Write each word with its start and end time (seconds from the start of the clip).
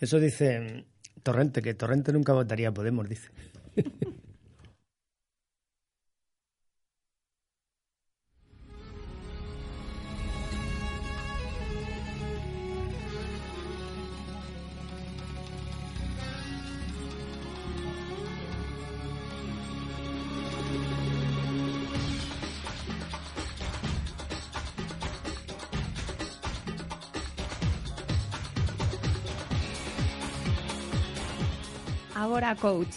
Eso 0.00 0.18
dice 0.18 0.84
Torrente, 1.22 1.60
que 1.60 1.74
Torrente 1.74 2.12
nunca 2.12 2.32
votaría 2.32 2.70
a 2.70 2.72
Podemos, 2.72 3.08
dice. 3.08 3.28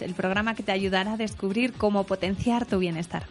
El 0.02 0.14
programa 0.14 0.56
que 0.56 0.64
te 0.64 0.72
ayudará 0.72 1.14
a 1.14 1.18
descubrir 1.18 1.74
cómo 1.74 2.04
potenciar 2.06 2.66
tu 2.66 2.80
bienestar. 2.80 3.24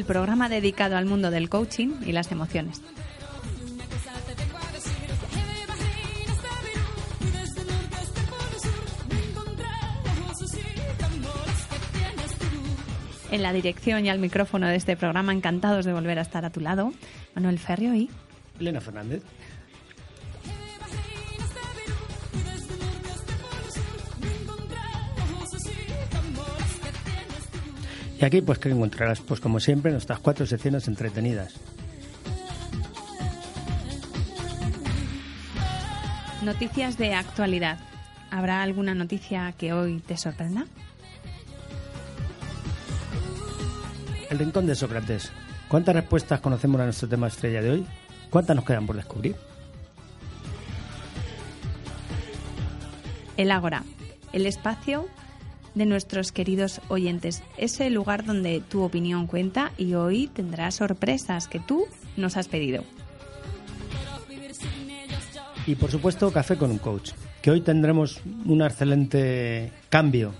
El 0.00 0.06
programa 0.06 0.48
dedicado 0.48 0.96
al 0.96 1.04
mundo 1.04 1.30
del 1.30 1.50
coaching 1.50 1.90
y 2.06 2.12
las 2.12 2.32
emociones. 2.32 2.80
En 13.30 13.42
la 13.42 13.52
dirección 13.52 14.06
y 14.06 14.08
al 14.08 14.18
micrófono 14.18 14.68
de 14.68 14.76
este 14.76 14.96
programa, 14.96 15.34
encantados 15.34 15.84
de 15.84 15.92
volver 15.92 16.18
a 16.18 16.22
estar 16.22 16.46
a 16.46 16.50
tu 16.50 16.60
lado, 16.60 16.94
Manuel 17.34 17.58
Ferrio 17.58 17.94
y 17.94 18.08
Elena 18.58 18.80
Fernández. 18.80 19.22
Y 28.20 28.24
aquí 28.24 28.42
pues 28.42 28.58
que 28.58 28.68
encontrarás, 28.68 29.20
pues 29.20 29.40
como 29.40 29.60
siempre, 29.60 29.92
nuestras 29.92 30.18
cuatro 30.18 30.44
secciones 30.44 30.86
entretenidas. 30.88 31.54
Noticias 36.42 36.98
de 36.98 37.14
actualidad. 37.14 37.78
¿Habrá 38.30 38.62
alguna 38.62 38.94
noticia 38.94 39.52
que 39.52 39.72
hoy 39.72 40.00
te 40.00 40.16
sorprenda? 40.18 40.66
El 44.28 44.38
rincón 44.38 44.66
de 44.66 44.74
Sócrates. 44.74 45.32
¿Cuántas 45.68 45.94
respuestas 45.94 46.40
conocemos 46.40 46.80
a 46.80 46.84
nuestro 46.84 47.08
tema 47.08 47.26
estrella 47.26 47.62
de 47.62 47.70
hoy? 47.70 47.86
¿Cuántas 48.28 48.54
nos 48.54 48.64
quedan 48.64 48.86
por 48.86 48.96
descubrir? 48.96 49.34
El 53.36 53.50
Ágora. 53.50 53.82
El 54.32 54.46
espacio 54.46 55.08
de 55.80 55.86
nuestros 55.86 56.30
queridos 56.30 56.82
oyentes. 56.88 57.42
Es 57.56 57.80
el 57.80 57.94
lugar 57.94 58.26
donde 58.26 58.60
tu 58.60 58.82
opinión 58.82 59.26
cuenta 59.26 59.72
y 59.78 59.94
hoy 59.94 60.26
tendrás 60.26 60.74
sorpresas 60.74 61.48
que 61.48 61.58
tú 61.58 61.86
nos 62.18 62.36
has 62.36 62.48
pedido. 62.48 62.84
Y 65.66 65.76
por 65.76 65.90
supuesto, 65.90 66.30
café 66.32 66.56
con 66.56 66.70
un 66.70 66.76
coach, 66.76 67.12
que 67.40 67.50
hoy 67.50 67.62
tendremos 67.62 68.20
un 68.44 68.60
excelente 68.60 69.72
cambio, 69.88 70.34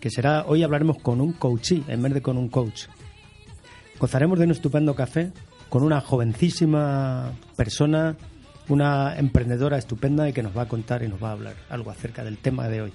que 0.00 0.08
será, 0.08 0.46
hoy 0.46 0.62
hablaremos 0.62 0.96
con 0.98 1.20
un 1.20 1.34
coachí 1.34 1.84
en 1.88 2.02
vez 2.02 2.14
de 2.14 2.22
con 2.22 2.38
un 2.38 2.48
coach. 2.48 2.86
Gozaremos 3.98 4.38
de 4.38 4.46
un 4.46 4.52
estupendo 4.52 4.94
café 4.94 5.30
con 5.68 5.82
una 5.82 6.00
jovencísima 6.00 7.32
persona, 7.54 8.16
una 8.68 9.18
emprendedora 9.18 9.76
estupenda 9.76 10.26
y 10.26 10.32
que 10.32 10.42
nos 10.42 10.56
va 10.56 10.62
a 10.62 10.68
contar 10.68 11.02
y 11.02 11.08
nos 11.08 11.22
va 11.22 11.28
a 11.28 11.32
hablar 11.32 11.54
algo 11.68 11.90
acerca 11.90 12.24
del 12.24 12.38
tema 12.38 12.68
de 12.68 12.80
hoy. 12.80 12.92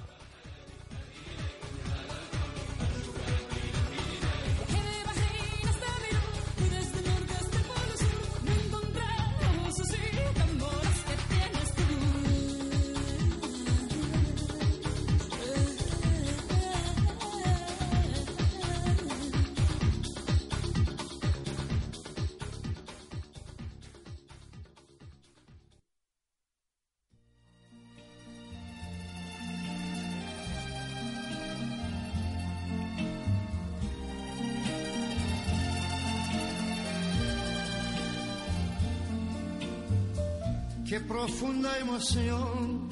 Emoción 41.80 42.90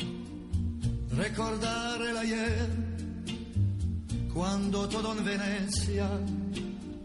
recordar 1.16 2.02
el 2.02 2.18
ayer 2.18 2.70
cuando 4.34 4.88
todo 4.88 5.18
en 5.18 5.26
Venecia 5.26 6.10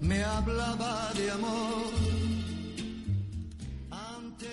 me 0.00 0.22
hablaba 0.22 1.10
de 1.14 1.30
amor. 1.30 1.84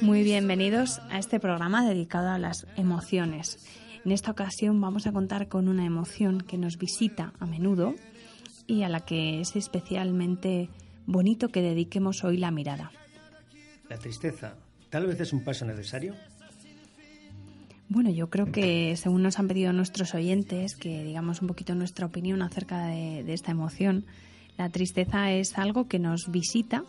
Muy 0.02 0.24
bienvenidos 0.24 1.00
a 1.12 1.20
este 1.20 1.40
programa 1.40 1.88
dedicado 1.88 2.30
a 2.30 2.40
las 2.40 2.66
emociones. 2.76 3.59
En 4.03 4.12
esta 4.12 4.32
ocasión 4.32 4.82
vamos 4.82 5.06
a 5.06 5.12
contar 5.12 5.48
con 5.48 5.68
una 5.68 5.86
emoción 5.86 6.42
que 6.42 6.58
nos 6.58 6.78
visita 6.78 7.34
a 7.40 7.46
menudo 7.46 7.94
y 8.66 8.82
a 8.82 8.90
la 8.90 9.02
que 9.02 9.42
es 9.42 9.56
especialmente 9.56 10.70
bonito 11.06 11.50
que 11.50 11.62
dediquemos 11.62 12.24
hoy 12.24 12.38
la 12.38 12.50
mirada. 12.50 12.92
La 13.90 13.98
tristeza, 13.98 14.56
tal 14.90 15.06
vez 15.06 15.20
es 15.20 15.34
un 15.34 15.44
paso 15.44 15.66
necesario. 15.66 16.16
Bueno, 17.94 18.09
yo 18.09 18.29
creo 18.29 18.53
que 18.53 18.96
según 18.96 19.22
nos 19.22 19.38
han 19.38 19.50
pedido 19.50 19.74
nuestros 19.74 20.16
oyentes, 20.16 20.78
que 20.78 21.03
digamos 21.03 21.41
un 21.41 21.50
poquito 21.50 21.75
nuestra 21.75 22.06
opinión 22.06 22.41
acerca 22.41 22.85
de, 22.88 23.34
esta 23.34 23.52
emoción, 23.52 24.06
la 24.57 24.69
tristeza 24.69 25.29
es 25.34 25.57
algo 25.57 25.90
que 25.90 26.00
nos 26.00 26.31
visita. 26.31 26.85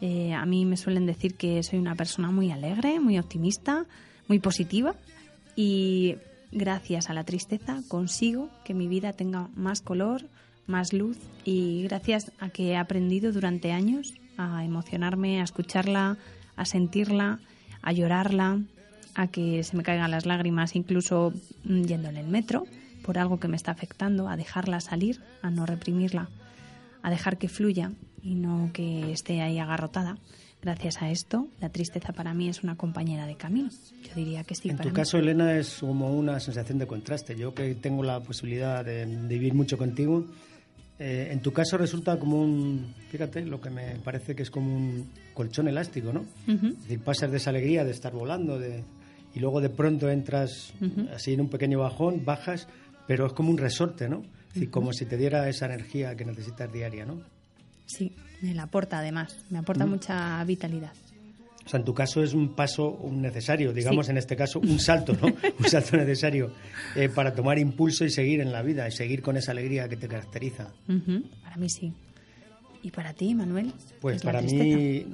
Eh, 0.00 0.34
a 0.34 0.46
mí 0.46 0.64
me 0.64 0.76
suelen 0.76 1.04
decir 1.04 1.34
que 1.34 1.64
soy 1.64 1.80
una 1.80 1.96
persona 1.96 2.30
muy 2.30 2.52
alegre, 2.52 3.00
muy 3.00 3.18
optimista, 3.18 3.86
muy 4.28 4.38
positiva 4.38 4.94
y 5.56 6.14
gracias 6.52 7.10
a 7.10 7.14
la 7.14 7.24
tristeza 7.24 7.82
consigo 7.88 8.48
que 8.64 8.72
mi 8.72 8.86
vida 8.86 9.14
tenga 9.14 9.48
más 9.56 9.80
color, 9.80 10.28
más 10.68 10.92
luz 10.92 11.18
y 11.44 11.82
gracias 11.82 12.30
a 12.38 12.50
que 12.50 12.68
he 12.68 12.76
aprendido 12.76 13.32
durante 13.32 13.72
años 13.72 14.14
a 14.36 14.64
emocionarme, 14.64 15.40
a 15.40 15.44
escucharla, 15.44 16.18
a 16.54 16.64
sentirla, 16.64 17.40
a 17.82 17.90
llorarla, 17.90 18.60
a 19.16 19.28
que 19.28 19.64
se 19.64 19.76
me 19.76 19.82
caigan 19.82 20.10
las 20.10 20.26
lágrimas 20.26 20.76
incluso 20.76 21.32
mm, 21.64 21.82
yendo 21.84 22.08
en 22.08 22.18
el 22.18 22.26
metro 22.26 22.66
por 23.02 23.18
algo 23.18 23.40
que 23.40 23.48
me 23.48 23.56
está 23.56 23.70
afectando, 23.70 24.28
a 24.28 24.36
dejarla 24.36 24.80
salir, 24.80 25.20
a 25.40 25.50
no 25.50 25.64
reprimirla, 25.64 26.28
a 27.02 27.10
dejar 27.10 27.38
que 27.38 27.48
fluya 27.48 27.92
y 28.22 28.34
no 28.34 28.70
que 28.72 29.12
esté 29.12 29.40
ahí 29.40 29.58
agarrotada. 29.58 30.18
Gracias 30.60 31.00
a 31.00 31.10
esto, 31.10 31.46
la 31.60 31.68
tristeza 31.68 32.12
para 32.12 32.34
mí 32.34 32.48
es 32.48 32.64
una 32.64 32.76
compañera 32.76 33.26
de 33.26 33.36
camino. 33.36 33.70
Yo 34.02 34.14
diría 34.16 34.42
que 34.42 34.56
sí. 34.56 34.70
En 34.70 34.78
tu 34.78 34.92
caso, 34.92 35.18
Elena, 35.18 35.56
es 35.56 35.76
como 35.78 36.12
una 36.12 36.40
sensación 36.40 36.78
de 36.78 36.88
contraste. 36.88 37.36
Yo 37.36 37.54
que 37.54 37.76
tengo 37.76 38.02
la 38.02 38.20
posibilidad 38.20 38.84
de, 38.84 39.06
vivir 39.06 39.54
mucho 39.54 39.78
contigo, 39.78 40.26
eh, 40.98 41.28
en 41.30 41.40
tu 41.40 41.52
caso 41.52 41.78
resulta 41.78 42.18
como 42.18 42.42
un, 42.42 42.92
fíjate, 43.10 43.44
lo 43.46 43.60
que 43.60 43.70
me 43.70 43.96
parece 44.02 44.34
que 44.34 44.42
es 44.42 44.50
como 44.50 44.74
un 44.74 45.08
colchón 45.32 45.68
elástico, 45.68 46.12
¿no? 46.12 46.24
Es 46.48 46.60
decir, 46.82 46.98
pasas 47.00 47.30
de 47.30 47.36
esa 47.36 47.50
alegría 47.50 47.84
de 47.84 47.92
estar 47.92 48.12
volando, 48.12 48.58
de, 48.58 48.82
y 49.36 49.38
luego 49.38 49.60
de 49.60 49.68
pronto 49.68 50.08
entras 50.08 50.72
así 51.14 51.34
en 51.34 51.42
un 51.42 51.50
pequeño 51.50 51.80
bajón, 51.80 52.24
bajas, 52.24 52.66
pero 53.06 53.26
es 53.26 53.34
como 53.34 53.50
un 53.50 53.58
resorte, 53.58 54.08
¿no? 54.08 54.22
Es 54.54 54.66
como 54.70 54.94
si 54.94 55.04
te 55.04 55.18
diera 55.18 55.46
esa 55.46 55.66
energía 55.66 56.16
que 56.16 56.24
necesitas 56.24 56.72
diaria, 56.72 57.04
¿no? 57.04 57.20
Sí, 57.84 58.12
me 58.40 58.54
la 58.54 58.62
aporta 58.62 58.98
además, 58.98 59.36
me 59.50 59.58
aporta 59.58 59.84
mucha 59.84 60.42
vitalidad. 60.44 60.92
O 61.66 61.68
sea, 61.68 61.80
en 61.80 61.84
tu 61.84 61.92
caso 61.92 62.22
es 62.22 62.32
un 62.32 62.54
paso 62.54 62.98
necesario, 63.12 63.74
digamos 63.74 64.08
en 64.08 64.16
este 64.16 64.36
caso 64.36 64.58
un 64.58 64.78
salto, 64.78 65.12
¿no? 65.20 65.26
un 65.58 65.68
salto 65.68 65.98
necesario 65.98 66.52
eh, 66.94 67.10
para 67.10 67.34
tomar 67.34 67.58
impulso 67.58 68.06
y 68.06 68.10
seguir 68.10 68.40
en 68.40 68.52
la 68.52 68.62
vida 68.62 68.88
y 68.88 68.92
seguir 68.92 69.20
con 69.20 69.36
esa 69.36 69.52
alegría 69.52 69.86
que 69.86 69.98
te 69.98 70.08
caracteriza. 70.08 70.72
Para 71.42 71.56
mí 71.58 71.68
sí. 71.68 71.92
¿Y 72.82 72.90
para 72.90 73.12
ti, 73.12 73.34
Manuel? 73.34 73.70
Pues 74.00 74.22
para 74.22 74.40
mí, 74.40 75.04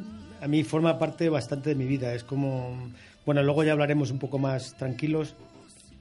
a 0.40 0.46
mí 0.46 0.62
forma 0.62 0.96
parte 0.96 1.28
bastante 1.28 1.70
de 1.70 1.74
mi 1.74 1.86
vida. 1.86 2.14
Es 2.14 2.22
como, 2.22 2.92
bueno, 3.24 3.42
luego 3.42 3.64
ya 3.64 3.72
hablaremos 3.72 4.10
un 4.10 4.19
poco 4.19 4.38
más 4.38 4.76
tranquilos, 4.76 5.34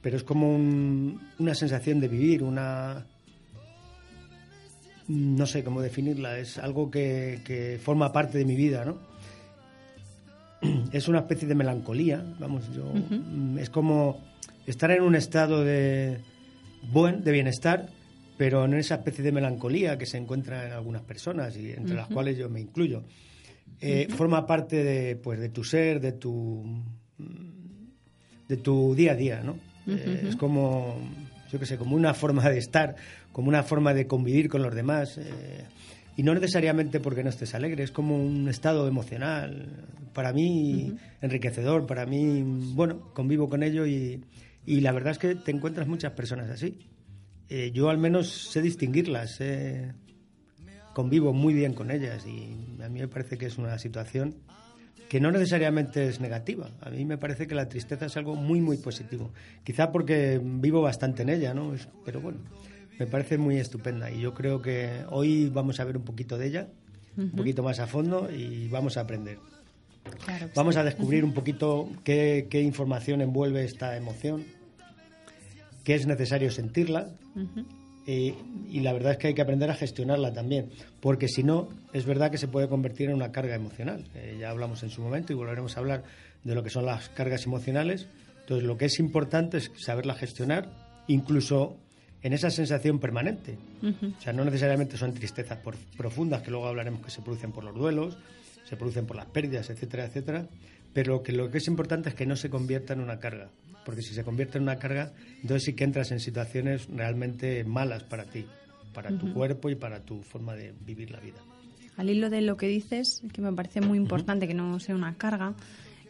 pero 0.00 0.16
es 0.16 0.24
como 0.24 0.54
una 0.56 1.54
sensación 1.54 2.00
de 2.00 2.08
vivir, 2.08 2.42
una, 2.42 3.06
no 5.08 5.46
sé 5.46 5.62
cómo 5.62 5.80
definirla, 5.80 6.38
es 6.38 6.58
algo 6.58 6.90
que, 6.90 7.40
que 7.44 7.78
forma 7.82 8.12
parte 8.12 8.38
de 8.38 8.44
mi 8.44 8.56
vida, 8.56 8.84
¿no? 8.84 8.98
es 10.92 11.08
una 11.08 11.20
especie 11.20 11.46
de 11.46 11.54
melancolía, 11.54 12.24
vamos, 12.38 12.72
yo, 12.74 12.92
es 13.58 13.70
como 13.70 14.20
estar 14.66 14.90
en 14.90 15.02
un 15.02 15.14
estado 15.14 15.64
de 15.64 16.18
buen, 16.90 17.22
de 17.22 17.32
bienestar, 17.32 17.88
pero 18.36 18.64
en 18.64 18.74
esa 18.74 18.96
especie 18.96 19.22
de 19.22 19.32
melancolía 19.32 19.98
que 19.98 20.06
se 20.06 20.18
encuentra 20.18 20.66
en 20.66 20.72
algunas 20.72 21.02
personas 21.02 21.56
y 21.56 21.70
entre 21.72 21.94
las 21.94 22.08
cuales 22.08 22.36
yo 22.36 22.48
me 22.48 22.60
incluyo. 22.60 23.04
Eh, 23.80 24.08
forma 24.10 24.46
parte 24.46 24.84
de, 24.84 25.16
pues, 25.16 25.40
de 25.40 25.48
tu 25.48 25.64
ser, 25.64 26.00
de 26.00 26.12
tu, 26.12 26.64
de 28.48 28.56
tu 28.56 28.94
día 28.94 29.12
a 29.12 29.14
día, 29.14 29.40
¿no? 29.42 29.56
Eh, 29.86 30.26
es 30.28 30.36
como, 30.36 30.96
yo 31.50 31.58
qué 31.58 31.66
sé, 31.66 31.78
como 31.78 31.96
una 31.96 32.14
forma 32.14 32.48
de 32.48 32.58
estar, 32.58 32.96
como 33.32 33.48
una 33.48 33.62
forma 33.62 33.94
de 33.94 34.06
convivir 34.06 34.48
con 34.48 34.62
los 34.62 34.74
demás. 34.74 35.18
Eh, 35.18 35.64
y 36.16 36.22
no 36.22 36.34
necesariamente 36.34 37.00
porque 37.00 37.22
no 37.22 37.30
estés 37.30 37.54
alegre, 37.54 37.82
es 37.82 37.90
como 37.90 38.16
un 38.16 38.48
estado 38.48 38.86
emocional, 38.86 39.86
para 40.12 40.32
mí 40.32 40.94
enriquecedor, 41.22 41.86
para 41.86 42.04
mí, 42.04 42.42
bueno, 42.74 43.12
convivo 43.14 43.48
con 43.48 43.62
ello 43.62 43.86
y, 43.86 44.22
y, 44.66 44.80
la 44.80 44.92
verdad 44.92 45.12
es 45.12 45.18
que 45.18 45.34
te 45.34 45.50
encuentras 45.50 45.88
muchas 45.88 46.12
personas 46.12 46.50
así. 46.50 46.78
Eh, 47.48 47.70
yo 47.72 47.88
al 47.88 47.96
menos 47.96 48.50
sé 48.50 48.60
distinguirlas, 48.60 49.38
convivo 50.92 51.32
muy 51.32 51.54
bien 51.54 51.72
con 51.72 51.90
ellas 51.90 52.26
y 52.26 52.82
a 52.82 52.90
mí 52.90 53.00
me 53.00 53.08
parece 53.08 53.38
que 53.38 53.46
es 53.46 53.56
una 53.56 53.78
situación 53.78 54.34
que 55.12 55.20
no 55.20 55.30
necesariamente 55.30 56.08
es 56.08 56.20
negativa. 56.20 56.70
A 56.80 56.88
mí 56.88 57.04
me 57.04 57.18
parece 57.18 57.46
que 57.46 57.54
la 57.54 57.68
tristeza 57.68 58.06
es 58.06 58.16
algo 58.16 58.34
muy, 58.34 58.62
muy 58.62 58.78
positivo. 58.78 59.30
Quizá 59.62 59.92
porque 59.92 60.40
vivo 60.42 60.80
bastante 60.80 61.20
en 61.20 61.28
ella, 61.28 61.52
¿no? 61.52 61.74
Pero 62.02 62.22
bueno, 62.22 62.38
me 62.98 63.06
parece 63.06 63.36
muy 63.36 63.58
estupenda 63.58 64.10
y 64.10 64.22
yo 64.22 64.32
creo 64.32 64.62
que 64.62 65.04
hoy 65.10 65.50
vamos 65.50 65.80
a 65.80 65.84
ver 65.84 65.98
un 65.98 66.02
poquito 66.02 66.38
de 66.38 66.46
ella, 66.46 66.68
un 67.18 67.32
poquito 67.32 67.62
más 67.62 67.78
a 67.78 67.86
fondo 67.86 68.30
y 68.32 68.68
vamos 68.68 68.96
a 68.96 69.02
aprender. 69.02 69.36
vamos 70.54 70.78
a 70.78 70.82
descubrir 70.82 71.26
un 71.26 71.34
poquito 71.34 71.90
qué, 72.04 72.48
información 72.64 73.20
envuelve 73.20 73.66
esta 73.66 73.94
emoción, 73.98 74.46
qué 75.84 75.94
es 75.94 76.06
necesario 76.06 76.50
sentirla 76.50 77.10
y, 78.06 78.80
la 78.80 78.92
verdad 78.92 79.12
es 79.12 79.18
que 79.18 79.28
hay 79.28 79.34
que 79.34 79.42
aprender 79.42 79.70
a 79.70 79.74
gestionarla 79.74 80.32
también, 80.32 80.70
porque 81.00 81.28
si 81.28 81.42
no, 81.42 81.68
es 81.92 82.04
verdad 82.04 82.30
que 82.30 82.38
se 82.38 82.48
puede 82.48 82.68
convertir 82.68 83.08
en 83.08 83.14
una 83.14 83.30
carga 83.30 83.54
emocional. 83.54 84.04
Eh, 84.14 84.36
ya 84.40 84.50
hablamos 84.50 84.82
en 84.82 84.90
su 84.90 85.02
momento 85.02 85.32
y 85.32 85.36
volveremos 85.36 85.76
a 85.76 85.80
hablar 85.80 86.02
de 86.42 86.54
lo 86.54 86.62
que 86.62 86.70
son 86.70 86.86
las 86.86 87.08
cargas 87.10 87.46
emocionales. 87.46 88.08
Entonces, 88.40 88.66
lo 88.66 88.76
que 88.76 88.86
es 88.86 88.98
importante 88.98 89.58
es 89.58 89.70
saberla 89.76 90.14
gestionar, 90.14 90.68
incluso 91.06 91.76
en 92.22 92.32
esa 92.32 92.50
sensación 92.50 92.98
permanente. 92.98 93.58
O 93.82 94.20
sea, 94.20 94.32
no 94.32 94.44
necesariamente 94.44 94.96
son 94.96 95.12
tristezas 95.12 95.58
profundas, 95.96 96.42
que 96.42 96.50
luego 96.50 96.66
hablaremos 96.66 97.04
que 97.04 97.10
se 97.10 97.20
producen 97.20 97.52
por 97.52 97.64
los 97.64 97.74
duelos, 97.74 98.16
se 98.64 98.76
producen 98.76 99.06
por 99.06 99.16
las 99.16 99.26
pérdidas, 99.26 99.70
etcétera, 99.70 100.04
etcétera, 100.04 100.46
pero 100.92 101.22
que 101.22 101.32
lo 101.32 101.50
que 101.50 101.58
es 101.58 101.66
importante 101.66 102.10
es 102.10 102.14
que 102.14 102.26
no 102.26 102.36
se 102.36 102.50
convierta 102.50 102.92
en 102.92 103.00
una 103.00 103.18
carga, 103.18 103.50
porque 103.84 104.02
si 104.02 104.14
se 104.14 104.24
convierte 104.24 104.58
en 104.58 104.64
una 104.64 104.78
carga, 104.78 105.12
entonces 105.36 105.64
sí 105.64 105.72
que 105.74 105.84
entras 105.84 106.10
en 106.12 106.20
situaciones 106.20 106.86
realmente 106.88 107.64
malas 107.64 108.02
para 108.04 108.24
ti, 108.24 108.46
para 108.92 109.10
tu 109.16 109.32
cuerpo 109.32 109.70
y 109.70 109.74
para 109.74 110.00
tu 110.00 110.22
forma 110.22 110.54
de 110.54 110.74
vivir 110.84 111.10
la 111.10 111.20
vida. 111.20 111.38
Al 111.96 112.08
hilo 112.08 112.30
de 112.30 112.40
lo 112.40 112.56
que 112.56 112.68
dices, 112.68 113.22
que 113.32 113.42
me 113.42 113.52
parece 113.52 113.80
muy 113.80 113.98
importante 113.98 114.48
que 114.48 114.54
no 114.54 114.78
sea 114.80 114.94
una 114.94 115.14
carga, 115.14 115.54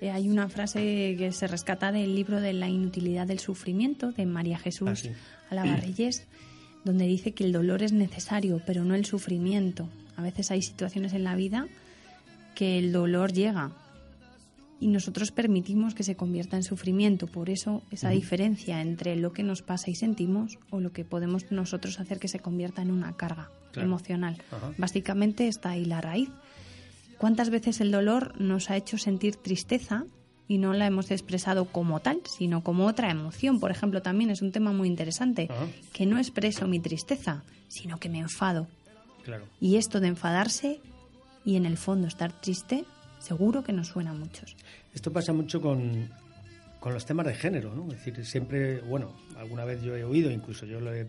eh, 0.01 0.11
hay 0.11 0.29
una 0.29 0.49
frase 0.49 1.15
que 1.17 1.33
se 1.33 1.47
rescata 1.47 1.93
del 1.93 2.15
libro 2.15 2.41
de 2.41 2.53
la 2.53 2.69
inutilidad 2.69 3.27
del 3.27 3.39
sufrimiento 3.39 4.13
de 4.13 4.27
María 4.27 4.59
Jesús 4.59 5.09
ah, 5.51 5.55
Barrillés, 5.55 6.27
donde 6.85 7.07
dice 7.07 7.33
que 7.33 7.45
el 7.45 7.53
dolor 7.53 7.83
es 7.83 7.93
necesario, 7.93 8.61
pero 8.67 8.85
no 8.85 8.95
el 8.95 9.05
sufrimiento. 9.05 9.89
A 10.17 10.23
veces 10.23 10.51
hay 10.51 10.63
situaciones 10.63 11.13
en 11.15 11.25
la 11.25 11.37
vida 11.37 11.69
que 12.55 12.79
el 12.79 12.93
dolor 12.93 13.33
llega 13.33 13.73
y 14.83 14.89
nosotros 14.89 15.31
permitimos 15.31 15.95
que 15.95 16.03
se 16.03 16.17
convierta 16.17 16.57
en 16.57 16.65
sufrimiento. 16.65 17.29
Por 17.29 17.51
eso 17.51 17.85
esa 17.93 18.11
diferencia 18.11 18.81
entre 18.81 19.15
lo 19.15 19.33
que 19.33 19.45
nos 19.45 19.63
pasa 19.63 19.91
y 19.91 19.95
sentimos 19.95 20.59
o 20.71 20.81
lo 20.81 20.93
que 20.93 21.05
podemos 21.05 21.53
nosotros 21.53 22.01
hacer 22.01 22.19
que 22.19 22.27
se 22.27 22.41
convierta 22.41 22.83
en 22.83 22.91
una 22.91 23.17
carga 23.17 23.49
emocional. 23.77 24.43
Básicamente 24.79 25.47
está 25.47 25.71
ahí 25.71 25.85
la 25.85 26.01
raíz. 26.01 26.31
¿Cuántas 27.17 27.51
veces 27.51 27.81
el 27.81 27.93
dolor 27.93 28.41
nos 28.41 28.71
ha 28.71 28.77
hecho 28.77 28.99
sentir 28.99 29.37
tristeza 29.37 30.05
y 30.49 30.59
no 30.59 30.73
la 30.73 30.87
hemos 30.87 31.13
expresado 31.13 31.67
como 31.67 32.01
tal, 32.01 32.21
sino 32.25 32.65
como 32.65 32.87
otra 32.87 33.09
emoción. 33.09 33.61
Por 33.61 33.71
ejemplo, 33.71 34.03
también 34.03 34.31
es 34.31 34.43
un 34.43 34.51
tema 34.51 34.73
muy 34.73 34.89
interesante, 34.89 35.49
que 35.93 36.07
no 36.07 36.19
expreso 36.19 36.67
mi 36.67 36.81
tristeza, 36.81 37.45
sino 37.69 37.99
que 37.99 38.09
me 38.09 38.19
enfado. 38.19 38.67
Claro. 39.23 39.45
Y 39.61 39.77
esto 39.77 40.01
de 40.01 40.09
enfadarse 40.09 40.81
y 41.45 41.55
en 41.55 41.67
el 41.67 41.77
fondo 41.77 42.09
estar 42.09 42.33
triste, 42.33 42.85
seguro 43.23 43.63
que 43.63 43.73
nos 43.73 43.89
suena 43.89 44.11
a 44.11 44.15
muchos. 44.15 44.57
Esto 44.93 45.13
pasa 45.13 45.33
mucho 45.33 45.61
con, 45.61 46.11
con 46.81 46.93
los 46.93 47.07
temas 47.07 47.27
de 47.27 47.35
género, 47.35 47.75
¿no? 47.75 47.91
Es 47.93 48.05
decir, 48.05 48.25
siempre, 48.27 48.81
bueno, 48.81 49.15
alguna 49.37 49.65
vez 49.65 49.83
yo 49.83 49.97
he 49.97 50.05
oído, 50.05 50.31
incluso 50.31 50.67
yo 50.67 50.81
lo 50.81 50.93
he 50.93 51.07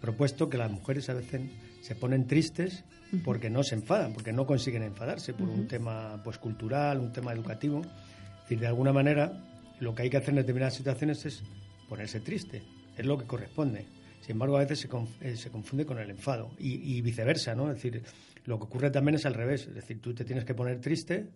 propuesto, 0.00 0.48
que 0.48 0.56
las 0.56 0.70
mujeres 0.70 1.08
a 1.10 1.14
veces 1.14 1.42
se 1.82 1.94
ponen 1.94 2.26
tristes 2.26 2.84
porque 3.24 3.50
no 3.50 3.62
se 3.62 3.74
enfadan, 3.74 4.12
porque 4.12 4.32
no 4.32 4.46
consiguen 4.46 4.82
enfadarse 4.82 5.34
por 5.34 5.48
un 5.48 5.68
tema 5.68 6.20
pues 6.22 6.38
cultural, 6.38 7.00
un 7.00 7.12
tema 7.12 7.32
educativo. 7.32 7.80
Es 7.80 8.42
decir, 8.42 8.60
de 8.60 8.66
alguna 8.66 8.92
manera, 8.92 9.32
lo 9.80 9.94
que 9.94 10.02
hay 10.02 10.10
que 10.10 10.16
hacer 10.16 10.30
en 10.30 10.36
determinadas 10.36 10.74
situaciones 10.74 11.24
es 11.26 11.42
ponerse 11.88 12.20
triste, 12.20 12.62
es 12.96 13.06
lo 13.06 13.18
que 13.18 13.26
corresponde. 13.26 13.86
Sin 14.20 14.32
embargo, 14.32 14.56
a 14.56 14.60
veces 14.60 14.80
se, 14.80 14.88
eh, 15.20 15.36
se 15.36 15.50
confunde 15.50 15.84
con 15.84 15.98
el 15.98 16.10
enfado 16.10 16.50
y, 16.58 17.00
viceversa, 17.02 17.54
¿no? 17.54 17.70
Es 17.70 17.82
decir, 17.82 18.02
lo 18.44 18.58
que 18.58 18.64
ocurre 18.64 18.90
también 18.90 19.14
es 19.14 19.26
al 19.26 19.34
revés, 19.34 19.66
es 19.66 19.74
decir, 19.74 20.00
tú 20.00 20.14
te 20.14 20.24
tienes 20.24 20.44
que 20.44 20.54
poner 20.54 20.80
triste 20.80 21.30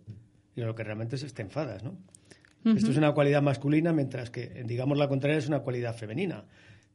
y 0.54 0.60
lo 0.60 0.74
que 0.74 0.84
realmente 0.84 1.16
es 1.16 1.34
te 1.34 1.42
enfadas, 1.42 1.82
¿no? 1.84 1.96
Esto 2.64 2.90
es 2.90 2.96
una 2.98 3.12
cualidad 3.12 3.40
masculina, 3.40 3.92
mientras 3.92 4.30
que, 4.30 4.64
digamos, 4.66 4.98
la 4.98 5.08
contraria 5.08 5.38
es 5.38 5.48
una 5.48 5.60
cualidad 5.60 5.94
femenina, 5.94 6.44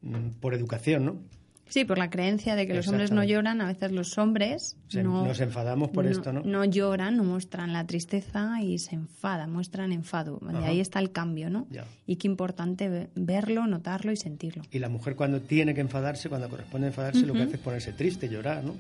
mm, 0.01 0.32
por 0.39 0.53
educación, 0.53 1.05
¿no? 1.05 1.22
Sí, 1.70 1.86
por 1.86 1.98
la 1.98 2.10
creencia 2.10 2.55
de 2.55 2.67
que 2.67 2.74
los 2.74 2.88
hombres 2.88 3.12
no 3.12 3.24
lloran, 3.24 3.60
a 3.62 3.65
veces 3.65 3.91
los 3.91 4.17
hombres 4.17 4.77
no, 4.93 5.25
nos 5.25 5.39
enfadamos 5.39 5.89
por 5.89 6.05
esto, 6.05 6.32
¿no? 6.32 6.41
No 6.41 6.65
lloran, 6.65 7.17
no 7.17 7.24
muestran 7.24 7.74
la 7.74 7.86
tristeza 7.88 8.62
y 8.62 8.77
se 8.77 8.96
enfadan, 8.96 9.51
muestran 9.51 9.91
enfado. 9.91 10.39
De 10.39 10.65
ahí 10.65 10.79
está 10.79 11.00
el 11.00 11.12
cambio, 11.12 11.50
¿no? 11.50 11.67
Y 12.05 12.17
qué 12.17 12.27
importante 12.27 13.10
verlo, 13.15 13.65
notarlo 13.65 14.12
y 14.12 14.17
sentirlo. 14.17 14.63
Y 14.72 14.79
la 14.79 14.89
mujer 14.89 15.15
cuando 15.15 15.41
tiene 15.41 15.74
que 15.74 15.82
enfadarse, 15.82 16.29
cuando 16.29 16.50
corresponde 16.50 16.88
enfadarse, 16.88 17.25
lo 17.25 17.34
que 17.34 17.43
hace 17.43 17.55
es 17.55 17.62
ponerse 17.62 17.93
triste, 17.93 18.29
llorar, 18.29 18.63
¿no? 18.63 18.75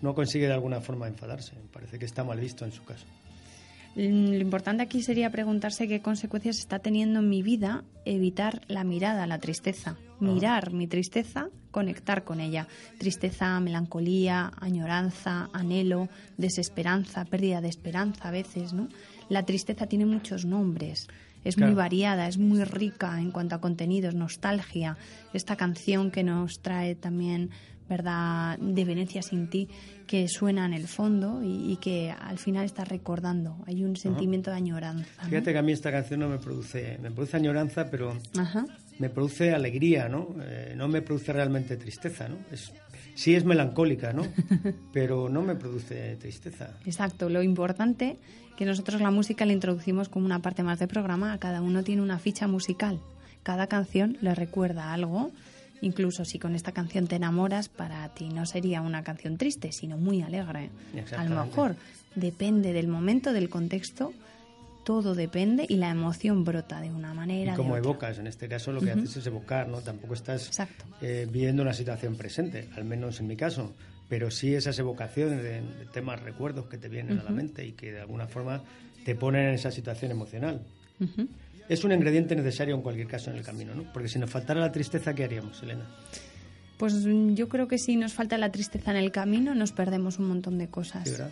No 0.00 0.14
consigue 0.14 0.46
de 0.46 0.54
alguna 0.54 0.80
forma 0.80 1.08
enfadarse. 1.08 1.52
Parece 1.72 1.98
que 1.98 2.06
está 2.06 2.24
mal 2.24 2.40
visto 2.40 2.64
en 2.64 2.72
su 2.72 2.84
caso. 2.84 3.06
Mm, 3.96 4.32
lo 4.32 4.40
importante 4.40 4.82
aquí 4.82 5.02
sería 5.02 5.30
preguntarse 5.30 5.88
qué 5.88 6.00
consecuencias 6.00 6.58
está 6.58 6.78
teniendo 6.78 7.20
en 7.20 7.28
mi 7.28 7.42
vida 7.42 7.84
evitar 8.04 8.62
la 8.68 8.84
mirada, 8.84 9.26
la 9.26 9.38
tristeza. 9.38 9.96
Mirar 10.20 10.72
mi 10.72 10.86
tristeza, 10.86 11.48
conectar 11.70 12.24
con 12.24 12.40
ella. 12.40 12.68
Tristeza, 12.98 13.58
melancolía, 13.58 14.52
añoranza, 14.60 15.48
anhelo, 15.54 16.08
desesperanza, 16.36 17.24
pérdida 17.24 17.62
de 17.62 17.68
esperanza 17.68 18.28
a 18.28 18.30
veces, 18.30 18.74
¿no? 18.74 18.88
La 19.30 19.44
tristeza 19.44 19.86
tiene 19.86 20.04
muchos 20.04 20.44
nombres. 20.44 21.08
Es 21.42 21.56
muy 21.56 21.72
variada, 21.72 22.28
es 22.28 22.36
muy 22.36 22.64
rica 22.64 23.18
en 23.18 23.30
cuanto 23.30 23.54
a 23.54 23.62
contenidos, 23.62 24.14
nostalgia. 24.14 24.98
Esta 25.32 25.56
canción 25.56 26.10
que 26.10 26.22
nos 26.22 26.60
trae 26.60 26.94
también 26.94 27.50
¿verdad?, 27.90 28.56
de 28.58 28.84
Venecia 28.84 29.20
sin 29.20 29.48
ti, 29.48 29.68
que 30.06 30.28
suena 30.28 30.64
en 30.64 30.72
el 30.72 30.86
fondo 30.86 31.40
y, 31.42 31.76
que 31.80 32.10
al 32.10 32.38
final 32.38 32.64
está 32.64 32.84
recordando. 32.84 33.56
Hay 33.66 33.84
un 33.84 33.96
sentimiento 33.96 34.50
de 34.50 34.56
añoranza. 34.56 35.24
Fíjate 35.24 35.52
que 35.52 35.58
a 35.58 35.62
mí 35.62 35.72
esta 35.72 35.90
canción 35.90 36.20
no 36.20 36.28
me 36.28 36.38
produce, 36.38 36.98
me 37.02 37.10
produce 37.10 37.36
añoranza, 37.36 37.90
pero 37.90 38.16
me 38.98 39.10
produce 39.10 39.52
alegría, 39.52 40.08
¿no? 40.08 40.28
Eh, 40.40 40.74
no 40.76 40.86
me 40.86 41.02
produce 41.02 41.32
realmente 41.32 41.76
tristeza, 41.76 42.28
¿no? 42.28 42.36
Es, 42.52 42.72
sí 43.14 43.34
es 43.34 43.44
melancólica, 43.44 44.12
¿no? 44.12 44.22
pero 44.92 45.28
no 45.28 45.42
me 45.42 45.56
produce 45.56 46.16
tristeza. 46.16 46.70
Exacto, 46.86 47.28
lo 47.28 47.42
importante 47.42 48.18
que 48.56 48.66
nosotros 48.66 49.00
la 49.00 49.10
música 49.10 49.46
la 49.46 49.52
introducimos 49.52 50.08
como 50.08 50.26
una 50.26 50.42
parte 50.42 50.62
más 50.62 50.78
del 50.78 50.88
programa, 50.88 51.36
cada 51.38 51.60
uno 51.60 51.82
tiene 51.82 52.02
una 52.02 52.20
ficha 52.20 52.46
musical. 52.46 53.00
Cada 53.42 53.66
canción 53.66 54.16
le 54.20 54.34
recuerda 54.34 54.92
algo 54.92 55.32
Incluso 55.82 56.24
si 56.24 56.38
con 56.38 56.54
esta 56.54 56.72
canción 56.72 57.06
te 57.06 57.16
enamoras, 57.16 57.68
para 57.68 58.08
ti 58.10 58.28
no 58.28 58.46
sería 58.46 58.82
una 58.82 59.02
canción 59.02 59.38
triste, 59.38 59.72
sino 59.72 59.96
muy 59.96 60.22
alegre. 60.22 60.70
A 61.16 61.24
lo 61.24 61.44
mejor 61.44 61.76
depende 62.14 62.72
del 62.72 62.88
momento, 62.88 63.32
del 63.32 63.48
contexto, 63.48 64.12
todo 64.84 65.14
depende 65.14 65.66
y 65.68 65.76
la 65.76 65.90
emoción 65.90 66.44
brota 66.44 66.80
de 66.80 66.90
una 66.90 67.14
manera. 67.14 67.54
Y 67.54 67.56
como 67.56 67.76
evocas, 67.76 68.18
en 68.18 68.26
este 68.26 68.48
caso 68.48 68.72
lo 68.72 68.80
que 68.80 68.90
haces 68.90 69.16
es 69.16 69.26
evocar, 69.26 69.68
¿no? 69.68 69.78
Tampoco 69.78 70.14
estás 70.14 70.50
eh, 71.00 71.26
viviendo 71.30 71.62
una 71.62 71.72
situación 71.72 72.16
presente, 72.16 72.68
al 72.76 72.84
menos 72.84 73.20
en 73.20 73.26
mi 73.26 73.36
caso, 73.36 73.74
pero 74.08 74.30
sí 74.30 74.54
esas 74.54 74.78
evocaciones 74.78 75.42
de, 75.42 75.62
temas, 75.92 76.20
recuerdos 76.20 76.66
que 76.66 76.78
te 76.78 76.88
vienen 76.88 77.18
a 77.18 77.22
la 77.22 77.30
mente 77.30 77.64
y 77.64 77.72
que 77.72 77.92
de 77.92 78.00
alguna 78.00 78.26
forma 78.26 78.62
te 79.04 79.14
ponen 79.14 79.46
en 79.46 79.54
esa 79.54 79.70
situación 79.70 80.10
emocional. 80.10 80.60
Es 81.70 81.84
un 81.84 81.92
ingrediente 81.92 82.34
necesario 82.34 82.74
en 82.74 82.82
cualquier 82.82 83.06
caso 83.06 83.30
en 83.30 83.36
el 83.36 83.44
camino, 83.44 83.76
¿no? 83.76 83.84
Porque 83.92 84.08
si 84.08 84.18
nos 84.18 84.28
faltara 84.28 84.58
la 84.58 84.72
tristeza, 84.72 85.14
¿qué 85.14 85.22
haríamos, 85.22 85.62
Elena? 85.62 85.84
Pues 86.78 87.04
yo 87.04 87.48
creo 87.48 87.68
que 87.68 87.78
si 87.78 87.94
nos 87.94 88.12
falta 88.12 88.36
la 88.38 88.50
tristeza 88.50 88.90
en 88.90 88.96
el 88.96 89.12
camino, 89.12 89.54
nos 89.54 89.70
perdemos 89.70 90.18
un 90.18 90.26
montón 90.26 90.58
de 90.58 90.66
cosas. 90.66 91.22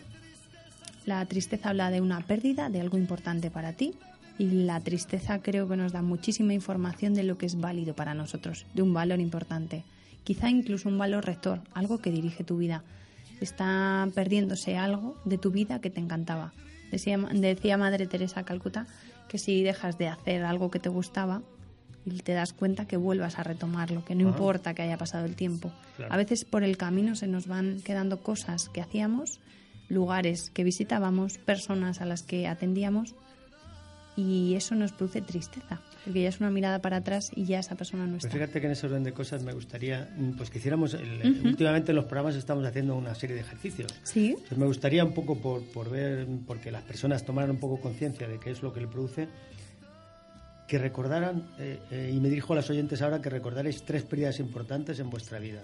La 1.06 1.26
tristeza 1.26 1.70
habla 1.70 1.90
de 1.90 2.00
una 2.00 2.20
pérdida, 2.20 2.70
de 2.70 2.80
algo 2.80 2.96
importante 2.96 3.50
para 3.50 3.72
ti, 3.72 3.94
y 4.38 4.44
la 4.44 4.80
tristeza 4.80 5.40
creo 5.42 5.68
que 5.68 5.76
nos 5.76 5.90
da 5.90 6.02
muchísima 6.02 6.54
información 6.54 7.14
de 7.14 7.24
lo 7.24 7.36
que 7.36 7.46
es 7.46 7.58
válido 7.58 7.94
para 7.94 8.14
nosotros, 8.14 8.64
de 8.74 8.82
un 8.82 8.94
valor 8.94 9.18
importante, 9.18 9.82
quizá 10.22 10.50
incluso 10.50 10.88
un 10.88 10.98
valor 10.98 11.26
rector, 11.26 11.62
algo 11.74 11.98
que 11.98 12.12
dirige 12.12 12.44
tu 12.44 12.58
vida. 12.58 12.84
Está 13.40 14.08
perdiéndose 14.14 14.76
algo 14.76 15.20
de 15.24 15.36
tu 15.36 15.50
vida 15.50 15.80
que 15.80 15.90
te 15.90 15.98
encantaba. 15.98 16.52
Decía, 16.92 17.18
decía 17.18 17.76
Madre 17.76 18.06
Teresa 18.06 18.44
Calcuta 18.44 18.86
que 19.28 19.38
si 19.38 19.62
dejas 19.62 19.98
de 19.98 20.08
hacer 20.08 20.44
algo 20.44 20.70
que 20.70 20.78
te 20.78 20.88
gustaba, 20.88 21.42
y 22.04 22.20
te 22.20 22.32
das 22.32 22.52
cuenta 22.52 22.86
que 22.86 22.96
vuelvas 22.96 23.38
a 23.38 23.42
retomarlo, 23.42 24.04
que 24.04 24.14
no 24.14 24.22
importa 24.22 24.74
que 24.74 24.82
haya 24.82 24.96
pasado 24.96 25.26
el 25.26 25.36
tiempo. 25.36 25.72
A 26.08 26.16
veces 26.16 26.44
por 26.44 26.62
el 26.62 26.76
camino 26.76 27.14
se 27.14 27.26
nos 27.26 27.46
van 27.46 27.80
quedando 27.82 28.22
cosas 28.22 28.68
que 28.68 28.80
hacíamos 28.80 29.40
lugares 29.88 30.50
que 30.50 30.64
visitábamos, 30.64 31.38
personas 31.38 32.00
a 32.00 32.06
las 32.06 32.22
que 32.22 32.46
atendíamos 32.46 33.14
y 34.18 34.56
eso 34.56 34.74
nos 34.74 34.90
produce 34.90 35.22
tristeza, 35.22 35.80
porque 36.04 36.22
ya 36.22 36.28
es 36.28 36.40
una 36.40 36.50
mirada 36.50 36.80
para 36.80 36.96
atrás 36.96 37.30
y 37.36 37.44
ya 37.44 37.60
esa 37.60 37.76
persona 37.76 38.04
no 38.04 38.14
pues 38.14 38.24
está. 38.24 38.30
Pues 38.32 38.42
fíjate 38.42 38.60
que 38.60 38.66
en 38.66 38.72
ese 38.72 38.86
orden 38.86 39.04
de 39.04 39.12
cosas 39.12 39.44
me 39.44 39.52
gustaría 39.52 40.10
mm, 40.16 40.32
pues 40.32 40.50
que 40.50 40.58
hiciéramos, 40.58 40.96
últimamente 41.44 41.92
en 41.92 41.96
los 41.96 42.06
programas 42.06 42.34
estamos 42.34 42.66
haciendo 42.66 42.96
una 42.96 43.14
serie 43.14 43.36
de 43.36 43.42
ejercicios. 43.42 43.94
Sí. 44.02 44.34
me 44.56 44.66
gustaría 44.66 45.04
un 45.04 45.14
poco 45.14 45.38
por, 45.38 45.62
por 45.66 45.88
ver, 45.88 46.26
porque 46.48 46.72
las 46.72 46.82
personas 46.82 47.24
tomaran 47.24 47.50
un 47.50 47.58
poco 47.58 47.80
conciencia 47.80 48.26
de 48.26 48.40
qué 48.40 48.50
es 48.50 48.60
lo 48.60 48.72
que 48.72 48.80
le 48.80 48.88
produce, 48.88 49.28
que 50.66 50.78
recordaran, 50.78 51.50
eh, 51.60 51.78
eh, 51.92 52.10
y 52.12 52.18
me 52.18 52.28
dirijo 52.28 52.54
a 52.54 52.56
las 52.56 52.68
oyentes 52.70 53.00
ahora, 53.02 53.22
que 53.22 53.30
recordaréis 53.30 53.84
tres 53.84 54.02
pérdidas 54.02 54.40
importantes 54.40 54.98
en 54.98 55.10
vuestra 55.10 55.38
vida 55.38 55.62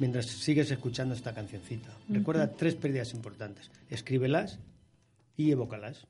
mientras 0.00 0.26
sigues 0.26 0.68
escuchando 0.68 1.14
esta 1.14 1.32
cancioncita. 1.32 1.90
Recuerda 2.08 2.50
tres 2.50 2.74
pérdidas 2.74 3.14
importantes. 3.14 3.70
Escríbelas 3.88 4.58
y 5.36 5.52
evócalas. 5.52 6.08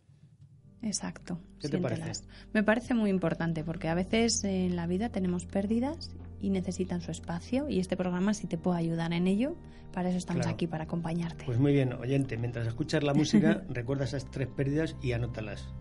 Exacto. 0.84 1.38
¿Qué 1.60 1.68
te 1.68 1.78
parece? 1.78 2.24
Me 2.52 2.62
parece 2.62 2.94
muy 2.94 3.10
importante 3.10 3.64
porque 3.64 3.88
a 3.88 3.94
veces 3.94 4.44
en 4.44 4.76
la 4.76 4.86
vida 4.86 5.08
tenemos 5.08 5.46
pérdidas 5.46 6.10
y 6.40 6.50
necesitan 6.50 7.00
su 7.00 7.10
espacio 7.10 7.68
y 7.68 7.80
este 7.80 7.96
programa 7.96 8.34
si 8.34 8.46
te 8.46 8.58
puede 8.58 8.78
ayudar 8.78 9.12
en 9.12 9.26
ello, 9.26 9.56
para 9.92 10.10
eso 10.10 10.18
estamos 10.18 10.46
aquí, 10.46 10.66
para 10.66 10.84
acompañarte. 10.84 11.44
Pues 11.46 11.58
muy 11.58 11.72
bien, 11.72 11.94
oyente, 11.94 12.36
mientras 12.36 12.66
escuchas 12.66 13.02
la 13.02 13.14
música, 13.14 13.64
recuerda 13.70 14.04
esas 14.04 14.30
tres 14.30 14.48
pérdidas 14.48 14.96
y 15.00 15.12
anótalas. 15.12 15.72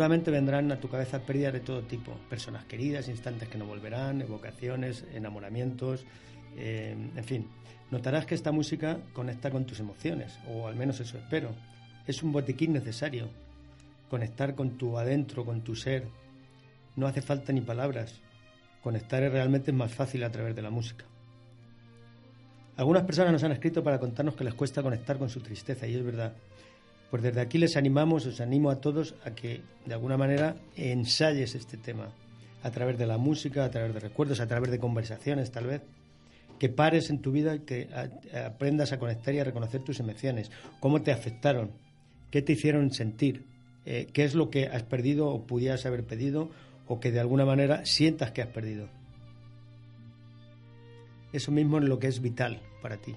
Seguramente 0.00 0.30
vendrán 0.30 0.72
a 0.72 0.80
tu 0.80 0.88
cabeza 0.88 1.18
pérdidas 1.18 1.52
de 1.52 1.60
todo 1.60 1.82
tipo, 1.82 2.12
personas 2.30 2.64
queridas, 2.64 3.06
instantes 3.10 3.50
que 3.50 3.58
no 3.58 3.66
volverán, 3.66 4.22
evocaciones, 4.22 5.04
enamoramientos, 5.12 6.06
eh, 6.56 6.96
en 7.14 7.24
fin. 7.24 7.46
Notarás 7.90 8.24
que 8.24 8.34
esta 8.34 8.50
música 8.50 8.96
conecta 9.12 9.50
con 9.50 9.66
tus 9.66 9.78
emociones, 9.78 10.38
o 10.48 10.68
al 10.68 10.74
menos 10.74 11.00
eso 11.00 11.18
espero. 11.18 11.50
Es 12.06 12.22
un 12.22 12.32
botiquín 12.32 12.72
necesario, 12.72 13.28
conectar 14.08 14.54
con 14.54 14.78
tu 14.78 14.96
adentro, 14.96 15.44
con 15.44 15.60
tu 15.60 15.76
ser. 15.76 16.08
No 16.96 17.06
hace 17.06 17.20
falta 17.20 17.52
ni 17.52 17.60
palabras. 17.60 18.22
Conectar 18.82 19.22
es 19.22 19.30
realmente 19.30 19.70
más 19.70 19.92
fácil 19.92 20.24
a 20.24 20.32
través 20.32 20.56
de 20.56 20.62
la 20.62 20.70
música. 20.70 21.04
Algunas 22.78 23.02
personas 23.02 23.32
nos 23.32 23.44
han 23.44 23.52
escrito 23.52 23.84
para 23.84 24.00
contarnos 24.00 24.34
que 24.34 24.44
les 24.44 24.54
cuesta 24.54 24.82
conectar 24.82 25.18
con 25.18 25.28
su 25.28 25.40
tristeza, 25.40 25.86
y 25.86 25.94
es 25.94 26.02
verdad. 26.02 26.32
Pues 27.10 27.22
desde 27.22 27.40
aquí 27.40 27.58
les 27.58 27.76
animamos, 27.76 28.26
os 28.26 28.40
animo 28.40 28.70
a 28.70 28.80
todos 28.80 29.16
a 29.24 29.32
que 29.32 29.62
de 29.84 29.94
alguna 29.94 30.16
manera 30.16 30.56
ensayes 30.76 31.54
este 31.56 31.76
tema 31.76 32.12
a 32.62 32.70
través 32.70 32.98
de 32.98 33.06
la 33.06 33.18
música, 33.18 33.64
a 33.64 33.70
través 33.70 33.92
de 33.94 34.00
recuerdos, 34.00 34.40
a 34.40 34.46
través 34.46 34.70
de 34.70 34.78
conversaciones 34.78 35.50
tal 35.50 35.66
vez, 35.66 35.82
que 36.60 36.68
pares 36.68 37.10
en 37.10 37.20
tu 37.20 37.32
vida 37.32 37.56
y 37.56 37.60
que 37.60 37.88
aprendas 38.46 38.92
a 38.92 38.98
conectar 38.98 39.34
y 39.34 39.40
a 39.40 39.44
reconocer 39.44 39.82
tus 39.82 39.98
emociones, 39.98 40.50
cómo 40.78 41.02
te 41.02 41.10
afectaron, 41.10 41.72
qué 42.30 42.42
te 42.42 42.52
hicieron 42.52 42.92
sentir, 42.92 43.44
eh, 43.86 44.08
qué 44.12 44.24
es 44.24 44.34
lo 44.34 44.50
que 44.50 44.66
has 44.66 44.82
perdido 44.84 45.28
o 45.28 45.46
pudieras 45.46 45.86
haber 45.86 46.04
pedido 46.04 46.50
o 46.86 47.00
que 47.00 47.10
de 47.10 47.20
alguna 47.20 47.44
manera 47.44 47.84
sientas 47.86 48.30
que 48.30 48.42
has 48.42 48.48
perdido. 48.48 48.88
Eso 51.32 51.50
mismo 51.50 51.78
es 51.78 51.84
lo 51.84 51.98
que 51.98 52.08
es 52.08 52.20
vital 52.20 52.60
para 52.82 52.98
ti. 52.98 53.16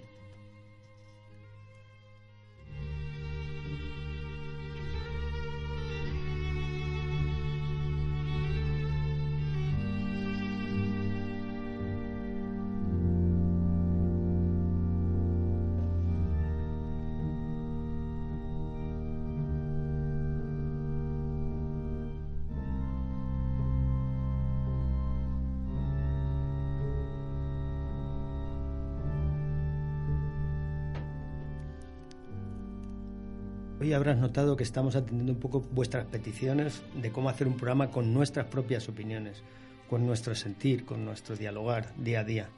Hoy 33.83 33.91
habrás 33.91 34.17
notado 34.17 34.55
que 34.55 34.63
estamos 34.63 34.95
atendiendo 34.95 35.33
un 35.33 35.39
poco 35.41 35.59
vuestras 35.59 36.05
peticiones 36.05 36.81
de 36.95 37.11
cómo 37.11 37.27
hacer 37.27 37.49
un 37.49 37.57
programa 37.57 37.91
con 37.91 38.13
nuestras 38.13 38.45
propias 38.45 38.87
opiniones, 38.87 39.43
con 39.89 40.05
nuestro 40.05 40.35
sentir, 40.35 40.85
con 40.85 41.03
nuestro 41.03 41.35
dialogar 41.35 41.93
día 41.97 42.21
a 42.21 42.23
día. 42.23 42.49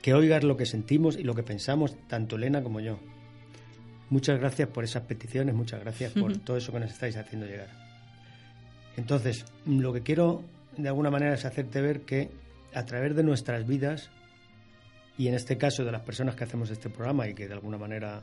Que 0.00 0.14
oigas 0.14 0.42
lo 0.42 0.56
que 0.56 0.64
sentimos 0.64 1.18
y 1.18 1.22
lo 1.22 1.34
que 1.34 1.42
pensamos, 1.42 1.98
tanto 2.08 2.36
Elena 2.36 2.62
como 2.62 2.80
yo. 2.80 2.98
Muchas 4.08 4.40
gracias 4.40 4.70
por 4.70 4.84
esas 4.84 5.02
peticiones, 5.02 5.54
muchas 5.54 5.80
gracias 5.80 6.12
por 6.12 6.34
todo 6.38 6.56
eso 6.56 6.72
que 6.72 6.80
nos 6.80 6.92
estáis 6.92 7.18
haciendo 7.18 7.46
llegar. 7.46 7.68
Entonces, 8.96 9.44
lo 9.66 9.92
que 9.92 10.00
quiero 10.00 10.42
de 10.78 10.88
alguna 10.88 11.10
manera 11.10 11.34
es 11.34 11.44
hacerte 11.44 11.82
ver 11.82 12.06
que 12.06 12.30
a 12.72 12.86
través 12.86 13.14
de 13.14 13.22
nuestras 13.22 13.66
vidas, 13.66 14.08
y 15.18 15.28
en 15.28 15.34
este 15.34 15.58
caso 15.58 15.84
de 15.84 15.92
las 15.92 16.00
personas 16.00 16.36
que 16.36 16.44
hacemos 16.44 16.70
este 16.70 16.88
programa 16.88 17.28
y 17.28 17.34
que 17.34 17.48
de 17.48 17.52
alguna 17.52 17.76
manera 17.76 18.22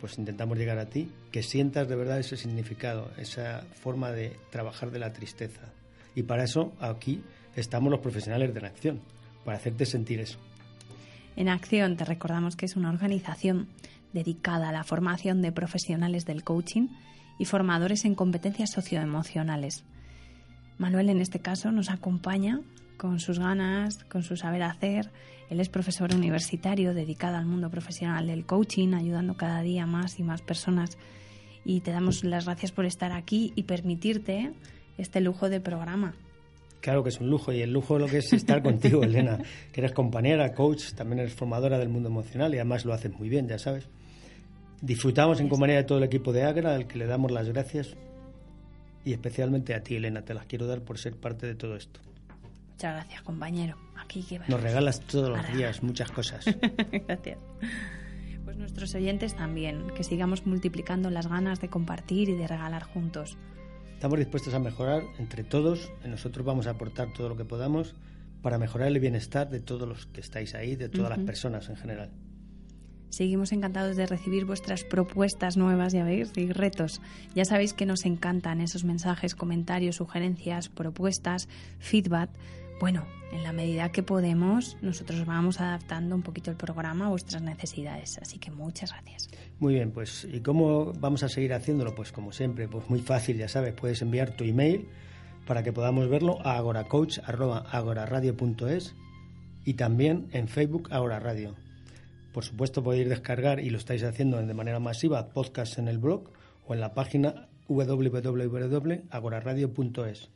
pues 0.00 0.18
intentamos 0.18 0.58
llegar 0.58 0.78
a 0.78 0.86
ti, 0.86 1.10
que 1.30 1.42
sientas 1.42 1.88
de 1.88 1.96
verdad 1.96 2.18
ese 2.18 2.36
significado, 2.36 3.10
esa 3.18 3.62
forma 3.74 4.12
de 4.12 4.36
trabajar 4.50 4.90
de 4.90 4.98
la 4.98 5.12
tristeza. 5.12 5.72
Y 6.14 6.22
para 6.22 6.44
eso 6.44 6.72
aquí 6.80 7.22
estamos 7.54 7.90
los 7.90 8.00
profesionales 8.00 8.54
de 8.54 8.60
la 8.60 8.68
acción, 8.68 9.00
para 9.44 9.58
hacerte 9.58 9.86
sentir 9.86 10.20
eso. 10.20 10.38
En 11.36 11.48
Acción 11.48 11.96
te 11.96 12.04
recordamos 12.04 12.56
que 12.56 12.66
es 12.66 12.76
una 12.76 12.88
organización 12.88 13.68
dedicada 14.12 14.70
a 14.70 14.72
la 14.72 14.84
formación 14.84 15.42
de 15.42 15.52
profesionales 15.52 16.24
del 16.24 16.44
coaching 16.44 16.88
y 17.38 17.44
formadores 17.44 18.06
en 18.06 18.14
competencias 18.14 18.70
socioemocionales. 18.70 19.84
Manuel 20.78 21.10
en 21.10 21.20
este 21.20 21.40
caso 21.40 21.70
nos 21.72 21.90
acompaña 21.90 22.60
con 22.96 23.20
sus 23.20 23.38
ganas, 23.38 24.04
con 24.04 24.22
su 24.22 24.36
saber 24.36 24.62
hacer 24.62 25.10
él 25.50 25.60
es 25.60 25.68
profesor 25.68 26.14
universitario 26.14 26.94
dedicado 26.94 27.36
al 27.36 27.46
mundo 27.46 27.70
profesional 27.70 28.26
del 28.26 28.44
coaching, 28.44 28.94
ayudando 28.94 29.36
cada 29.36 29.62
día 29.62 29.86
más 29.86 30.18
y 30.18 30.22
más 30.22 30.42
personas. 30.42 30.98
Y 31.64 31.80
te 31.80 31.92
damos 31.92 32.24
las 32.24 32.46
gracias 32.46 32.72
por 32.72 32.84
estar 32.84 33.12
aquí 33.12 33.52
y 33.54 33.64
permitirte 33.64 34.52
este 34.98 35.20
lujo 35.20 35.48
de 35.48 35.60
programa. 35.60 36.14
Claro 36.80 37.02
que 37.02 37.08
es 37.08 37.20
un 37.20 37.30
lujo 37.30 37.52
y 37.52 37.62
el 37.62 37.72
lujo 37.72 37.98
lo 37.98 38.06
que 38.06 38.18
es 38.18 38.32
estar 38.32 38.62
contigo, 38.62 39.02
Elena, 39.02 39.38
que 39.72 39.80
eres 39.80 39.92
compañera, 39.92 40.52
coach, 40.52 40.92
también 40.94 41.20
eres 41.20 41.34
formadora 41.34 41.78
del 41.78 41.88
mundo 41.88 42.08
emocional 42.08 42.54
y 42.54 42.58
además 42.58 42.84
lo 42.84 42.92
haces 42.92 43.12
muy 43.12 43.28
bien, 43.28 43.48
ya 43.48 43.58
sabes. 43.58 43.88
Disfrutamos 44.80 45.40
en 45.40 45.48
compañía 45.48 45.76
de 45.76 45.84
todo 45.84 45.98
el 45.98 46.04
equipo 46.04 46.32
de 46.32 46.44
Agra, 46.44 46.74
al 46.74 46.86
que 46.86 46.98
le 46.98 47.06
damos 47.06 47.32
las 47.32 47.48
gracias 47.48 47.96
y 49.04 49.12
especialmente 49.12 49.74
a 49.74 49.82
ti, 49.82 49.96
Elena, 49.96 50.22
te 50.22 50.34
las 50.34 50.46
quiero 50.46 50.66
dar 50.66 50.82
por 50.82 50.98
ser 50.98 51.16
parte 51.16 51.46
de 51.46 51.54
todo 51.54 51.76
esto. 51.76 52.00
Muchas 52.72 52.94
gracias, 52.94 53.22
compañero. 53.22 53.85
Aquí 54.06 54.22
que 54.22 54.40
Nos 54.48 54.60
regalas 54.60 55.00
todos 55.00 55.28
los 55.28 55.54
días 55.54 55.82
muchas 55.82 56.10
cosas. 56.10 56.44
Gracias. 57.06 57.38
Pues 58.44 58.56
nuestros 58.56 58.94
oyentes 58.94 59.34
también, 59.34 59.88
que 59.94 60.04
sigamos 60.04 60.46
multiplicando 60.46 61.10
las 61.10 61.26
ganas 61.26 61.60
de 61.60 61.68
compartir 61.68 62.28
y 62.28 62.36
de 62.36 62.46
regalar 62.46 62.84
juntos. 62.84 63.36
Estamos 63.92 64.18
dispuestos 64.18 64.54
a 64.54 64.58
mejorar 64.58 65.02
entre 65.18 65.42
todos, 65.42 65.90
nosotros 66.04 66.46
vamos 66.46 66.66
a 66.66 66.70
aportar 66.70 67.12
todo 67.12 67.28
lo 67.28 67.36
que 67.36 67.44
podamos 67.44 67.94
para 68.42 68.58
mejorar 68.58 68.88
el 68.88 69.00
bienestar 69.00 69.48
de 69.50 69.60
todos 69.60 69.88
los 69.88 70.06
que 70.06 70.20
estáis 70.20 70.54
ahí, 70.54 70.76
de 70.76 70.88
todas 70.88 71.10
las 71.10 71.26
personas 71.26 71.68
en 71.68 71.76
general. 71.76 72.10
Seguimos 73.10 73.52
encantados 73.52 73.96
de 73.96 74.06
recibir 74.06 74.44
vuestras 74.44 74.84
propuestas 74.84 75.56
nuevas, 75.56 75.92
ya 75.92 76.04
veis, 76.04 76.32
y 76.36 76.52
retos. 76.52 77.00
Ya 77.34 77.44
sabéis 77.44 77.72
que 77.72 77.86
nos 77.86 78.04
encantan 78.04 78.60
esos 78.60 78.84
mensajes, 78.84 79.34
comentarios, 79.34 79.96
sugerencias, 79.96 80.68
propuestas, 80.68 81.48
feedback. 81.78 82.30
Bueno, 82.80 83.06
en 83.32 83.42
la 83.42 83.52
medida 83.52 83.90
que 83.90 84.02
podemos, 84.02 84.76
nosotros 84.82 85.24
vamos 85.24 85.60
adaptando 85.60 86.14
un 86.14 86.22
poquito 86.22 86.50
el 86.50 86.56
programa 86.56 87.06
a 87.06 87.08
vuestras 87.08 87.42
necesidades. 87.42 88.18
Así 88.18 88.38
que 88.38 88.50
muchas 88.50 88.92
gracias. 88.92 89.30
Muy 89.58 89.74
bien, 89.74 89.92
pues 89.92 90.26
¿y 90.30 90.40
cómo 90.40 90.92
vamos 90.92 91.22
a 91.22 91.28
seguir 91.28 91.54
haciéndolo? 91.54 91.94
Pues 91.94 92.12
como 92.12 92.32
siempre, 92.32 92.68
pues 92.68 92.90
muy 92.90 93.00
fácil, 93.00 93.38
ya 93.38 93.48
sabes, 93.48 93.72
puedes 93.72 94.02
enviar 94.02 94.36
tu 94.36 94.44
email 94.44 94.86
para 95.46 95.62
que 95.62 95.72
podamos 95.72 96.10
verlo 96.10 96.38
a 96.44 96.56
agoracoach.agoraradio.es 96.56 98.94
y 99.64 99.74
también 99.74 100.28
en 100.32 100.48
Facebook 100.48 100.88
Agora 100.90 101.18
Radio. 101.18 101.54
Por 102.36 102.44
supuesto 102.44 102.82
podéis 102.82 103.08
descargar, 103.08 103.60
y 103.60 103.70
lo 103.70 103.78
estáis 103.78 104.04
haciendo 104.04 104.36
de 104.36 104.52
manera 104.52 104.78
masiva, 104.78 105.30
podcast 105.30 105.78
en 105.78 105.88
el 105.88 105.96
blog 105.96 106.32
o 106.66 106.74
en 106.74 106.80
la 106.80 106.92
página 106.92 107.48
www.agoraradio.es. 107.66 110.28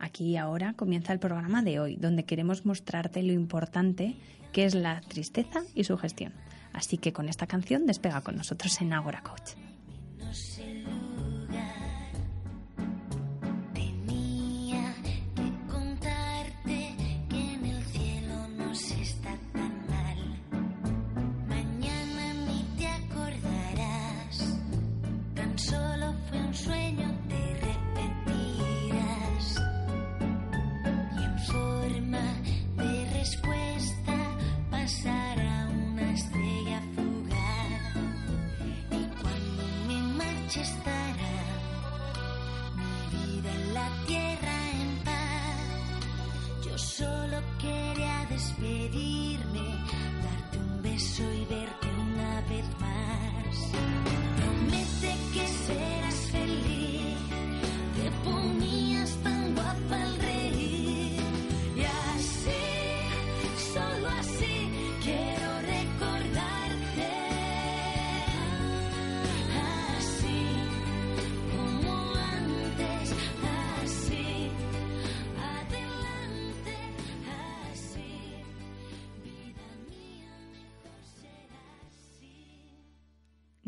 Aquí 0.00 0.36
ahora 0.36 0.74
comienza 0.74 1.12
el 1.12 1.20
programa 1.20 1.62
de 1.62 1.78
hoy, 1.78 1.94
donde 1.94 2.24
queremos 2.24 2.66
mostrarte 2.66 3.22
lo 3.22 3.32
importante 3.32 4.16
que 4.52 4.64
es 4.64 4.74
la 4.74 5.00
tristeza 5.02 5.62
y 5.76 5.84
su 5.84 5.96
gestión. 5.96 6.32
Así 6.72 6.98
que 6.98 7.12
con 7.12 7.28
esta 7.28 7.46
canción 7.46 7.86
despega 7.86 8.22
con 8.22 8.34
nosotros 8.34 8.80
en 8.80 8.94
Agora 8.94 9.22
Coach. 9.22 9.67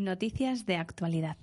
Noticias 0.00 0.64
de 0.64 0.76
actualidad. 0.76 1.36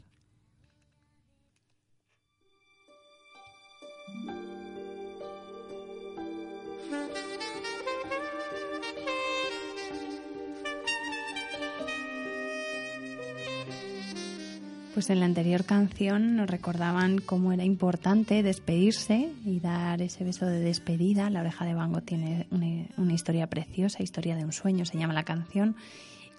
Pues 14.96 15.12
en 15.12 15.20
la 15.20 15.28
anterior 15.28 15.64
canción 15.64 16.36
nos 16.36 16.50
recordaban 16.50 17.20
cómo 17.20 17.54
era 17.54 17.64
importante 17.64 18.42
despedirse 18.42 19.30
y 19.46 19.60
dar 19.60 20.02
ese 20.02 20.24
beso 20.24 20.48
de 20.48 20.60
despedida. 20.60 21.30
La 21.30 21.42
oreja 21.42 21.64
de 21.64 21.76
Bango 21.76 22.02
tiene 22.02 22.48
una, 22.50 23.14
historia 23.14 23.46
preciosa, 23.46 24.02
historia 24.02 24.36
de 24.36 24.46
un 24.46 24.52
sueño, 24.52 24.84
se 24.86 24.98
llama 24.98 25.14
la 25.14 25.22
canción 25.22 25.76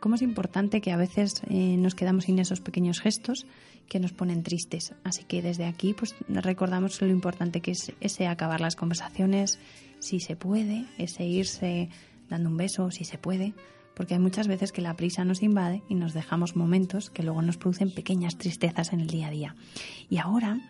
cómo 0.01 0.15
es 0.15 0.23
importante 0.23 0.81
que 0.81 0.93
a 0.93 0.97
veces 0.97 1.43
eh, 1.49 1.77
nos 1.77 1.95
quedamos 1.95 2.25
sin 2.25 2.39
esos 2.39 2.61
pequeños 2.61 3.01
gestos 3.01 3.47
que 3.89 4.01
nos 4.01 4.13
ponen 4.13 4.43
tristes. 4.43 4.95
Así 5.05 5.25
que 5.25 5.43
desde 5.43 5.65
aquí 5.65 5.95
pues 5.95 6.15
recordamos 6.29 7.01
lo 7.01 7.09
importante 7.09 7.61
que 7.61 7.73
es 7.73 7.93
ese 8.01 8.27
acabar 8.27 8.61
las 8.61 8.77
conversaciones, 8.77 9.59
si 9.99 10.21
se 10.21 10.37
puede, 10.37 10.85
ese 10.99 11.25
irse 11.25 11.89
dando 12.29 12.51
un 12.51 12.57
beso, 12.57 12.91
si 12.91 13.05
se 13.05 13.19
puede, 13.19 13.55
porque 13.95 14.15
hay 14.15 14.21
muchas 14.21 14.47
veces 14.47 14.71
que 14.71 14.81
la 14.81 14.95
prisa 14.95 15.25
nos 15.25 15.43
invade 15.43 15.83
y 15.89 15.95
nos 15.97 16.15
dejamos 16.15 16.55
momentos 16.55 17.11
que 17.11 17.25
luego 17.25 17.43
nos 17.43 17.57
producen 17.57 17.91
pequeñas 17.91 18.39
tristezas 18.39 18.93
en 18.93 19.01
el 19.01 19.09
día 19.09 19.27
a 19.27 19.31
día. 19.31 19.57
Y 20.09 20.19
ahora, 20.19 20.61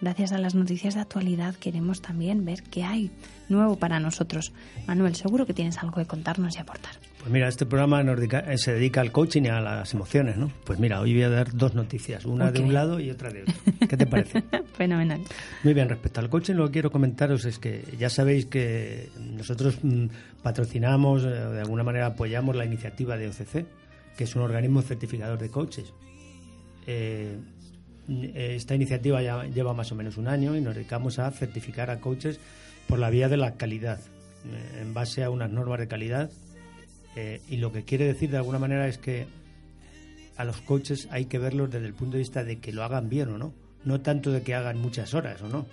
gracias 0.00 0.32
a 0.32 0.38
las 0.38 0.54
noticias 0.54 0.94
de 0.94 1.00
actualidad, 1.00 1.54
queremos 1.56 2.00
también 2.00 2.46
ver 2.46 2.62
qué 2.62 2.84
hay 2.84 3.10
nuevo 3.50 3.76
para 3.76 4.00
nosotros. 4.00 4.52
Manuel, 4.86 5.16
seguro 5.16 5.44
que 5.44 5.52
tienes 5.52 5.76
algo 5.78 5.96
que 5.96 6.06
contarnos 6.06 6.56
y 6.56 6.60
aportar. 6.60 6.94
Pues 7.18 7.32
mira, 7.32 7.48
este 7.48 7.66
programa 7.66 8.00
eh, 8.00 8.58
se 8.58 8.72
dedica 8.72 9.00
al 9.00 9.10
coaching 9.10 9.42
y 9.42 9.48
a 9.48 9.60
las 9.60 9.92
emociones, 9.92 10.36
¿no? 10.36 10.52
Pues 10.64 10.78
mira, 10.78 11.00
hoy 11.00 11.14
voy 11.14 11.24
a 11.24 11.28
dar 11.28 11.52
dos 11.52 11.74
noticias, 11.74 12.24
una 12.24 12.52
de 12.52 12.60
un 12.60 12.72
lado 12.72 13.00
y 13.00 13.10
otra 13.10 13.30
de 13.30 13.42
otro. 13.42 13.54
¿Qué 13.88 13.96
te 13.96 14.06
parece? 14.06 14.44
Fenomenal. 14.76 15.20
Muy 15.64 15.74
bien, 15.74 15.88
respecto 15.88 16.20
al 16.20 16.30
coaching 16.30 16.54
lo 16.54 16.66
que 16.66 16.74
quiero 16.74 16.92
comentaros 16.92 17.44
es 17.44 17.58
que 17.58 17.82
ya 17.98 18.08
sabéis 18.08 18.46
que 18.46 19.08
nosotros 19.36 19.78
mm, 19.82 20.06
patrocinamos, 20.42 21.24
eh, 21.24 21.28
de 21.28 21.60
alguna 21.60 21.82
manera 21.82 22.06
apoyamos 22.06 22.54
la 22.54 22.64
iniciativa 22.64 23.16
de 23.16 23.28
OCC, 23.28 23.66
que 24.16 24.24
es 24.24 24.36
un 24.36 24.42
organismo 24.42 24.80
certificador 24.82 25.38
de 25.38 25.50
coaches. 25.50 25.92
Eh, 26.86 27.36
esta 28.34 28.74
iniciativa 28.74 29.20
ya 29.20 29.44
lleva 29.44 29.74
más 29.74 29.90
o 29.92 29.94
menos 29.96 30.16
un 30.16 30.28
año 30.28 30.56
y 30.56 30.60
nos 30.60 30.74
dedicamos 30.74 31.18
a 31.18 31.30
certificar 31.32 31.90
a 31.90 32.00
coaches 32.00 32.38
por 32.86 32.98
la 32.98 33.10
vía 33.10 33.28
de 33.28 33.36
la 33.36 33.54
calidad, 33.56 34.00
en 34.80 34.94
base 34.94 35.24
a 35.24 35.30
unas 35.30 35.50
normas 35.50 35.78
de 35.80 35.88
calidad 35.88 36.30
eh, 37.20 37.42
y 37.48 37.56
lo 37.56 37.72
que 37.72 37.82
quiere 37.82 38.06
decir 38.06 38.30
de 38.30 38.36
alguna 38.36 38.60
manera 38.60 38.86
es 38.86 38.96
que 38.96 39.26
a 40.36 40.44
los 40.44 40.60
coaches 40.60 41.08
hay 41.10 41.24
que 41.24 41.40
verlos 41.40 41.68
desde 41.68 41.88
el 41.88 41.92
punto 41.92 42.12
de 42.12 42.20
vista 42.20 42.44
de 42.44 42.60
que 42.60 42.70
lo 42.70 42.84
hagan 42.84 43.08
bien 43.08 43.28
o 43.30 43.38
no, 43.38 43.52
no 43.84 44.00
tanto 44.02 44.30
de 44.30 44.42
que 44.42 44.54
hagan 44.54 44.78
muchas 44.78 45.14
horas 45.14 45.42
o 45.42 45.48
no, 45.48 45.66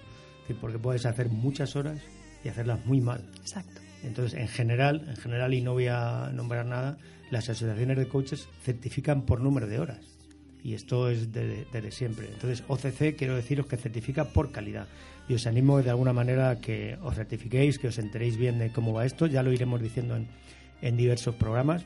porque 0.60 0.80
puedes 0.80 1.06
hacer 1.06 1.30
muchas 1.30 1.76
horas 1.76 2.02
y 2.44 2.50
hacerlas 2.50 2.84
muy 2.88 3.00
mal. 3.00 3.30
Exacto. 3.42 3.80
Entonces, 4.04 4.40
en 4.40 4.48
general, 4.48 5.06
en 5.08 5.18
general 5.18 5.54
y 5.54 5.62
no 5.62 5.74
voy 5.74 5.86
a 5.86 6.32
nombrar 6.34 6.66
nada, 6.66 6.98
las 7.30 7.48
asociaciones 7.48 7.98
de 7.98 8.08
coaches 8.08 8.48
certifican 8.64 9.22
por 9.22 9.40
número 9.40 9.68
de 9.68 9.78
horas. 9.80 10.18
Y 10.64 10.74
esto 10.74 11.12
es 11.12 11.32
desde 11.32 11.92
siempre. 11.92 12.28
Entonces, 12.34 12.64
OCC 12.68 13.16
quiero 13.16 13.36
deciros 13.36 13.68
que 13.68 13.78
certifica 13.78 14.26
por 14.26 14.52
calidad. 14.52 14.88
Y 15.30 15.36
os 15.36 15.46
animo 15.46 15.80
de 15.84 15.92
alguna 15.92 16.12
manera 16.12 16.50
a 16.50 16.60
que 16.60 16.98
os 17.04 17.14
certifiquéis, 17.14 17.78
que 17.78 17.90
os 17.90 18.00
enteréis 18.00 18.36
bien 18.36 18.58
de 18.58 18.72
cómo 18.72 18.94
va 18.94 19.06
esto. 19.06 19.28
Ya 19.28 19.44
lo 19.44 19.54
iremos 19.54 19.80
diciendo 19.80 20.16
en, 20.16 20.28
en 20.86 20.98
diversos 20.98 21.36
programas. 21.36 21.84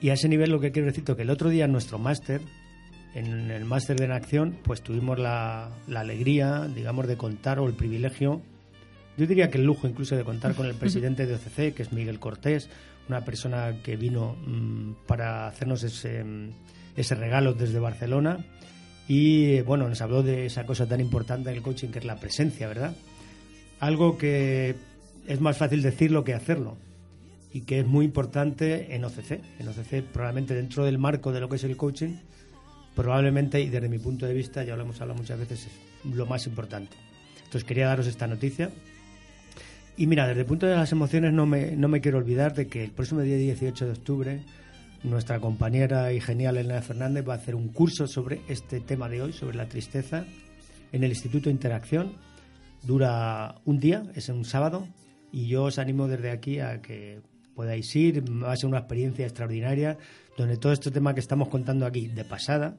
Y 0.00 0.10
a 0.10 0.14
ese 0.14 0.28
nivel 0.28 0.50
lo 0.50 0.60
que 0.60 0.72
quiero 0.72 0.86
decir 0.86 1.04
es 1.06 1.16
que 1.16 1.22
el 1.22 1.30
otro 1.30 1.50
día 1.50 1.64
en 1.64 1.72
nuestro 1.72 1.98
máster, 1.98 2.40
en 3.14 3.50
el 3.50 3.64
máster 3.64 3.96
de 3.96 4.04
en 4.06 4.12
acción, 4.12 4.56
pues 4.62 4.82
tuvimos 4.82 5.18
la, 5.18 5.70
la, 5.88 6.00
alegría, 6.00 6.68
digamos, 6.74 7.06
de 7.06 7.16
contar 7.16 7.58
o 7.58 7.66
el 7.66 7.74
privilegio, 7.74 8.40
yo 9.18 9.26
diría 9.26 9.50
que 9.50 9.58
el 9.58 9.64
lujo 9.64 9.86
incluso 9.86 10.16
de 10.16 10.24
contar 10.24 10.54
con 10.54 10.66
el 10.66 10.74
presidente 10.82 11.26
de 11.26 11.34
OCC, 11.34 11.74
que 11.74 11.82
es 11.82 11.92
Miguel 11.92 12.20
Cortés, 12.20 12.70
una 13.08 13.24
persona 13.24 13.82
que 13.82 13.96
vino 13.96 14.36
mm, 14.46 15.06
para 15.06 15.48
hacernos 15.48 15.82
ese, 15.82 16.24
ese 16.96 17.14
regalo 17.16 17.52
desde 17.52 17.80
Barcelona 17.80 18.38
y 19.08 19.60
bueno, 19.62 19.88
nos 19.88 20.00
habló 20.00 20.22
de 20.22 20.46
esa 20.46 20.64
cosa 20.64 20.86
tan 20.86 21.00
importante 21.00 21.50
del 21.50 21.62
coaching 21.62 21.88
que 21.88 21.98
es 21.98 22.04
la 22.04 22.20
presencia, 22.20 22.68
¿verdad? 22.68 22.94
Algo 23.80 24.16
que 24.16 24.76
es 25.26 25.40
más 25.40 25.58
fácil 25.58 25.82
decirlo 25.82 26.22
que 26.22 26.34
hacerlo 26.34 26.76
y 27.52 27.62
que 27.62 27.80
es 27.80 27.86
muy 27.86 28.04
importante 28.04 28.94
en 28.94 29.04
OCC. 29.04 29.40
En 29.58 29.68
OCC, 29.68 30.02
probablemente 30.02 30.54
dentro 30.54 30.84
del 30.84 30.98
marco 30.98 31.32
de 31.32 31.40
lo 31.40 31.48
que 31.48 31.56
es 31.56 31.64
el 31.64 31.76
coaching, 31.76 32.16
probablemente, 32.94 33.60
y 33.60 33.68
desde 33.68 33.88
mi 33.88 33.98
punto 33.98 34.26
de 34.26 34.34
vista, 34.34 34.64
ya 34.64 34.76
lo 34.76 34.82
hemos 34.82 35.00
hablado 35.00 35.18
muchas 35.18 35.38
veces, 35.38 35.66
es 35.66 36.14
lo 36.14 36.26
más 36.26 36.46
importante. 36.46 36.96
Entonces 37.36 37.64
quería 37.64 37.86
daros 37.86 38.06
esta 38.06 38.26
noticia 38.26 38.70
Y 39.98 40.06
mira, 40.06 40.26
desde 40.26 40.40
el 40.40 40.46
punto 40.46 40.66
de 40.66 40.74
las 40.74 40.90
emociones 40.92 41.34
no 41.34 41.44
me, 41.44 41.76
no 41.76 41.88
me 41.88 42.00
quiero 42.00 42.16
olvidar 42.16 42.54
de 42.54 42.66
que 42.66 42.82
el 42.82 42.92
próximo 42.92 43.20
día 43.20 43.36
18 43.36 43.84
de 43.84 43.92
octubre 43.92 44.42
nuestra 45.02 45.40
compañera 45.40 46.12
y 46.12 46.20
genial 46.20 46.56
Elena 46.56 46.80
Fernández 46.80 47.28
va 47.28 47.34
a 47.34 47.36
hacer 47.36 47.54
un 47.54 47.68
curso 47.68 48.06
sobre 48.06 48.40
este 48.48 48.80
tema 48.80 49.08
de 49.08 49.20
hoy, 49.20 49.32
sobre 49.32 49.56
la 49.56 49.68
tristeza, 49.68 50.24
en 50.92 51.04
el 51.04 51.10
Instituto 51.10 51.50
Interacción. 51.50 52.14
Dura 52.84 53.56
un 53.64 53.78
día, 53.80 54.04
es 54.14 54.28
un 54.28 54.44
sábado, 54.44 54.86
y 55.32 55.48
yo 55.48 55.64
os 55.64 55.78
animo 55.78 56.08
desde 56.08 56.30
aquí 56.30 56.60
a 56.60 56.80
que 56.80 57.20
podáis 57.54 57.94
ir. 57.96 58.24
Va 58.42 58.52
a 58.52 58.56
ser 58.56 58.68
una 58.68 58.78
experiencia 58.78 59.26
extraordinaria 59.26 59.98
donde 60.36 60.56
todo 60.56 60.72
este 60.72 60.90
tema 60.90 61.14
que 61.14 61.20
estamos 61.20 61.48
contando 61.48 61.86
aquí 61.86 62.08
de 62.08 62.24
pasada, 62.24 62.76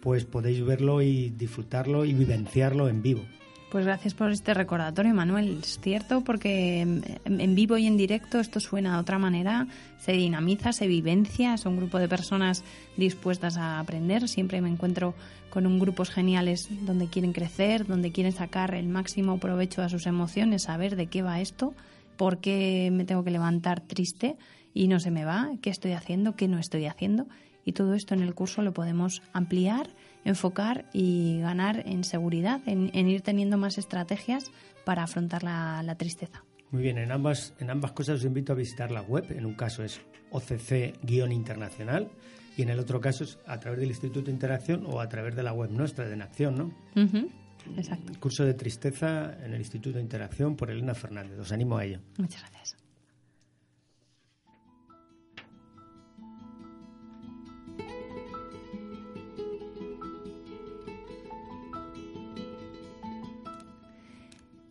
pues 0.00 0.24
podéis 0.24 0.64
verlo 0.64 1.02
y 1.02 1.30
disfrutarlo 1.30 2.04
y 2.04 2.12
vivenciarlo 2.12 2.88
en 2.88 3.02
vivo. 3.02 3.22
Pues 3.70 3.84
gracias 3.84 4.14
por 4.14 4.30
este 4.30 4.54
recordatorio, 4.54 5.12
Manuel. 5.12 5.58
Es 5.60 5.80
cierto 5.80 6.22
porque 6.22 6.82
en 6.82 7.54
vivo 7.56 7.76
y 7.76 7.86
en 7.86 7.96
directo 7.96 8.38
esto 8.38 8.60
suena 8.60 8.94
de 8.94 9.00
otra 9.00 9.18
manera, 9.18 9.66
se 9.98 10.12
dinamiza, 10.12 10.72
se 10.72 10.86
vivencia, 10.86 11.56
son 11.56 11.72
un 11.72 11.78
grupo 11.80 11.98
de 11.98 12.08
personas 12.08 12.62
dispuestas 12.96 13.56
a 13.56 13.80
aprender. 13.80 14.28
Siempre 14.28 14.60
me 14.60 14.68
encuentro 14.68 15.14
con 15.50 15.66
un 15.66 15.80
grupos 15.80 16.10
geniales 16.10 16.68
donde 16.86 17.08
quieren 17.08 17.32
crecer, 17.32 17.86
donde 17.86 18.12
quieren 18.12 18.32
sacar 18.32 18.72
el 18.74 18.86
máximo 18.86 19.38
provecho 19.38 19.82
a 19.82 19.88
sus 19.88 20.06
emociones, 20.06 20.62
saber 20.62 20.94
de 20.94 21.08
qué 21.08 21.22
va 21.22 21.40
esto, 21.40 21.74
por 22.16 22.40
qué 22.40 22.90
me 22.92 23.04
tengo 23.04 23.24
que 23.24 23.30
levantar 23.30 23.80
triste 23.80 24.36
y 24.74 24.88
no 24.88 25.00
se 25.00 25.10
me 25.10 25.24
va, 25.24 25.50
qué 25.62 25.70
estoy 25.70 25.92
haciendo, 25.92 26.36
qué 26.36 26.48
no 26.48 26.58
estoy 26.58 26.86
haciendo. 26.86 27.26
Y 27.64 27.72
todo 27.72 27.94
esto 27.94 28.14
en 28.14 28.22
el 28.22 28.34
curso 28.34 28.62
lo 28.62 28.72
podemos 28.72 29.22
ampliar 29.32 29.88
enfocar 30.26 30.86
y 30.92 31.38
ganar 31.40 31.84
en 31.86 32.04
seguridad, 32.04 32.60
en, 32.66 32.90
ir 33.08 33.22
teniendo 33.22 33.56
más 33.56 33.78
estrategias 33.78 34.50
para 34.84 35.04
afrontar 35.04 35.44
la, 35.44 35.94
tristeza. 35.96 36.44
Muy 36.72 36.82
bien, 36.82 36.98
en 36.98 37.12
ambas, 37.12 37.54
en 37.60 37.70
ambas 37.70 37.92
cosas 37.92 38.16
os 38.16 38.24
invito 38.24 38.52
a 38.52 38.56
visitar 38.56 38.90
la 38.90 39.02
web. 39.02 39.24
En 39.30 39.46
un 39.46 39.54
caso 39.54 39.84
es 39.84 40.00
OCC-internacional 40.30 42.10
y 42.56 42.62
en 42.62 42.70
el 42.70 42.80
otro 42.80 43.00
caso 43.00 43.22
es 43.22 43.38
a 43.46 43.60
través 43.60 43.78
del 43.78 43.88
Instituto 43.88 44.26
de 44.26 44.32
Interacción 44.32 44.84
o 44.84 45.00
a 45.00 45.08
través 45.08 45.36
de 45.36 45.44
la 45.44 45.52
web 45.52 45.70
nuestra 45.70 46.06
de 46.06 46.14
Enacción, 46.14 46.56
¿no? 46.56 46.72
Exacto. 47.76 48.12
Curso 48.20 48.44
de 48.44 48.54
tristeza 48.54 49.34
en 49.44 49.52
el 49.52 49.60
Instituto 49.60 49.96
de 49.96 50.02
Interacción 50.02 50.56
por 50.56 50.70
Elena 50.70 50.94
Fernández. 50.94 51.38
Os 51.38 51.52
animo 51.52 51.76
a 51.76 51.84
ello. 51.84 52.00
Muchas 52.18 52.42
gracias. 52.42 52.76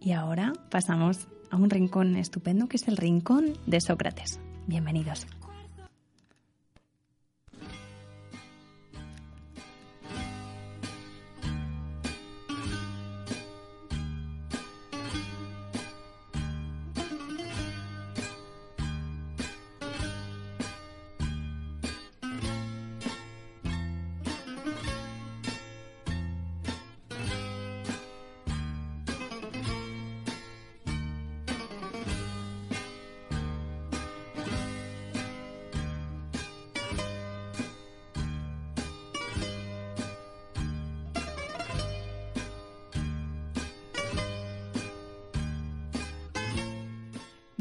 Y 0.06 0.12
ahora 0.12 0.54
pasamos 0.70 1.28
a 1.50 1.56
un 1.56 1.72
rincón 1.72 2.16
estupendo 2.16 2.68
que 2.68 2.78
es 2.78 2.88
el 2.88 2.96
rincón 2.96 3.54
de 3.66 3.82
Sócrates. 3.82 4.40
Bienvenidos. 4.68 5.26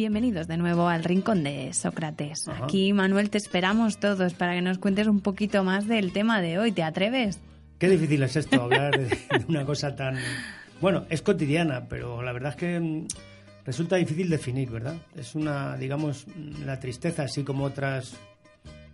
Bienvenidos 0.05 0.49
de 0.49 0.59
nuevo 0.59 0.87
al 0.87 1.03
Rincón 1.03 1.45
de 1.45 1.73
Sócrates. 1.73 2.47
Aquí, 2.47 2.93
Manuel, 2.93 3.31
te 3.31 3.39
esperamos 3.39 3.97
todos 3.97 4.35
para 4.35 4.53
que 4.53 4.61
nos 4.61 4.77
cuentes 4.77 5.07
un 5.07 5.23
poquito 5.23 5.65
más 5.65 5.89
del 5.89 6.13
tema 6.13 6.43
de 6.43 6.59
hoy. 6.59 6.73
¿Te 6.73 6.83
atreves? 6.83 7.41
Qué 7.79 7.89
difícil 7.89 8.23
es 8.23 8.37
esto, 8.37 8.65
hablar 8.65 8.99
de, 8.99 9.17
una 9.49 9.65
cosa 9.65 9.97
tan... 9.97 10.19
Bueno, 10.83 11.07
es 11.09 11.23
cotidiana, 11.23 11.89
pero 11.89 12.21
la 12.21 12.33
verdad 12.33 12.51
es 12.51 12.57
que 12.57 12.79
mm, 12.79 13.07
resulta 13.65 13.97
difícil 13.97 14.29
definir, 14.29 14.71
¿verdad? 14.71 14.97
Es 15.17 15.35
una, 15.35 15.79
digamos, 15.79 16.27
la 16.67 16.79
tristeza, 16.79 17.23
así 17.23 17.43
como 17.43 17.65
otras 17.65 18.15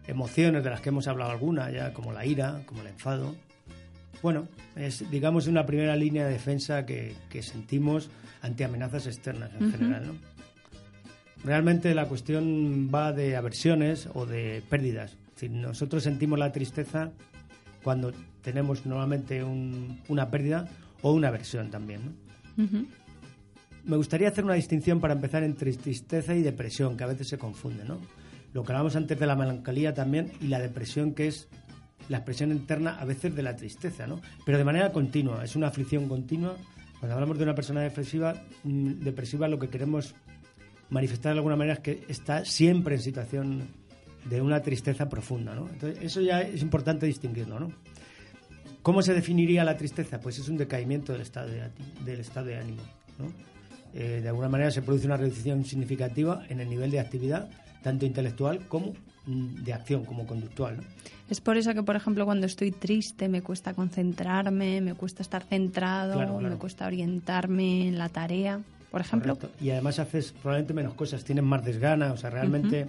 emociones 0.07 0.63
de 0.63 0.71
las 0.71 0.81
que 0.81 0.91
hemos 0.91 1.09
hablado 1.09 1.33
alguna, 1.33 1.73
ya 1.73 1.93
como 1.93 2.13
la 2.13 2.25
ira, 2.25 2.63
como 2.67 2.83
el 2.83 2.87
enfado. 2.87 3.35
Bueno, 4.23 4.47
es, 4.77 5.11
digamos, 5.11 5.49
una 5.49 5.67
primera 5.67 5.97
línea 5.97 6.27
de 6.27 6.35
defensa 6.35 6.87
que, 6.87 7.17
sentimos 7.43 8.11
ante 8.43 8.65
amenazas 8.65 9.09
externas 9.09 9.51
en 9.59 9.73
general, 9.73 10.07
¿no? 10.07 10.30
Realmente 11.45 11.95
la 11.95 12.07
cuestión 12.07 12.91
va 12.95 13.13
de 13.13 13.37
aversiones 13.37 14.09
o 14.15 14.27
de 14.27 14.63
pérdidas. 14.69 15.17
Si 15.37 15.49
nosotros 15.49 16.03
sentimos 16.03 16.39
la 16.39 16.53
tristeza 16.53 17.13
cuando 17.83 18.13
tenemos 18.43 18.85
normalmente 18.87 19.43
una 19.43 20.31
pérdida 20.31 20.69
o 21.03 21.13
una 21.13 21.29
aversión 21.29 21.71
también. 21.71 22.17
Me 23.85 23.97
gustaría 23.97 24.29
hacer 24.29 24.45
una 24.45 24.55
distinción 24.55 25.01
para 25.01 25.15
empezar 25.15 25.43
entre 25.43 25.73
tristeza 25.73 26.35
y 26.35 26.43
depresión, 26.43 26.97
que 26.97 27.05
a 27.05 27.07
veces 27.07 27.29
se 27.29 27.39
confunde. 27.39 27.85
¿no? 27.85 27.99
Lo 28.53 28.63
que 28.63 28.73
hablamos 28.73 28.97
antes 28.97 29.19
de 29.19 29.27
la 29.27 29.37
melancolía 29.37 29.95
también 29.95 30.33
y 30.41 30.49
la 30.49 30.61
depresión, 30.61 31.15
que 31.15 31.29
es 31.29 31.49
la 32.09 32.19
expresión 32.19 32.51
interna 32.51 32.99
a 32.99 33.05
veces 33.05 33.35
de 33.35 33.43
la 33.43 33.57
tristeza, 33.57 34.07
¿no? 34.07 34.21
pero 34.45 34.59
de 34.59 34.65
manera 34.65 34.93
continua, 34.93 35.45
es 35.45 35.57
una 35.57 35.69
aflicción 35.69 36.09
continua. 36.09 36.57
Cuando 36.99 37.15
hablamos 37.15 37.39
de 37.39 37.45
una 37.45 37.55
persona 37.55 37.81
depresiva, 37.81 38.35
mm, 38.65 39.01
depresiva 39.01 39.49
lo 39.49 39.59
que 39.59 39.69
queremos 39.69 40.15
manifestar 40.91 41.33
de 41.33 41.39
alguna 41.39 41.57
manera 41.57 41.77
que 41.77 42.05
está 42.09 42.45
siempre 42.45 42.97
en 42.97 43.01
situación 43.01 43.69
de 44.25 44.41
una 44.41 44.61
tristeza 44.61 45.09
profunda, 45.09 45.55
¿no? 45.55 45.69
Entonces, 45.69 46.03
eso 46.03 46.21
ya 46.21 46.43
es 46.43 46.61
importante 46.63 47.07
distinguirlo, 47.07 47.59
¿no? 47.59 47.73
¿Cómo 48.83 49.03
se 49.03 49.15
definiría 49.15 49.65
la 49.65 49.77
tristeza? 49.77 50.21
Pues 50.21 50.39
es 50.39 50.49
un 50.49 50.57
decaimiento 50.57 51.13
del 51.13 51.23
estado 51.23 51.49
de, 51.49 51.71
del 52.05 52.21
estado 52.21 52.47
de 52.47 52.57
ánimo, 52.57 52.83
¿no? 53.19 53.27
Eh, 53.93 54.21
de 54.23 54.29
alguna 54.29 54.49
manera 54.49 54.71
se 54.71 54.83
produce 54.83 55.07
una 55.07 55.17
reducción 55.17 55.65
significativa 55.65 56.45
en 56.49 56.61
el 56.61 56.69
nivel 56.69 56.91
de 56.91 57.01
actividad, 57.01 57.51
tanto 57.83 58.07
intelectual 58.07 58.67
como 58.69 58.95
mm, 59.27 59.65
de 59.65 59.73
acción, 59.73 60.05
como 60.05 60.27
conductual. 60.27 60.77
¿no? 60.77 60.83
Es 61.29 61.41
por 61.41 61.57
eso 61.57 61.75
que, 61.75 61.83
por 61.83 61.97
ejemplo, 61.97 62.25
cuando 62.25 62.47
estoy 62.47 62.71
triste 62.71 63.29
me 63.29 63.43
cuesta 63.43 63.75
concentrarme, 63.75 64.81
me 64.81 64.95
cuesta 64.95 65.23
estar 65.23 65.43
centrado, 65.43 66.41
me 66.41 66.57
cuesta 66.57 66.87
orientarme 66.87 67.89
en 67.89 67.99
la 67.99 68.09
tarea 68.09 68.61
por 68.91 69.01
ejemplo. 69.01 69.39
Y 69.61 69.71
además 69.71 69.99
haces 69.99 70.33
probablemente 70.33 70.75
menos 70.75 70.95
cosas, 70.95 71.25
tienes 71.25 71.45
más 71.45 71.65
desgana, 71.65 72.13
o 72.13 72.17
sea, 72.17 72.31
realmente 72.31 72.89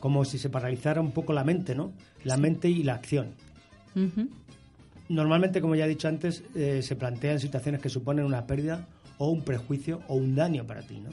como 0.00 0.24
si 0.24 0.38
se 0.38 0.50
paralizara 0.50 1.00
un 1.00 1.12
poco 1.12 1.32
la 1.32 1.44
mente, 1.44 1.74
¿no? 1.74 1.92
La 2.24 2.36
mente 2.36 2.68
y 2.68 2.82
la 2.82 2.94
acción. 2.94 3.34
Normalmente, 5.08 5.60
como 5.60 5.74
ya 5.74 5.84
he 5.84 5.88
dicho 5.88 6.08
antes, 6.08 6.42
eh, 6.54 6.82
se 6.82 6.96
plantean 6.96 7.38
situaciones 7.38 7.80
que 7.80 7.88
suponen 7.88 8.24
una 8.24 8.46
pérdida 8.46 8.86
o 9.18 9.28
un 9.28 9.44
prejuicio 9.44 10.00
o 10.08 10.14
un 10.14 10.34
daño 10.34 10.66
para 10.66 10.82
ti, 10.82 10.98
¿no? 10.98 11.10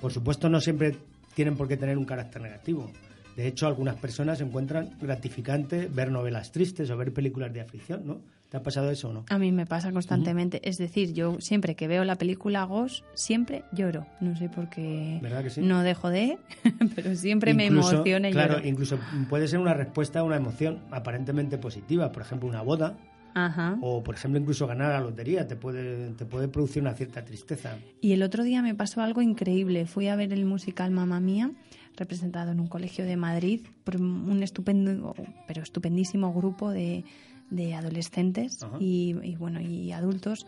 Por 0.00 0.12
supuesto, 0.12 0.48
no 0.48 0.60
siempre 0.60 0.96
tienen 1.34 1.56
por 1.56 1.68
qué 1.68 1.76
tener 1.76 1.96
un 1.96 2.04
carácter 2.04 2.42
negativo. 2.42 2.90
De 3.36 3.46
hecho, 3.46 3.66
algunas 3.66 3.96
personas 3.96 4.40
encuentran 4.40 4.96
gratificante 5.00 5.88
ver 5.88 6.10
novelas 6.10 6.52
tristes 6.52 6.90
o 6.90 6.96
ver 6.96 7.12
películas 7.12 7.52
de 7.52 7.60
aflicción, 7.60 8.06
¿no? 8.06 8.20
¿Te 8.48 8.56
ha 8.56 8.62
pasado 8.62 8.90
eso 8.90 9.08
o 9.08 9.12
no? 9.12 9.24
A 9.28 9.38
mí 9.38 9.50
me 9.50 9.66
pasa 9.66 9.90
constantemente. 9.90 10.60
Es 10.68 10.78
decir, 10.78 11.12
yo 11.12 11.36
siempre 11.40 11.74
que 11.74 11.88
veo 11.88 12.04
la 12.04 12.14
película 12.14 12.64
Ghost, 12.64 13.04
siempre 13.14 13.64
lloro. 13.72 14.06
No 14.20 14.36
sé 14.36 14.48
por 14.48 14.68
qué 14.68 15.18
¿Verdad 15.20 15.42
que 15.42 15.50
sí? 15.50 15.62
no 15.62 15.82
dejo 15.82 16.10
de, 16.10 16.38
pero 16.94 17.16
siempre 17.16 17.54
me 17.54 17.66
emociona 17.66 18.28
y 18.28 18.32
Claro, 18.32 18.64
incluso 18.64 18.98
puede 19.28 19.48
ser 19.48 19.58
una 19.58 19.74
respuesta 19.74 20.20
a 20.20 20.22
una 20.22 20.36
emoción 20.36 20.80
aparentemente 20.92 21.58
positiva. 21.58 22.12
Por 22.12 22.22
ejemplo, 22.22 22.48
una 22.48 22.62
boda. 22.62 22.96
Ajá. 23.34 23.76
O, 23.82 24.02
por 24.02 24.14
ejemplo, 24.14 24.40
incluso 24.40 24.66
ganar 24.66 24.92
la 24.92 25.00
lotería 25.00 25.46
te 25.46 25.56
puede, 25.56 26.10
te 26.12 26.24
puede 26.24 26.48
producir 26.48 26.80
una 26.80 26.94
cierta 26.94 27.22
tristeza. 27.24 27.76
Y 28.00 28.12
el 28.12 28.22
otro 28.22 28.44
día 28.44 28.62
me 28.62 28.74
pasó 28.74 29.02
algo 29.02 29.20
increíble. 29.20 29.86
Fui 29.86 30.08
a 30.08 30.16
ver 30.16 30.32
el 30.32 30.46
musical 30.46 30.90
Mamma 30.90 31.20
Mía 31.20 31.50
representado 31.96 32.52
en 32.52 32.60
un 32.60 32.66
colegio 32.66 33.04
de 33.04 33.16
Madrid 33.16 33.60
por 33.84 33.96
un 33.96 34.42
estupendo, 34.42 35.14
pero 35.46 35.62
estupendísimo 35.62 36.32
grupo 36.32 36.70
de, 36.70 37.04
de 37.50 37.74
adolescentes 37.74 38.58
y, 38.78 39.36
bueno 39.36 39.60
y 39.60 39.92
adultos 39.92 40.46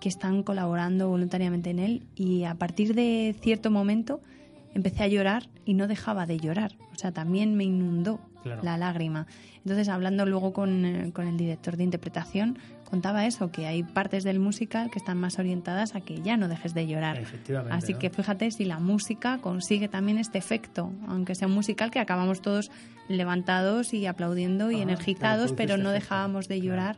que 0.00 0.08
están 0.08 0.42
colaborando 0.42 1.08
voluntariamente 1.08 1.70
en 1.70 1.78
él. 1.78 2.02
Y 2.14 2.44
a 2.44 2.54
partir 2.54 2.94
de 2.94 3.34
cierto 3.40 3.70
momento 3.70 4.20
empecé 4.74 5.02
a 5.02 5.08
llorar 5.08 5.48
y 5.64 5.74
no 5.74 5.86
dejaba 5.86 6.26
de 6.26 6.38
llorar. 6.38 6.76
O 6.94 6.98
sea 6.98 7.12
también 7.12 7.56
me 7.56 7.64
inundó 7.64 8.20
la 8.62 8.76
lágrima. 8.76 9.26
Entonces, 9.58 9.88
hablando 9.88 10.26
luego 10.26 10.52
con, 10.52 10.84
eh, 10.84 11.10
con, 11.12 11.26
el 11.26 11.36
director 11.36 11.76
de 11.76 11.84
interpretación, 11.84 12.58
contaba 12.88 13.26
eso, 13.26 13.50
que 13.50 13.66
hay 13.66 13.82
partes 13.82 14.24
del 14.24 14.38
musical 14.38 14.90
que 14.90 14.98
están 14.98 15.18
más 15.18 15.38
orientadas 15.38 15.94
a 15.94 16.00
que 16.00 16.22
ya 16.22 16.36
no 16.36 16.48
dejes 16.48 16.72
de 16.72 16.86
llorar. 16.86 17.22
Así 17.70 17.94
que 17.94 18.10
fíjate 18.10 18.50
si 18.50 18.64
la 18.64 18.78
música 18.78 19.38
consigue 19.38 19.88
también 19.88 20.18
este 20.18 20.38
efecto, 20.38 20.92
aunque 21.08 21.34
sea 21.34 21.48
un 21.48 21.54
musical 21.54 21.90
que 21.90 21.98
acabamos 21.98 22.40
todos 22.40 22.70
levantados 23.08 23.92
y 23.92 24.06
aplaudiendo 24.06 24.70
y 24.70 24.80
energizados, 24.80 25.52
pero 25.52 25.76
no 25.76 25.90
dejábamos 25.90 26.48
de 26.48 26.60
llorar 26.60 26.96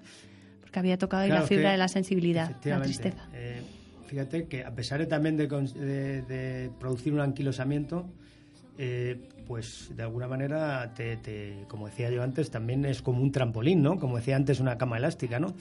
porque 0.68 0.80
había 0.80 0.98
tocado 0.98 1.22
ahí 1.22 1.30
la 1.30 1.42
fibra 1.42 1.70
de 1.70 1.78
la 1.78 1.88
sensibilidad, 1.88 2.54
la 2.62 2.82
tristeza. 2.82 3.26
Eh, 3.32 3.62
fíjate 4.06 4.48
que 4.48 4.64
a 4.64 4.74
pesar 4.74 5.00
de 5.00 5.06
también 5.06 5.38
de, 5.38 5.46
de, 5.46 6.70
producir 6.78 7.14
un 7.14 7.20
anquilosamiento, 7.20 8.06
eh, 8.81 9.29
pues 9.45 9.91
de 9.97 10.05
alguna 10.05 10.29
manera, 10.29 10.95
te, 10.95 11.64
como 11.67 11.87
decía 11.87 12.11
yo 12.11 12.23
antes, 12.23 12.49
también 12.51 12.85
es 12.85 13.03
como 13.03 13.21
un 13.21 13.33
trampolín, 13.33 13.83
¿no? 13.83 13.97
Como 13.97 14.17
decía 14.17 14.37
antes, 14.37 14.61
una 14.61 14.79
cama 14.79 14.99
elástica, 14.99 15.41
¿no? 15.41 15.55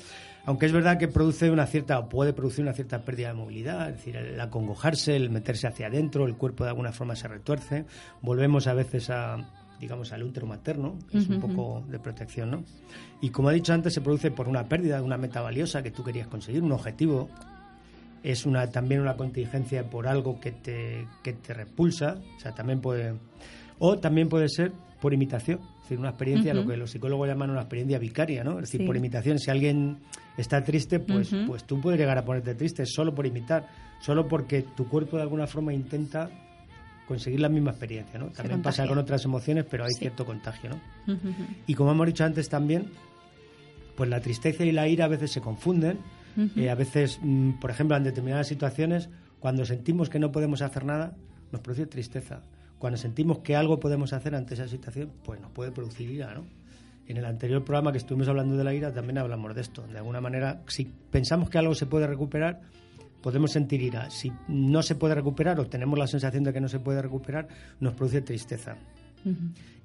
Aunque 0.45 0.67
es 0.67 0.71
verdad 0.71 0.99
que 0.99 1.07
produce 1.07 1.49
una 1.49 1.65
cierta, 1.65 1.97
o 1.97 2.09
puede 2.09 2.33
producir 2.33 2.63
una 2.63 2.73
cierta 2.73 3.03
pérdida 3.03 3.29
de 3.29 3.33
movilidad, 3.33 3.89
es 3.89 3.95
decir, 3.95 4.17
el 4.17 4.39
acongojarse, 4.39 5.15
el 5.15 5.31
meterse 5.31 5.65
hacia 5.65 5.87
adentro, 5.87 6.27
el 6.27 6.35
cuerpo 6.35 6.63
de 6.63 6.69
alguna 6.69 6.91
forma 6.91 7.15
se 7.15 7.27
retuerce, 7.27 7.85
volvemos 8.21 8.67
a 8.67 8.73
veces 8.73 9.09
a, 9.09 9.37
digamos, 9.79 10.11
al 10.11 10.21
útero 10.21 10.45
materno, 10.45 10.99
que 11.09 11.17
es 11.17 11.27
un 11.27 11.39
poco 11.39 11.83
de 11.89 11.97
protección, 11.97 12.51
¿no? 12.51 12.63
Y 13.21 13.29
como 13.31 13.49
he 13.49 13.55
dicho 13.55 13.73
antes, 13.73 13.93
se 13.93 14.01
produce 14.01 14.29
por 14.29 14.47
una 14.47 14.67
pérdida 14.67 14.97
de 14.97 15.01
una 15.01 15.17
meta 15.17 15.41
valiosa 15.41 15.81
que 15.81 15.89
tú 15.89 16.03
querías 16.03 16.27
conseguir, 16.27 16.61
un 16.61 16.71
objetivo. 16.71 17.29
Es 18.27 18.45
una, 18.45 18.69
también 18.69 18.99
una 18.99 19.15
contingencia 19.15 19.89
por 19.89 20.05
algo 20.05 20.37
que 20.41 20.51
te, 20.51 21.07
que 21.23 21.31
te 21.31 21.53
repulsa, 21.53 22.17
o 22.35 22.39
sea, 22.41 22.53
también 22.53 22.81
puede... 22.81 23.13
O 23.79 23.99
también 23.99 24.27
puede 24.27 24.49
ser 24.49 24.73
por 24.99 25.13
imitación, 25.13 25.59
es 25.59 25.83
decir, 25.83 25.99
una 25.99 26.09
experiencia, 26.09 26.53
lo 26.53 26.67
que 26.67 26.75
los 26.75 26.91
psicólogos 26.91 27.25
llaman 27.29 27.51
una 27.51 27.61
experiencia 27.61 27.99
vicaria, 27.99 28.43
¿no? 28.43 28.59
Es 28.59 28.69
decir, 28.71 28.85
por 28.85 28.97
imitación, 28.97 29.39
si 29.39 29.49
alguien 29.49 29.99
está 30.35 30.61
triste, 30.61 30.99
pues, 30.99 31.33
pues 31.45 31.63
tú 31.63 31.79
puedes 31.79 31.97
llegar 31.97 32.17
a 32.17 32.25
ponerte 32.25 32.53
triste 32.55 32.85
solo 32.85 33.15
por 33.15 33.25
imitar, 33.25 33.69
solo 34.01 34.27
porque 34.27 34.63
tu 34.75 34.89
cuerpo 34.89 35.15
de 35.15 35.23
alguna 35.23 35.47
forma 35.47 35.73
intenta 35.73 36.29
conseguir 37.07 37.39
la 37.39 37.47
misma 37.47 37.71
experiencia, 37.71 38.19
¿no? 38.19 38.27
También 38.31 38.61
pasa 38.61 38.85
con 38.87 38.97
otras 38.97 39.23
emociones, 39.23 39.65
pero 39.69 39.85
hay 39.85 39.93
cierto 39.93 40.25
contagio, 40.25 40.71
¿no? 40.71 40.81
Y 41.65 41.75
como 41.75 41.91
hemos 41.91 42.07
dicho 42.07 42.25
antes 42.25 42.49
también, 42.49 42.91
pues 43.95 44.09
la 44.09 44.19
tristeza 44.19 44.65
y 44.65 44.73
la 44.73 44.87
ira 44.89 45.05
a 45.05 45.07
veces 45.07 45.31
se 45.31 45.39
confunden. 45.39 45.99
Eh, 46.55 46.69
a 46.69 46.75
veces, 46.75 47.19
mm, 47.21 47.53
por 47.59 47.71
ejemplo, 47.71 47.97
en 47.97 48.03
determinadas 48.03 48.47
situaciones, 48.47 49.09
cuando 49.39 49.65
sentimos 49.65 50.09
que 50.09 50.19
no 50.19 50.31
podemos 50.31 50.61
hacer 50.61 50.85
nada, 50.85 51.15
nos 51.51 51.61
produce 51.61 51.87
tristeza. 51.87 52.41
Cuando 52.77 52.97
sentimos 52.97 53.39
que 53.39 53.55
algo 53.55 53.79
podemos 53.79 54.13
hacer 54.13 54.35
ante 54.35 54.53
esa 54.53 54.67
situación, 54.67 55.11
pues 55.23 55.41
nos 55.41 55.51
puede 55.51 55.71
producir 55.71 56.09
ira, 56.09 56.33
¿no? 56.33 56.45
En 57.07 57.17
el 57.17 57.25
anterior 57.25 57.63
programa 57.63 57.91
que 57.91 57.99
estuvimos 57.99 58.27
hablando 58.27 58.57
de 58.57 58.63
la 58.63 58.73
ira 58.73 58.93
también 58.93 59.17
hablamos 59.17 59.55
de 59.55 59.61
esto. 59.61 59.87
De 59.87 59.97
alguna 59.97 60.19
manera, 60.19 60.61
si 60.67 60.85
pensamos 60.85 61.49
que 61.49 61.57
algo 61.57 61.73
se 61.73 61.85
puede 61.85 62.05
recuperar, 62.05 62.61
podemos 63.21 63.51
sentir 63.51 63.81
ira. 63.81 64.09
Si 64.09 64.31
no 64.49 64.83
se 64.83 64.95
puede 64.95 65.15
recuperar 65.15 65.59
o 65.59 65.67
tenemos 65.67 65.97
la 65.97 66.05
sensación 66.05 66.43
de 66.43 66.51
que 66.51 66.59
no 66.59 66.67
se 66.67 66.79
puede 66.79 67.01
recuperar, 67.01 67.47
nos 67.79 67.93
produce 67.93 68.21
tristeza. 68.21 68.75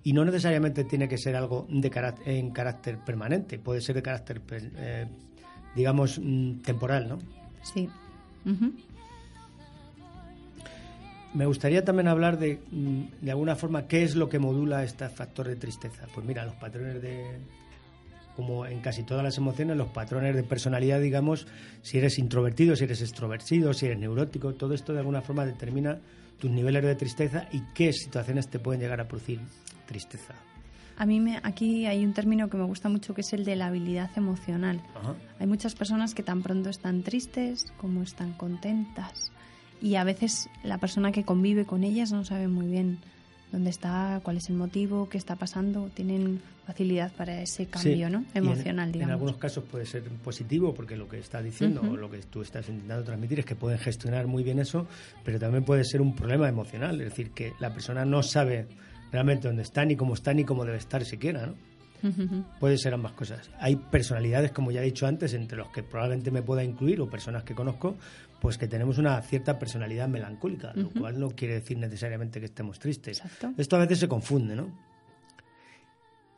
Y 0.04 0.12
no 0.12 0.24
necesariamente 0.24 0.84
tiene 0.84 1.08
que 1.08 1.16
ser 1.16 1.36
algo 1.36 1.66
de 1.70 1.90
carácter, 1.90 2.28
en 2.28 2.50
carácter 2.50 2.98
permanente, 2.98 3.58
puede 3.58 3.80
ser 3.80 3.94
de 3.94 4.02
carácter, 4.02 4.42
eh, 4.76 5.06
digamos, 5.74 6.20
mm, 6.22 6.60
temporal, 6.62 7.08
¿no? 7.08 7.18
Sí. 7.62 7.88
Me 11.34 11.46
gustaría 11.46 11.84
también 11.84 12.08
hablar 12.08 12.38
de, 12.38 12.60
mm, 12.70 13.24
de 13.24 13.30
alguna 13.30 13.56
forma, 13.56 13.86
qué 13.86 14.02
es 14.02 14.16
lo 14.16 14.28
que 14.28 14.38
modula 14.38 14.84
este 14.84 15.08
factor 15.08 15.48
de 15.48 15.56
tristeza. 15.56 16.06
Pues 16.14 16.26
mira, 16.26 16.44
los 16.44 16.54
patrones 16.56 17.00
de, 17.00 17.38
como 18.36 18.66
en 18.66 18.80
casi 18.80 19.02
todas 19.02 19.24
las 19.24 19.38
emociones, 19.38 19.76
los 19.76 19.88
patrones 19.88 20.34
de 20.34 20.42
personalidad, 20.42 21.00
digamos, 21.00 21.46
si 21.82 21.98
eres 21.98 22.18
introvertido, 22.18 22.76
si 22.76 22.84
eres 22.84 23.00
extrovertido, 23.00 23.72
si 23.72 23.86
eres 23.86 23.98
neurótico, 23.98 24.54
todo 24.54 24.74
esto 24.74 24.92
de 24.92 25.00
alguna 25.00 25.22
forma 25.22 25.46
determina 25.46 25.98
tus 26.38 26.50
niveles 26.50 26.82
de 26.84 26.94
tristeza 26.96 27.48
y 27.52 27.62
qué 27.74 27.92
situaciones 27.92 28.48
te 28.48 28.58
pueden 28.58 28.80
llegar 28.80 29.00
a 29.00 29.08
producir 29.08 29.40
tristeza. 29.86 30.34
A 30.96 31.06
mí 31.06 31.20
me, 31.20 31.40
aquí 31.42 31.86
hay 31.86 32.04
un 32.04 32.12
término 32.12 32.48
que 32.48 32.56
me 32.56 32.64
gusta 32.64 32.88
mucho 32.88 33.14
que 33.14 33.22
es 33.22 33.32
el 33.32 33.44
de 33.44 33.56
la 33.56 33.66
habilidad 33.66 34.10
emocional. 34.16 34.80
Hay 35.38 35.46
muchas 35.46 35.74
personas 35.74 36.14
que 36.14 36.22
tan 36.22 36.42
pronto 36.42 36.70
están 36.70 37.02
tristes 37.02 37.72
como 37.78 38.02
están 38.02 38.32
contentas 38.34 39.32
y 39.80 39.96
a 39.96 40.04
veces 40.04 40.48
la 40.62 40.78
persona 40.78 41.12
que 41.12 41.24
convive 41.24 41.66
con 41.66 41.82
ellas 41.82 42.12
no 42.12 42.24
sabe 42.24 42.48
muy 42.48 42.66
bien 42.66 42.98
dónde 43.50 43.70
está, 43.70 44.20
cuál 44.22 44.38
es 44.38 44.48
el 44.48 44.56
motivo, 44.56 45.08
qué 45.08 45.18
está 45.18 45.36
pasando, 45.36 45.90
tienen 45.94 46.40
facilidad 46.66 47.12
para 47.12 47.42
ese 47.42 47.66
cambio 47.66 48.08
¿no? 48.08 48.24
emocional, 48.34 48.88
en, 48.88 48.92
digamos. 48.92 49.10
En 49.10 49.12
algunos 49.12 49.36
casos 49.36 49.64
puede 49.64 49.84
ser 49.84 50.04
positivo 50.04 50.72
porque 50.72 50.96
lo 50.96 51.08
que 51.08 51.18
está 51.18 51.42
diciendo 51.42 51.82
o 51.82 51.96
lo 51.96 52.10
que 52.10 52.18
tú 52.18 52.40
estás 52.40 52.68
intentando 52.68 53.04
transmitir 53.04 53.40
es 53.40 53.44
que 53.44 53.54
pueden 53.54 53.78
gestionar 53.78 54.26
muy 54.26 54.42
bien 54.42 54.58
eso, 54.58 54.86
pero 55.24 55.38
también 55.38 55.64
puede 55.64 55.84
ser 55.84 56.00
un 56.00 56.14
problema 56.14 56.48
emocional, 56.48 57.00
es 57.00 57.10
decir, 57.10 57.30
que 57.32 57.52
la 57.60 57.72
persona 57.72 58.04
no 58.04 58.22
sabe 58.22 58.68
realmente 59.12 59.46
dónde 59.46 59.62
está, 59.62 59.84
ni 59.84 59.94
cómo 59.94 60.14
está, 60.14 60.34
ni 60.34 60.44
cómo 60.44 60.64
debe 60.64 60.78
estar 60.78 61.04
siquiera, 61.04 61.46
¿no? 61.46 61.54
Puede 62.58 62.78
ser 62.78 62.94
ambas 62.94 63.12
cosas. 63.12 63.48
Hay 63.60 63.76
personalidades, 63.76 64.50
como 64.50 64.72
ya 64.72 64.80
he 64.80 64.84
dicho 64.84 65.06
antes, 65.06 65.34
entre 65.34 65.56
los 65.56 65.68
que 65.68 65.84
probablemente 65.84 66.32
me 66.32 66.42
pueda 66.42 66.64
incluir 66.64 67.00
o 67.00 67.08
personas 67.08 67.44
que 67.44 67.54
conozco, 67.54 67.96
pues 68.40 68.58
que 68.58 68.66
tenemos 68.66 68.98
una 68.98 69.22
cierta 69.22 69.56
personalidad 69.56 70.08
melancólica, 70.08 70.72
lo 70.74 70.90
cual 70.90 71.20
no 71.20 71.30
quiere 71.30 71.54
decir 71.54 71.78
necesariamente 71.78 72.40
que 72.40 72.46
estemos 72.46 72.80
tristes. 72.80 73.22
Esto 73.56 73.76
a 73.76 73.78
veces 73.78 74.00
se 74.00 74.08
confunde, 74.08 74.56
¿no? 74.56 74.76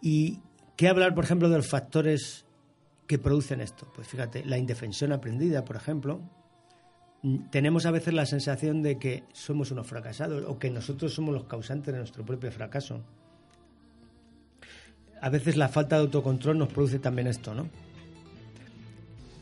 ¿Y 0.02 0.40
qué 0.76 0.88
hablar, 0.88 1.14
por 1.14 1.24
ejemplo, 1.24 1.48
de 1.48 1.56
los 1.56 1.66
factores 1.66 2.44
que 3.06 3.18
producen 3.18 3.62
esto? 3.62 3.90
Pues 3.94 4.06
fíjate, 4.06 4.44
la 4.44 4.58
indefensión 4.58 5.12
aprendida, 5.12 5.64
por 5.64 5.76
ejemplo, 5.76 6.20
tenemos 7.50 7.86
a 7.86 7.90
veces 7.90 8.14
la 8.14 8.26
sensación 8.26 8.82
de 8.82 8.98
que 8.98 9.24
somos 9.32 9.70
unos 9.70 9.86
fracasados 9.86 10.44
o 10.46 10.58
que 10.58 10.70
nosotros 10.70 11.14
somos 11.14 11.34
los 11.34 11.44
causantes 11.44 11.92
de 11.92 11.98
nuestro 11.98 12.24
propio 12.24 12.52
fracaso. 12.52 13.02
A 15.20 15.30
veces 15.30 15.56
la 15.56 15.68
falta 15.68 15.96
de 15.96 16.02
autocontrol 16.02 16.58
nos 16.58 16.68
produce 16.68 16.98
también 16.98 17.28
esto, 17.28 17.54
¿no? 17.54 17.68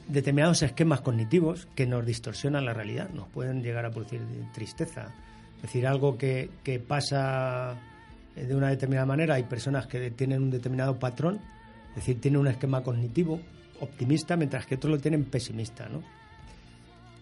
determinados 0.08 0.62
esquemas 0.62 1.00
cognitivos 1.00 1.66
que 1.74 1.86
nos 1.86 2.04
distorsionan 2.04 2.64
la 2.64 2.74
realidad, 2.74 3.08
nos 3.10 3.28
pueden 3.28 3.62
llegar 3.62 3.86
a 3.86 3.90
producir 3.90 4.20
tristeza. 4.52 5.14
Es 5.56 5.62
decir, 5.62 5.86
algo 5.86 6.18
que, 6.18 6.50
que 6.62 6.78
pasa 6.78 7.76
de 8.36 8.54
una 8.54 8.68
determinada 8.68 9.06
manera, 9.06 9.34
hay 9.34 9.44
personas 9.44 9.86
que 9.86 10.10
tienen 10.10 10.42
un 10.42 10.50
determinado 10.50 10.98
patrón, 10.98 11.40
es 11.90 11.96
decir, 11.96 12.20
tienen 12.20 12.40
un 12.40 12.48
esquema 12.48 12.82
cognitivo 12.82 13.40
optimista, 13.80 14.36
mientras 14.36 14.66
que 14.66 14.74
otros 14.74 14.92
lo 14.92 14.98
tienen 14.98 15.24
pesimista. 15.24 15.88
¿no? 15.88 16.02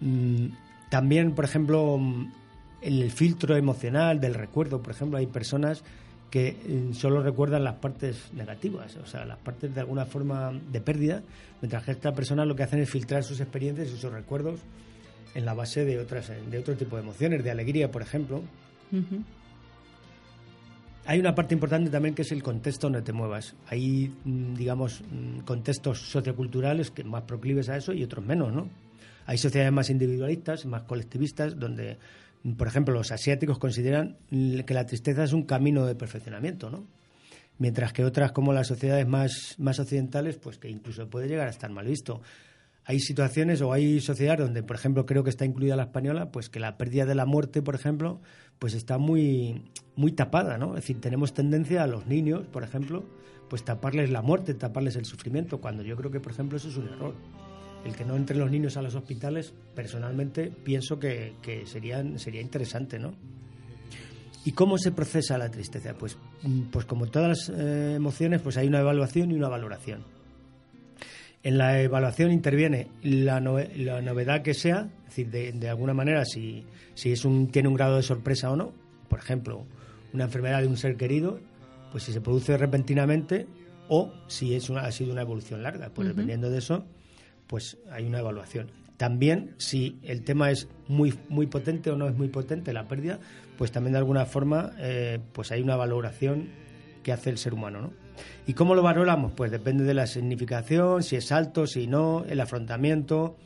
Mm, 0.00 0.46
también, 0.88 1.32
por 1.34 1.44
ejemplo, 1.44 2.00
el 2.82 3.10
filtro 3.10 3.56
emocional 3.56 4.20
del 4.20 4.34
recuerdo, 4.34 4.82
por 4.82 4.92
ejemplo, 4.92 5.18
hay 5.18 5.26
personas 5.26 5.84
que 6.30 6.48
eh, 6.48 6.90
solo 6.92 7.22
recuerdan 7.22 7.64
las 7.64 7.74
partes 7.74 8.32
negativas, 8.32 8.96
o 8.96 9.06
sea, 9.06 9.24
las 9.24 9.38
partes 9.38 9.74
de 9.74 9.80
alguna 9.80 10.06
forma 10.06 10.52
de 10.70 10.80
pérdida, 10.80 11.22
mientras 11.60 11.84
que 11.84 11.90
esta 11.90 12.12
persona 12.12 12.44
lo 12.44 12.54
que 12.54 12.62
hacen 12.62 12.80
es 12.80 12.88
filtrar 12.88 13.24
sus 13.24 13.40
experiencias 13.40 13.88
y 13.88 13.96
sus 13.96 14.12
recuerdos 14.12 14.60
en 15.34 15.44
la 15.44 15.54
base 15.54 15.84
de 15.84 15.98
otras 15.98 16.30
de 16.50 16.58
otro 16.58 16.76
tipo 16.76 16.96
de 16.96 17.02
emociones, 17.02 17.44
de 17.44 17.50
alegría, 17.50 17.90
por 17.90 18.02
ejemplo. 18.02 18.42
Hay 21.06 21.18
una 21.18 21.34
parte 21.34 21.54
importante 21.54 21.90
también 21.90 22.14
que 22.14 22.22
es 22.22 22.32
el 22.32 22.42
contexto 22.42 22.86
donde 22.86 23.02
te 23.02 23.12
muevas. 23.12 23.54
Hay, 23.68 24.12
mm, 24.24 24.54
digamos, 24.54 25.02
mm, 25.02 25.40
contextos 25.40 25.98
socioculturales 26.00 26.90
que 26.90 27.04
más 27.04 27.22
proclives 27.22 27.68
a 27.68 27.76
eso 27.76 27.92
y 27.92 28.04
otros 28.04 28.24
menos, 28.24 28.52
¿no? 28.52 28.68
Hay 29.26 29.38
sociedades 29.38 29.72
más 29.72 29.90
individualistas, 29.90 30.66
más 30.66 30.83
colectivistas, 30.83 31.59
donde 31.59 31.98
por 32.56 32.66
ejemplo, 32.66 32.94
los 32.94 33.12
asiáticos 33.12 33.59
consideran 33.59 34.16
que 34.30 34.74
la 34.74 34.87
tristeza 34.87 35.24
es 35.24 35.33
un 35.33 35.42
camino 35.42 35.85
de 35.85 35.94
perfeccionamiento, 35.94 36.70
¿no? 36.70 36.87
Mientras 37.59 37.92
que 37.92 38.04
otras, 38.04 38.33
como 38.33 38.54
las 38.54 38.68
sociedades 38.68 39.06
más, 39.06 39.56
más 39.59 39.78
occidentales, 39.78 40.38
pues 40.38 40.56
que 40.56 40.70
incluso 40.70 41.11
puede 41.11 41.28
llegar 41.28 41.46
a 41.46 41.50
estar 41.50 41.70
mal 41.70 41.87
visto. 41.87 42.22
Hay 42.87 42.98
situaciones 43.00 43.61
o 43.61 43.74
hay 43.74 44.00
sociedades 44.00 44.46
donde, 44.46 44.62
por 44.62 44.76
ejemplo, 44.76 45.04
creo 45.04 45.22
que 45.22 45.28
está 45.28 45.44
incluida 45.44 45.76
la 45.76 45.83
española, 45.83 46.30
pues 46.33 46.48
que 46.48 46.59
la 46.59 46.78
pérdida 46.78 47.04
de 47.04 47.14
la 47.14 47.26
muerte, 47.26 47.61
por 47.61 47.74
ejemplo, 47.74 48.22
pues 48.59 48.72
está 48.72 48.96
muy, 48.96 49.62
muy 49.94 50.12
tapada, 50.12 50.56
¿no? 50.56 50.70
Es 50.70 50.85
decir, 50.85 51.00
tenemos 51.02 51.35
tendencia 51.35 51.83
a 51.83 51.87
los 51.87 52.06
niños, 52.06 52.46
por 52.46 52.62
ejemplo, 52.62 53.04
pues 53.50 53.64
taparles 53.64 54.11
la 54.11 54.22
muerte, 54.22 54.54
taparles 54.54 54.96
el 54.96 55.04
sufrimiento, 55.04 55.61
cuando 55.61 55.83
yo 55.83 55.96
creo 55.96 56.11
que, 56.11 56.20
por 56.20 56.33
ejemplo, 56.33 56.56
eso 56.56 56.68
es 56.68 56.78
un 56.78 56.88
error 56.88 57.14
el 57.85 57.95
que 57.95 58.05
no 58.05 58.16
entren 58.16 58.40
los 58.40 58.51
niños 58.51 58.77
a 58.77 58.83
los 58.83 58.95
hospitales, 58.95 59.55
personalmente 59.75 60.51
pienso 60.51 60.99
que, 60.99 61.35
serían, 61.66 62.19
sería 62.19 62.40
interesante, 62.40 62.99
¿no? 62.99 63.14
¿Y 64.45 64.53
cómo 64.53 64.79
se 64.79 64.93
procesa 64.93 65.37
la 65.37 65.51
tristeza? 65.51 65.95
Pues, 65.95 66.16
mm, 66.43 66.62
pues 66.71 66.87
como 66.87 67.07
todas 67.07 67.29
las 67.29 67.59
eh, 67.59 67.95
emociones, 67.97 68.40
pues 68.40 68.57
hay 68.57 68.69
una 68.69 68.81
evaluación 68.81 69.31
y 69.31 69.35
una 69.35 69.49
valoración. 69.49 70.05
En 71.43 71.59
la 71.59 71.81
evaluación 71.81 72.33
interviene 72.33 72.88
la, 73.03 73.40
la 73.40 74.03
novedad 74.03 74.43
que 74.43 74.55
sea, 74.55 74.90
es 75.09 75.16
decir, 75.16 75.31
de, 75.31 75.69
alguna 75.69 75.95
manera 75.95 76.25
si, 76.25 76.66
si 76.95 77.12
es 77.12 77.25
un, 77.25 77.49
tiene 77.49 77.69
un 77.69 77.75
grado 77.75 77.97
de 77.97 78.03
sorpresa 78.03 78.51
o 78.51 78.57
no. 78.57 78.73
Por 79.09 79.19
ejemplo, 79.19 79.64
una 80.12 80.25
enfermedad 80.25 80.61
de 80.61 80.69
un 80.69 80.77
ser 80.77 80.97
querido, 80.97 81.40
pues 81.90 82.05
si 82.05 82.12
se 82.12 82.21
produce 82.21 82.57
repentinamente 82.57 83.47
o 83.88 84.12
si 84.27 84.55
es 84.55 84.69
una, 84.71 84.83
ha 84.83 84.93
sido 84.93 85.12
una 85.12 85.23
evolución 85.23 85.62
larga. 85.62 85.90
Pues 85.95 86.09
dependiendo 86.09 86.51
de 86.51 86.59
eso, 86.59 86.85
pues 87.50 87.78
hay 87.90 88.06
una 88.06 88.20
evaluación. 88.20 88.70
También, 88.96 89.56
si 89.58 89.98
el 90.04 90.22
tema 90.22 90.52
es 90.52 90.68
muy, 90.86 91.18
muy 91.28 91.48
potente 91.48 91.90
o 91.90 91.96
no 91.96 92.06
es 92.06 92.16
muy 92.16 92.28
potente 92.28 92.72
la 92.72 92.86
pérdida, 92.86 93.18
pues 93.58 93.72
también 93.72 93.94
de 93.94 93.98
alguna 93.98 94.24
forma 94.24 94.70
eh, 94.78 95.18
pues 95.32 95.50
hay 95.50 95.60
una 95.60 95.74
valoración 95.74 96.48
que 97.02 97.12
hace 97.12 97.28
el 97.28 97.38
ser 97.38 97.52
humano, 97.52 97.80
¿no? 97.80 97.92
¿Y 98.46 98.54
cómo 98.54 98.76
lo 98.76 98.82
valoramos? 98.82 99.32
Pues 99.32 99.50
depende 99.50 99.82
de 99.82 99.94
la 99.94 100.06
significación, 100.06 101.02
si 101.02 101.16
es 101.16 101.32
alto, 101.32 101.66
si 101.66 101.88
no, 101.88 102.24
el 102.28 102.40
afrontamiento, 102.40 103.36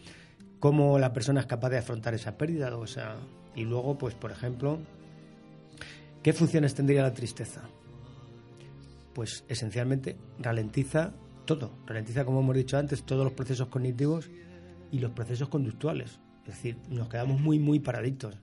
cómo 0.60 0.98
la 0.98 1.14
persona 1.14 1.40
es 1.40 1.46
capaz 1.46 1.70
de 1.70 1.78
afrontar 1.78 2.12
esa 2.12 2.36
pérdida, 2.36 2.76
o 2.76 2.86
sea, 2.86 3.16
y 3.56 3.64
luego, 3.64 3.96
pues 3.96 4.14
por 4.14 4.32
ejemplo, 4.32 4.80
¿qué 6.22 6.34
funciones 6.34 6.74
tendría 6.74 7.00
la 7.00 7.14
tristeza? 7.14 7.62
Pues 9.14 9.44
esencialmente 9.48 10.18
ralentiza 10.40 11.14
todo, 11.44 11.70
ralentiza, 11.86 12.24
como 12.24 12.40
hemos 12.40 12.56
dicho 12.56 12.78
antes, 12.78 13.02
todos 13.02 13.24
los 13.24 13.32
procesos 13.32 13.68
cognitivos 13.68 14.30
y 14.90 14.98
los 14.98 15.12
procesos 15.12 15.48
conductuales. 15.48 16.18
Es 16.46 16.54
decir, 16.54 16.76
nos 16.90 17.08
quedamos 17.08 17.40
muy, 17.40 17.58
muy 17.58 17.80
paraditos. 17.80 18.36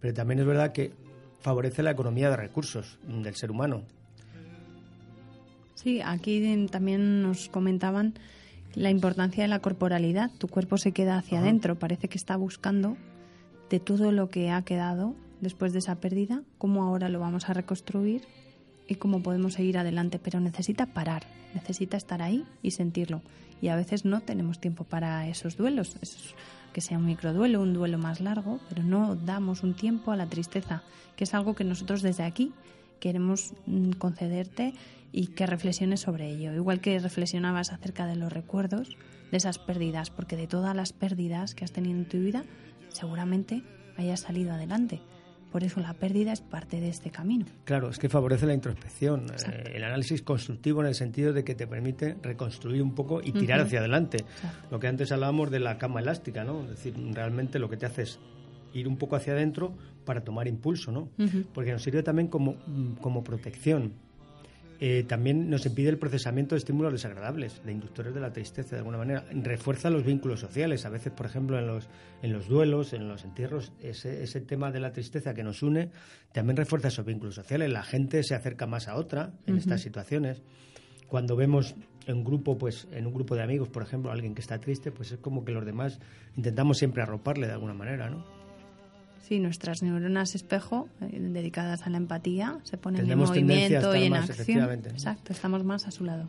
Pero 0.00 0.14
también 0.14 0.40
es 0.40 0.46
verdad 0.46 0.72
que 0.72 0.92
favorece 1.40 1.82
la 1.82 1.90
economía 1.90 2.30
de 2.30 2.36
recursos 2.36 2.98
del 3.06 3.34
ser 3.34 3.50
humano. 3.50 3.82
Sí, 5.74 6.00
aquí 6.00 6.66
también 6.70 7.22
nos 7.22 7.48
comentaban 7.48 8.14
la 8.74 8.90
importancia 8.90 9.42
de 9.42 9.48
la 9.48 9.58
corporalidad. 9.58 10.30
Tu 10.38 10.48
cuerpo 10.48 10.78
se 10.78 10.92
queda 10.92 11.18
hacia 11.18 11.40
adentro, 11.40 11.78
parece 11.78 12.08
que 12.08 12.18
está 12.18 12.36
buscando 12.36 12.96
de 13.68 13.80
todo 13.80 14.12
lo 14.12 14.28
que 14.28 14.50
ha 14.50 14.62
quedado 14.62 15.14
después 15.40 15.72
de 15.72 15.80
esa 15.80 15.96
pérdida, 15.96 16.42
cómo 16.58 16.84
ahora 16.84 17.08
lo 17.08 17.18
vamos 17.18 17.48
a 17.48 17.54
reconstruir 17.54 18.22
cómo 18.96 19.22
podemos 19.22 19.54
seguir 19.54 19.78
adelante, 19.78 20.18
pero 20.18 20.40
necesita 20.40 20.86
parar, 20.86 21.24
necesita 21.54 21.96
estar 21.96 22.22
ahí 22.22 22.44
y 22.62 22.72
sentirlo. 22.72 23.22
Y 23.60 23.68
a 23.68 23.76
veces 23.76 24.04
no 24.04 24.20
tenemos 24.20 24.58
tiempo 24.58 24.84
para 24.84 25.28
esos 25.28 25.56
duelos, 25.56 25.96
que 26.72 26.80
sea 26.80 26.98
un 26.98 27.06
microduelo, 27.06 27.60
un 27.60 27.74
duelo 27.74 27.98
más 27.98 28.20
largo, 28.20 28.58
pero 28.68 28.82
no 28.82 29.14
damos 29.14 29.62
un 29.62 29.74
tiempo 29.74 30.10
a 30.10 30.16
la 30.16 30.26
tristeza, 30.26 30.82
que 31.16 31.24
es 31.24 31.34
algo 31.34 31.54
que 31.54 31.64
nosotros 31.64 32.02
desde 32.02 32.24
aquí 32.24 32.52
queremos 32.98 33.52
mm, 33.66 33.92
concederte 33.92 34.74
y 35.12 35.28
que 35.28 35.46
reflexiones 35.46 36.00
sobre 36.00 36.30
ello. 36.30 36.54
Igual 36.54 36.80
que 36.80 36.98
reflexionabas 36.98 37.72
acerca 37.72 38.06
de 38.06 38.16
los 38.16 38.32
recuerdos 38.32 38.96
de 39.30 39.36
esas 39.36 39.58
pérdidas, 39.58 40.10
porque 40.10 40.36
de 40.36 40.46
todas 40.46 40.74
las 40.74 40.92
pérdidas 40.92 41.54
que 41.54 41.64
has 41.64 41.72
tenido 41.72 41.98
en 41.98 42.08
tu 42.08 42.18
vida, 42.18 42.44
seguramente 42.88 43.62
hayas 43.96 44.20
salido 44.20 44.52
adelante. 44.52 45.00
Por 45.52 45.62
eso 45.64 45.80
la 45.80 45.92
pérdida 45.92 46.32
es 46.32 46.40
parte 46.40 46.80
de 46.80 46.88
este 46.88 47.10
camino. 47.10 47.44
Claro, 47.64 47.90
es 47.90 47.98
que 47.98 48.08
favorece 48.08 48.46
la 48.46 48.54
introspección, 48.54 49.26
eh, 49.30 49.72
el 49.74 49.84
análisis 49.84 50.22
constructivo 50.22 50.80
en 50.80 50.86
el 50.86 50.94
sentido 50.94 51.34
de 51.34 51.44
que 51.44 51.54
te 51.54 51.66
permite 51.66 52.16
reconstruir 52.22 52.82
un 52.82 52.94
poco 52.94 53.20
y 53.22 53.32
tirar 53.32 53.60
hacia 53.60 53.80
adelante. 53.80 54.24
Lo 54.70 54.80
que 54.80 54.88
antes 54.88 55.12
hablábamos 55.12 55.50
de 55.50 55.60
la 55.60 55.76
cama 55.76 56.00
elástica, 56.00 56.42
¿no? 56.42 56.62
Es 56.62 56.70
decir, 56.70 56.94
realmente 57.12 57.58
lo 57.58 57.68
que 57.68 57.76
te 57.76 57.84
hace 57.84 58.02
es 58.02 58.18
ir 58.72 58.88
un 58.88 58.96
poco 58.96 59.16
hacia 59.16 59.34
adentro 59.34 59.74
para 60.06 60.24
tomar 60.24 60.48
impulso, 60.48 60.90
¿no? 60.90 61.10
Porque 61.52 61.72
nos 61.72 61.82
sirve 61.82 62.02
también 62.02 62.28
como, 62.28 62.56
como 63.02 63.22
protección 63.22 63.92
eh, 64.84 65.04
también 65.04 65.48
nos 65.48 65.64
impide 65.64 65.90
el 65.90 65.96
procesamiento 65.96 66.56
de 66.56 66.58
estímulos 66.58 66.90
desagradables, 66.90 67.62
de 67.64 67.70
inductores 67.70 68.12
de 68.12 68.18
la 68.18 68.32
tristeza, 68.32 68.70
de 68.70 68.78
alguna 68.78 68.98
manera. 68.98 69.24
Refuerza 69.30 69.90
los 69.90 70.04
vínculos 70.04 70.40
sociales. 70.40 70.84
A 70.84 70.88
veces, 70.88 71.12
por 71.12 71.24
ejemplo, 71.24 71.56
en 71.56 71.68
los, 71.68 71.88
en 72.20 72.32
los 72.32 72.48
duelos, 72.48 72.92
en 72.92 73.06
los 73.06 73.22
entierros, 73.22 73.72
ese, 73.80 74.24
ese 74.24 74.40
tema 74.40 74.72
de 74.72 74.80
la 74.80 74.90
tristeza 74.90 75.34
que 75.34 75.44
nos 75.44 75.62
une 75.62 75.90
también 76.32 76.56
refuerza 76.56 76.88
esos 76.88 77.06
vínculos 77.06 77.36
sociales. 77.36 77.70
La 77.70 77.84
gente 77.84 78.24
se 78.24 78.34
acerca 78.34 78.66
más 78.66 78.88
a 78.88 78.96
otra 78.96 79.34
en 79.46 79.56
estas 79.56 79.82
situaciones. 79.82 80.42
Cuando 81.06 81.36
vemos 81.36 81.76
en 82.08 82.24
grupo, 82.24 82.58
pues 82.58 82.88
en 82.90 83.06
un 83.06 83.14
grupo 83.14 83.36
de 83.36 83.44
amigos, 83.44 83.68
por 83.68 83.84
ejemplo, 83.84 84.10
alguien 84.10 84.34
que 84.34 84.40
está 84.40 84.58
triste, 84.58 84.90
pues 84.90 85.12
es 85.12 85.20
como 85.20 85.44
que 85.44 85.52
los 85.52 85.64
demás 85.64 86.00
intentamos 86.36 86.78
siempre 86.78 87.04
arroparle 87.04 87.46
de 87.46 87.52
alguna 87.52 87.74
manera, 87.74 88.10
¿no? 88.10 88.41
Sí, 89.32 89.40
nuestras 89.40 89.82
neuronas 89.82 90.34
espejo, 90.34 90.90
eh, 91.00 91.18
dedicadas 91.18 91.86
a 91.86 91.88
la 91.88 91.96
empatía, 91.96 92.58
se 92.64 92.76
ponen 92.76 93.10
en 93.10 93.18
movimiento 93.18 93.96
y 93.96 94.04
en 94.04 94.12
acción. 94.12 94.70
Exacto, 94.70 95.32
estamos 95.32 95.64
más 95.64 95.86
a 95.86 95.90
su 95.90 96.04
lado. 96.04 96.28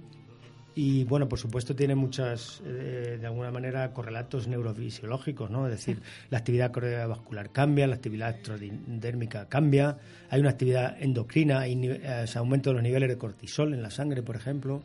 Y 0.74 1.04
bueno, 1.04 1.28
por 1.28 1.38
supuesto 1.38 1.76
tiene 1.76 1.96
muchas, 1.96 2.64
eh, 2.66 3.18
de 3.20 3.28
alguna 3.28 3.52
manera, 3.52 3.92
correlatos 3.92 4.48
neurofisiológicos, 4.48 5.52
¿no? 5.52 5.68
Es 5.68 5.74
decir, 5.74 6.02
la 6.30 6.38
actividad 6.38 6.72
cardiovascular 6.72 7.52
cambia, 7.52 7.88
la 7.88 7.96
actividad 7.96 8.30
extradérmica 8.30 9.50
cambia, 9.50 9.98
hay 10.30 10.40
una 10.40 10.52
actividad 10.52 10.96
endocrina, 10.98 11.60
hay 11.60 11.74
eh, 11.86 12.26
aumento 12.36 12.70
de 12.70 12.76
los 12.76 12.84
niveles 12.84 13.10
de 13.10 13.18
cortisol 13.18 13.74
en 13.74 13.82
la 13.82 13.90
sangre, 13.90 14.24
por 14.24 14.38
ejemplo, 14.38 14.82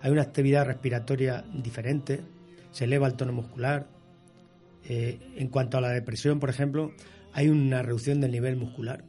hay 0.00 0.10
una 0.10 0.22
actividad 0.22 0.64
respiratoria 0.64 1.44
diferente, 1.52 2.22
se 2.70 2.84
eleva 2.84 3.06
el 3.06 3.16
tono 3.16 3.34
muscular. 3.34 3.86
en 4.82 5.48
cuanto 5.48 5.76
a 5.76 5.82
la 5.82 5.90
depresión, 5.90 6.40
por 6.40 6.48
ejemplo, 6.48 6.92
hay 7.32 7.48
una 7.48 7.82
reducción 7.82 8.20
del 8.20 8.32
nivel 8.32 8.56
muscular. 8.56 9.04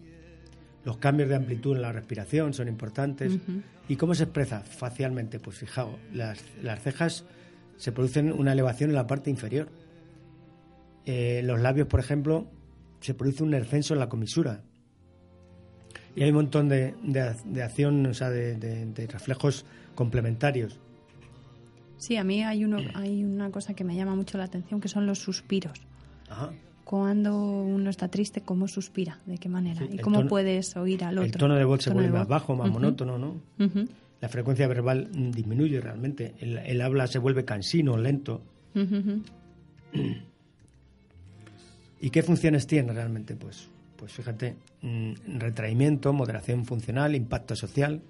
Los 0.84 0.98
cambios 0.98 1.30
de 1.30 1.36
amplitud 1.36 1.76
en 1.76 1.82
la 1.82 1.92
respiración 1.92 2.54
son 2.54 2.68
importantes. 2.68 3.38
¿Y 3.88 3.96
cómo 3.96 4.16
se 4.16 4.24
expresa 4.24 4.62
facialmente? 4.62 5.40
Pues 5.40 5.58
fijaos, 5.58 5.96
las, 6.14 6.42
cejas 6.82 7.26
se 7.78 7.92
producen 7.92 8.32
una 8.32 8.54
elevación 8.54 8.90
en 8.90 8.96
la 8.96 9.08
parte 9.08 9.30
inferior. 9.30 9.70
Eh, 11.06 11.42
los 11.44 11.60
labios, 11.60 11.88
por 11.88 12.00
ejemplo, 12.00 12.48
se 13.00 13.14
produce 13.14 13.44
un 13.44 13.52
descenso 13.52 13.94
en 13.94 14.00
la 14.00 14.10
comisura. 14.10 14.64
Y 16.16 16.24
hay 16.24 16.30
un 16.30 16.36
montón 16.36 16.68
de, 16.68 16.96
de, 17.04 17.64
acción, 17.64 18.06
o 18.06 18.14
sea, 18.14 18.30
de, 18.30 18.56
de, 18.58 19.08
reflejos 19.08 19.66
complementarios. 19.96 20.80
Sí, 21.98 22.18
a 22.18 22.24
mí 22.24 22.44
hay, 22.44 22.66
uno, 22.66 22.80
hay 22.96 23.24
una 23.24 23.52
cosa 23.52 23.76
que 23.76 23.84
me 23.84 23.96
llama 23.96 24.16
mucho 24.16 24.38
la 24.38 24.46
atención, 24.46 24.82
que 24.82 24.88
son 24.88 25.06
los 25.06 25.20
suspiros. 25.20 25.80
Ajá 26.28 26.52
cuando 26.92 27.40
uno 27.40 27.90
está 27.90 28.10
triste, 28.10 28.42
cómo 28.42 28.68
suspira, 28.68 29.18
de 29.26 29.38
qué 29.38 29.48
manera 29.48 29.88
y 29.90 29.98
cómo 30.00 30.28
puedes 30.28 30.76
oír 30.76 31.06
al 31.06 31.20
otro. 31.20 31.26
El 31.26 31.32
tono 31.32 31.56
de 31.56 31.64
voz 31.64 31.82
se 31.84 31.90
vuelve 31.90 32.12
más 32.12 32.28
bajo, 32.28 32.54
más 32.54 32.70
monótono, 32.70 33.18
¿no? 33.18 33.38
La 34.20 34.28
frecuencia 34.28 34.68
verbal 34.68 35.08
disminuye 35.32 35.80
realmente, 35.80 36.34
el, 36.42 36.82
habla 36.82 37.08
se 37.08 37.18
vuelve 37.18 37.46
cansino, 37.46 37.96
lento. 37.96 38.42
¿Y 42.02 42.10
qué 42.10 42.24
funciones 42.24 42.68
tiene 42.68 42.92
realmente? 42.92 43.38
Pues, 43.38 43.70
pues 43.96 44.12
fíjate, 44.12 44.58
mm, 44.82 45.38
retraimiento, 45.40 46.12
moderación 46.12 46.66
funcional, 46.66 47.16
impacto 47.16 47.56
social. 47.56 48.02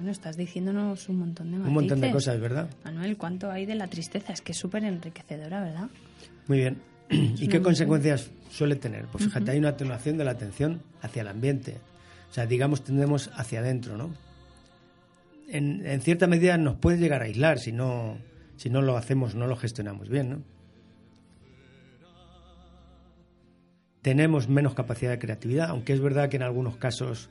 Bueno, 0.00 0.12
estás 0.12 0.38
diciéndonos 0.38 1.10
un 1.10 1.18
montón 1.18 1.50
de 1.50 1.58
Un 1.58 1.74
montón 1.74 2.00
de 2.00 2.10
cosas, 2.10 2.40
¿verdad? 2.40 2.70
Manuel, 2.84 3.18
¿cuánto 3.18 3.50
hay 3.50 3.66
de 3.66 3.74
la 3.74 3.86
tristeza? 3.86 4.32
Es 4.32 4.40
que 4.40 4.52
es 4.52 4.58
súper 4.58 4.82
enriquecedora, 4.84 5.62
¿verdad? 5.62 5.90
Muy 6.46 6.56
bien. 6.56 6.78
¿Y 7.10 7.48
qué 7.48 7.60
consecuencias 7.60 8.30
suele 8.50 8.76
tener? 8.76 9.04
Pues 9.12 9.24
fíjate, 9.24 9.50
hay 9.50 9.58
una 9.58 9.68
atenuación 9.68 10.16
de 10.16 10.24
la 10.24 10.30
atención 10.30 10.80
hacia 11.02 11.20
el 11.20 11.28
ambiente. 11.28 11.76
O 12.30 12.32
sea, 12.32 12.46
digamos, 12.46 12.82
tendemos 12.82 13.30
hacia 13.34 13.60
adentro, 13.60 13.98
¿no? 13.98 14.14
En, 15.48 16.00
cierta 16.00 16.26
medida 16.26 16.56
nos 16.56 16.76
puede 16.76 16.96
llegar 16.96 17.20
a 17.20 17.26
aislar 17.26 17.58
si 17.58 17.70
no, 17.70 18.16
si 18.56 18.70
no 18.70 18.80
lo 18.80 18.96
hacemos, 18.96 19.34
no 19.34 19.46
lo 19.48 19.56
gestionamos 19.56 20.08
bien, 20.08 20.30
¿no? 20.30 20.42
Tenemos 24.00 24.48
menos 24.48 24.72
capacidad 24.72 25.10
de 25.10 25.18
creatividad, 25.18 25.68
aunque 25.68 25.92
es 25.92 26.00
verdad 26.00 26.30
que 26.30 26.36
en 26.36 26.42
algunos 26.42 26.78
casos 26.78 27.28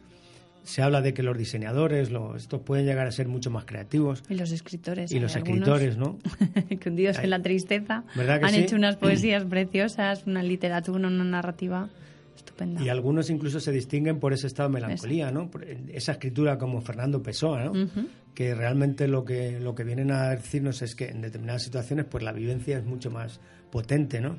se 0.70 0.84
habla 0.84 1.02
de 1.02 1.16
que 1.16 1.24
los 1.24 1.36
diseñadores, 1.36 2.12
los, 2.12 2.44
estos 2.44 2.62
pueden 2.62 2.86
llegar 2.86 3.08
a 3.08 3.12
ser 3.12 3.28
mucho 3.28 3.50
más 3.50 3.66
creativos. 3.66 4.24
Y 4.30 4.36
los 4.36 4.52
escritores. 4.52 5.12
Y 5.12 5.20
los 5.20 5.36
escritores, 5.36 5.98
¿no? 5.98 6.20
que 6.80 6.90
hundidos 6.90 7.18
en 7.18 7.32
la 7.32 7.42
tristeza 7.42 8.04
han 8.16 8.54
hecho 8.54 8.76
unas 8.76 8.96
poesías 8.98 9.46
preciosas, 9.46 10.28
una 10.28 10.44
literatura, 10.44 11.08
una 11.08 11.24
narrativa 11.24 11.90
estupenda. 12.36 12.84
Y 12.84 12.90
algunos 12.90 13.32
incluso 13.32 13.60
se 13.60 13.72
distinguen 13.72 14.20
por 14.20 14.32
ese 14.32 14.46
estado 14.46 14.70
de 14.70 14.74
melancolía, 14.74 15.32
¿no? 15.32 15.50
esa 15.92 16.12
escritura 16.12 16.60
como 16.60 16.82
Fernando 16.82 17.24
Pessoa, 17.24 17.64
¿no? 17.64 17.90
Que 18.36 18.54
realmente 18.54 19.08
lo 19.08 19.26
que, 19.26 19.60
lo 19.60 19.74
que 19.74 19.84
vienen 19.84 20.12
a 20.12 20.30
decirnos 20.30 20.84
es 20.84 20.94
que 20.94 21.10
en 21.10 21.22
determinadas 21.22 21.64
situaciones 21.64 22.06
pues 22.06 22.24
la 22.24 22.32
vivencia 22.32 22.78
es 22.78 22.86
mucho 22.86 23.10
más 23.10 23.40
potente, 23.72 24.22
¿no? 24.22 24.38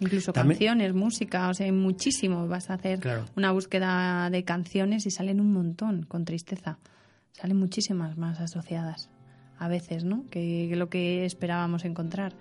Incluso 0.00 0.32
canciones, 0.32 0.94
música, 0.94 1.48
o 1.48 1.54
sea, 1.54 1.70
muchísimo. 1.72 2.48
Vas 2.48 2.70
a 2.70 2.74
hacer 2.74 3.00
una 3.36 3.52
búsqueda 3.52 4.30
de 4.30 4.44
canciones 4.44 5.06
y 5.06 5.10
salen 5.10 5.40
un 5.40 5.52
montón 5.52 6.04
con 6.04 6.24
tristeza. 6.24 6.78
Salen 7.32 7.58
muchísimas 7.58 8.16
más 8.16 8.40
asociadas 8.40 9.10
a 9.58 9.68
veces, 9.68 10.04
¿no? 10.04 10.24
Que, 10.30 10.72
lo 10.74 10.88
que 10.88 11.26
esperábamos 11.26 11.84
encontrar. 11.84 12.32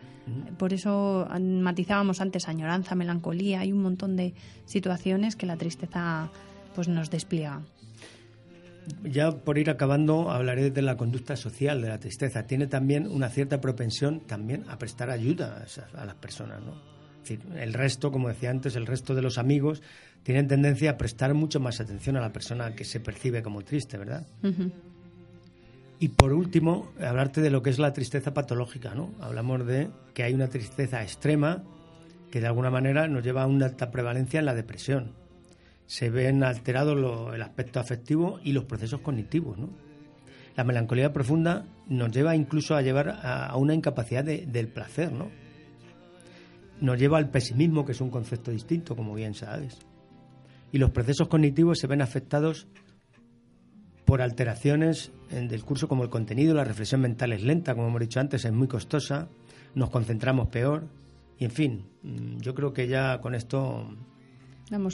Por 0.57 0.73
eso 0.73 1.27
matizábamos 1.37 2.21
antes 2.21 2.47
añoranza, 2.47 2.95
melancolía, 2.95 3.59
hay 3.59 3.73
un 3.73 3.81
montón 3.81 4.15
de 4.15 4.33
situaciones 4.65 5.35
que 5.35 5.45
la 5.45 5.57
tristeza 5.57 6.31
pues 6.75 6.87
nos 6.87 7.09
despliega. 7.09 7.61
Ya 9.03 9.31
por 9.31 9.57
ir 9.57 9.69
acabando 9.69 10.31
hablaré 10.31 10.71
de 10.71 10.81
la 10.81 10.95
conducta 10.95 11.35
social 11.35 11.81
de 11.81 11.89
la 11.89 11.99
tristeza. 11.99 12.47
Tiene 12.47 12.67
también 12.67 13.05
una 13.07 13.29
cierta 13.29 13.59
propensión 13.59 14.21
también 14.21 14.63
a 14.69 14.77
prestar 14.77 15.09
ayuda 15.09 15.65
a, 15.95 16.01
a 16.01 16.05
las 16.05 16.15
personas, 16.15 16.61
¿no? 16.61 16.98
El 17.57 17.73
resto, 17.73 18.11
como 18.11 18.27
decía 18.27 18.49
antes, 18.49 18.75
el 18.75 18.85
resto 18.85 19.15
de 19.15 19.21
los 19.21 19.37
amigos 19.37 19.81
tienen 20.23 20.47
tendencia 20.47 20.91
a 20.91 20.97
prestar 20.97 21.33
mucho 21.33 21.59
más 21.59 21.79
atención 21.79 22.17
a 22.17 22.21
la 22.21 22.33
persona 22.33 22.75
que 22.75 22.85
se 22.85 22.99
percibe 22.99 23.41
como 23.41 23.63
triste, 23.63 23.97
¿verdad? 23.97 24.25
Y 25.99 26.09
por 26.09 26.33
último, 26.33 26.91
hablarte 27.01 27.41
de 27.41 27.49
lo 27.49 27.61
que 27.61 27.69
es 27.69 27.79
la 27.79 27.93
tristeza 27.93 28.33
patológica, 28.33 28.95
¿no? 28.95 29.11
Hablamos 29.19 29.65
de 29.65 29.89
que 30.13 30.23
hay 30.23 30.33
una 30.33 30.47
tristeza 30.47 31.01
extrema 31.01 31.63
que 32.31 32.39
de 32.39 32.47
alguna 32.47 32.69
manera 32.69 33.07
nos 33.07 33.23
lleva 33.23 33.43
a 33.43 33.47
una 33.47 33.65
alta 33.65 33.91
prevalencia 33.91 34.39
en 34.39 34.45
la 34.45 34.55
depresión. 34.55 35.11
Se 35.87 36.09
ven 36.09 36.43
alterados 36.43 37.33
el 37.33 37.41
aspecto 37.41 37.79
afectivo 37.79 38.39
y 38.43 38.53
los 38.53 38.65
procesos 38.65 39.01
cognitivos, 39.01 39.57
¿no? 39.57 39.69
La 40.55 40.63
melancolía 40.63 41.13
profunda 41.13 41.65
nos 41.87 42.11
lleva 42.11 42.35
incluso 42.35 42.75
a 42.75 42.81
llevar 42.81 43.19
a, 43.23 43.55
una 43.55 43.73
incapacidad 43.73 44.23
del 44.23 44.67
placer, 44.67 45.11
¿no? 45.11 45.29
Nos 46.81 46.97
lleva 46.99 47.17
al 47.17 47.29
pesimismo, 47.29 47.85
que 47.85 47.91
es 47.91 48.01
un 48.01 48.09
concepto 48.09 48.51
distinto, 48.51 48.95
como 48.95 49.13
bien 49.13 49.33
sabes. 49.33 49.79
Y 50.71 50.77
los 50.77 50.91
procesos 50.91 51.27
cognitivos 51.27 51.79
se 51.79 51.87
ven 51.87 52.01
afectados 52.01 52.67
por 54.05 54.21
alteraciones 54.21 55.11
del 55.29 55.63
curso 55.63 55.87
como 55.87 56.03
el 56.03 56.09
contenido, 56.09 56.55
la 56.55 56.63
reflexión 56.63 57.01
mental 57.01 57.31
es 57.31 57.43
lenta, 57.43 57.75
como 57.75 57.89
hemos 57.89 58.01
dicho 58.01 58.19
antes, 58.19 58.43
es 58.43 58.51
muy 58.51 58.67
costosa, 58.67 59.29
nos 59.75 59.91
concentramos 59.91 60.47
peor 60.47 60.87
y 61.37 61.45
en 61.45 61.51
fin, 61.51 61.85
mm, 62.01 62.37
yo 62.39 62.55
creo 62.55 62.73
que 62.73 62.87
ya 62.87 63.21
con 63.21 63.35
esto 63.35 63.87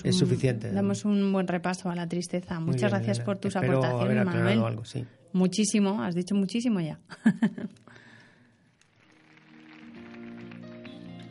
es 0.04 0.18
suficiente. 0.18 0.72
Damos 0.72 1.06
un 1.06 1.32
buen 1.32 1.48
repaso 1.48 1.90
a 1.90 1.96
la 1.96 2.08
tristeza. 2.08 2.60
Muchas 2.60 2.92
gracias 2.92 3.20
por 3.20 3.38
tus 3.38 3.56
aportaciones, 3.56 4.26
Manuel. 4.26 4.60
Algo, 4.60 4.86
sí. 4.86 5.06
Muchísimo, 5.34 6.02
has 6.02 6.16
dicho 6.16 6.36
muchísimo 6.36 6.80
ya. 6.82 7.00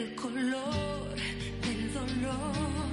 el 0.00 0.14
color 0.14 1.14
del 1.62 1.92
dolor. 1.92 2.89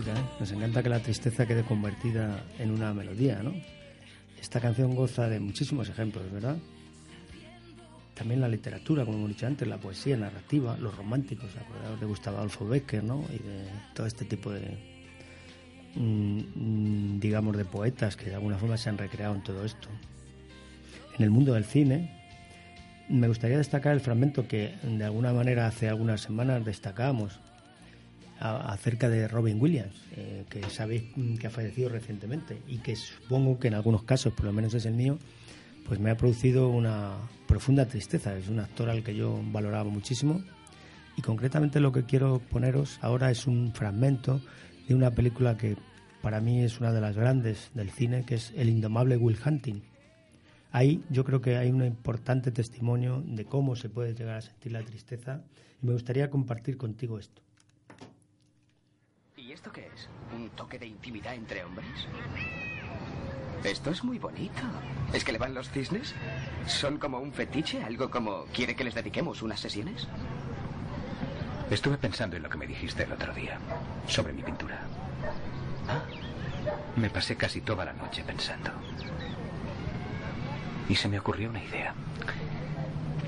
¿Eh? 0.00 0.04
Nos 0.40 0.50
encanta 0.52 0.82
que 0.82 0.88
la 0.88 1.00
tristeza 1.00 1.46
quede 1.46 1.64
convertida 1.64 2.44
en 2.58 2.70
una 2.70 2.94
melodía, 2.94 3.42
¿no? 3.42 3.52
Esta 4.40 4.58
canción 4.58 4.94
goza 4.94 5.28
de 5.28 5.38
muchísimos 5.38 5.88
ejemplos, 5.90 6.24
¿verdad? 6.32 6.56
También 8.14 8.40
la 8.40 8.48
literatura, 8.48 9.04
como 9.04 9.18
hemos 9.18 9.28
dicho 9.28 9.46
antes, 9.46 9.68
la 9.68 9.76
poesía 9.76 10.16
narrativa, 10.16 10.78
los 10.78 10.96
románticos, 10.96 11.50
acordados 11.56 12.00
de 12.00 12.06
Gustavo 12.06 12.38
Adolfo 12.38 12.66
Becker, 12.66 13.04
¿no? 13.04 13.22
Y 13.28 13.38
de 13.38 13.64
todo 13.94 14.06
este 14.06 14.24
tipo 14.24 14.50
de, 14.50 14.78
mm, 15.94 16.40
mm, 16.54 17.20
digamos, 17.20 17.56
de 17.56 17.66
poetas 17.66 18.16
que 18.16 18.30
de 18.30 18.36
alguna 18.36 18.56
forma 18.56 18.78
se 18.78 18.88
han 18.88 18.96
recreado 18.96 19.34
en 19.34 19.42
todo 19.42 19.62
esto. 19.62 19.88
En 21.18 21.24
el 21.24 21.30
mundo 21.30 21.52
del 21.52 21.64
cine, 21.64 22.18
me 23.10 23.28
gustaría 23.28 23.58
destacar 23.58 23.92
el 23.92 24.00
fragmento 24.00 24.48
que 24.48 24.74
de 24.82 25.04
alguna 25.04 25.34
manera 25.34 25.66
hace 25.66 25.88
algunas 25.88 26.22
semanas 26.22 26.64
acerca 28.42 29.08
de 29.08 29.28
Robin 29.28 29.60
Williams, 29.60 29.94
eh, 30.16 30.44
que 30.50 30.62
sabéis 30.68 31.04
que 31.38 31.46
ha 31.46 31.50
fallecido 31.50 31.88
recientemente 31.88 32.60
y 32.66 32.78
que 32.78 32.96
supongo 32.96 33.58
que 33.58 33.68
en 33.68 33.74
algunos 33.74 34.02
casos, 34.02 34.32
por 34.32 34.46
lo 34.46 34.52
menos 34.52 34.74
es 34.74 34.84
el 34.84 34.94
mío, 34.94 35.18
pues 35.86 36.00
me 36.00 36.10
ha 36.10 36.16
producido 36.16 36.68
una 36.68 37.16
profunda 37.46 37.86
tristeza. 37.86 38.36
Es 38.36 38.48
un 38.48 38.58
actor 38.58 38.90
al 38.90 39.04
que 39.04 39.14
yo 39.14 39.40
valoraba 39.52 39.88
muchísimo 39.88 40.42
y 41.16 41.22
concretamente 41.22 41.78
lo 41.78 41.92
que 41.92 42.04
quiero 42.04 42.40
poneros 42.50 42.98
ahora 43.00 43.30
es 43.30 43.46
un 43.46 43.72
fragmento 43.74 44.40
de 44.88 44.94
una 44.94 45.12
película 45.12 45.56
que 45.56 45.76
para 46.20 46.40
mí 46.40 46.62
es 46.62 46.80
una 46.80 46.92
de 46.92 47.00
las 47.00 47.16
grandes 47.16 47.70
del 47.74 47.90
cine, 47.90 48.24
que 48.24 48.36
es 48.36 48.52
El 48.56 48.68
indomable 48.68 49.16
Will 49.16 49.38
Hunting. 49.44 49.82
Ahí 50.72 51.04
yo 51.10 51.24
creo 51.24 51.40
que 51.40 51.56
hay 51.56 51.70
un 51.70 51.84
importante 51.84 52.50
testimonio 52.50 53.22
de 53.24 53.44
cómo 53.44 53.76
se 53.76 53.88
puede 53.88 54.14
llegar 54.14 54.36
a 54.38 54.42
sentir 54.42 54.72
la 54.72 54.82
tristeza 54.82 55.42
y 55.80 55.86
me 55.86 55.92
gustaría 55.92 56.30
compartir 56.30 56.76
contigo 56.76 57.18
esto. 57.18 57.42
¿Y 59.62 59.64
esto 59.64 59.80
qué 59.80 59.90
es? 59.94 60.08
¿Un 60.34 60.50
toque 60.50 60.76
de 60.76 60.86
intimidad 60.86 61.34
entre 61.34 61.64
hombres? 61.64 61.86
Esto 63.62 63.90
es 63.90 64.02
muy 64.02 64.18
bonito. 64.18 64.60
¿Es 65.12 65.22
que 65.22 65.30
le 65.30 65.38
van 65.38 65.54
los 65.54 65.70
cisnes? 65.70 66.16
¿Son 66.66 66.98
como 66.98 67.20
un 67.20 67.32
fetiche? 67.32 67.80
¿Algo 67.84 68.10
como 68.10 68.46
quiere 68.46 68.74
que 68.74 68.82
les 68.82 68.94
dediquemos 68.94 69.40
unas 69.40 69.60
sesiones? 69.60 70.08
Estuve 71.70 71.96
pensando 71.96 72.36
en 72.36 72.42
lo 72.42 72.50
que 72.50 72.58
me 72.58 72.66
dijiste 72.66 73.04
el 73.04 73.12
otro 73.12 73.32
día, 73.34 73.56
sobre 74.08 74.32
mi 74.32 74.42
pintura. 74.42 74.80
¿Ah? 75.88 76.02
Me 76.96 77.08
pasé 77.08 77.36
casi 77.36 77.60
toda 77.60 77.84
la 77.84 77.92
noche 77.92 78.24
pensando. 78.24 78.72
Y 80.88 80.96
se 80.96 81.08
me 81.08 81.20
ocurrió 81.20 81.50
una 81.50 81.62
idea. 81.62 81.94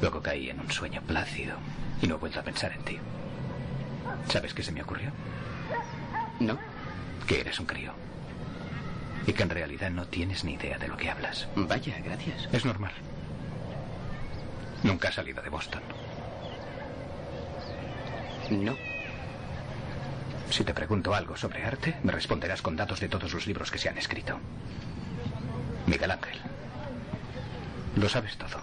Luego 0.00 0.20
caí 0.20 0.50
en 0.50 0.58
un 0.58 0.70
sueño 0.72 1.00
plácido 1.02 1.54
y 2.02 2.08
no 2.08 2.16
he 2.16 2.18
vuelto 2.18 2.40
a 2.40 2.42
pensar 2.42 2.72
en 2.72 2.82
ti. 2.82 2.98
¿Sabes 4.28 4.52
qué 4.52 4.64
se 4.64 4.72
me 4.72 4.82
ocurrió? 4.82 5.12
No. 6.40 6.58
Que 7.26 7.40
eres 7.40 7.58
un 7.58 7.66
crío. 7.66 7.92
Y 9.26 9.32
que 9.32 9.42
en 9.42 9.50
realidad 9.50 9.90
no 9.90 10.06
tienes 10.06 10.44
ni 10.44 10.54
idea 10.54 10.78
de 10.78 10.88
lo 10.88 10.96
que 10.96 11.10
hablas. 11.10 11.48
Vaya, 11.56 11.98
gracias. 12.04 12.48
Es 12.52 12.64
normal. 12.64 12.92
Nunca 14.82 15.08
has 15.08 15.14
salido 15.14 15.42
de 15.42 15.48
Boston. 15.48 15.82
No. 18.50 18.76
Si 20.50 20.62
te 20.62 20.74
pregunto 20.74 21.14
algo 21.14 21.36
sobre 21.36 21.64
arte, 21.64 21.96
me 22.02 22.12
responderás 22.12 22.60
con 22.60 22.76
datos 22.76 23.00
de 23.00 23.08
todos 23.08 23.32
los 23.32 23.46
libros 23.46 23.70
que 23.70 23.78
se 23.78 23.88
han 23.88 23.96
escrito. 23.96 24.38
Miguel 25.86 26.10
Ángel. 26.10 26.38
Lo 27.96 28.08
sabes 28.08 28.36
todo. 28.36 28.60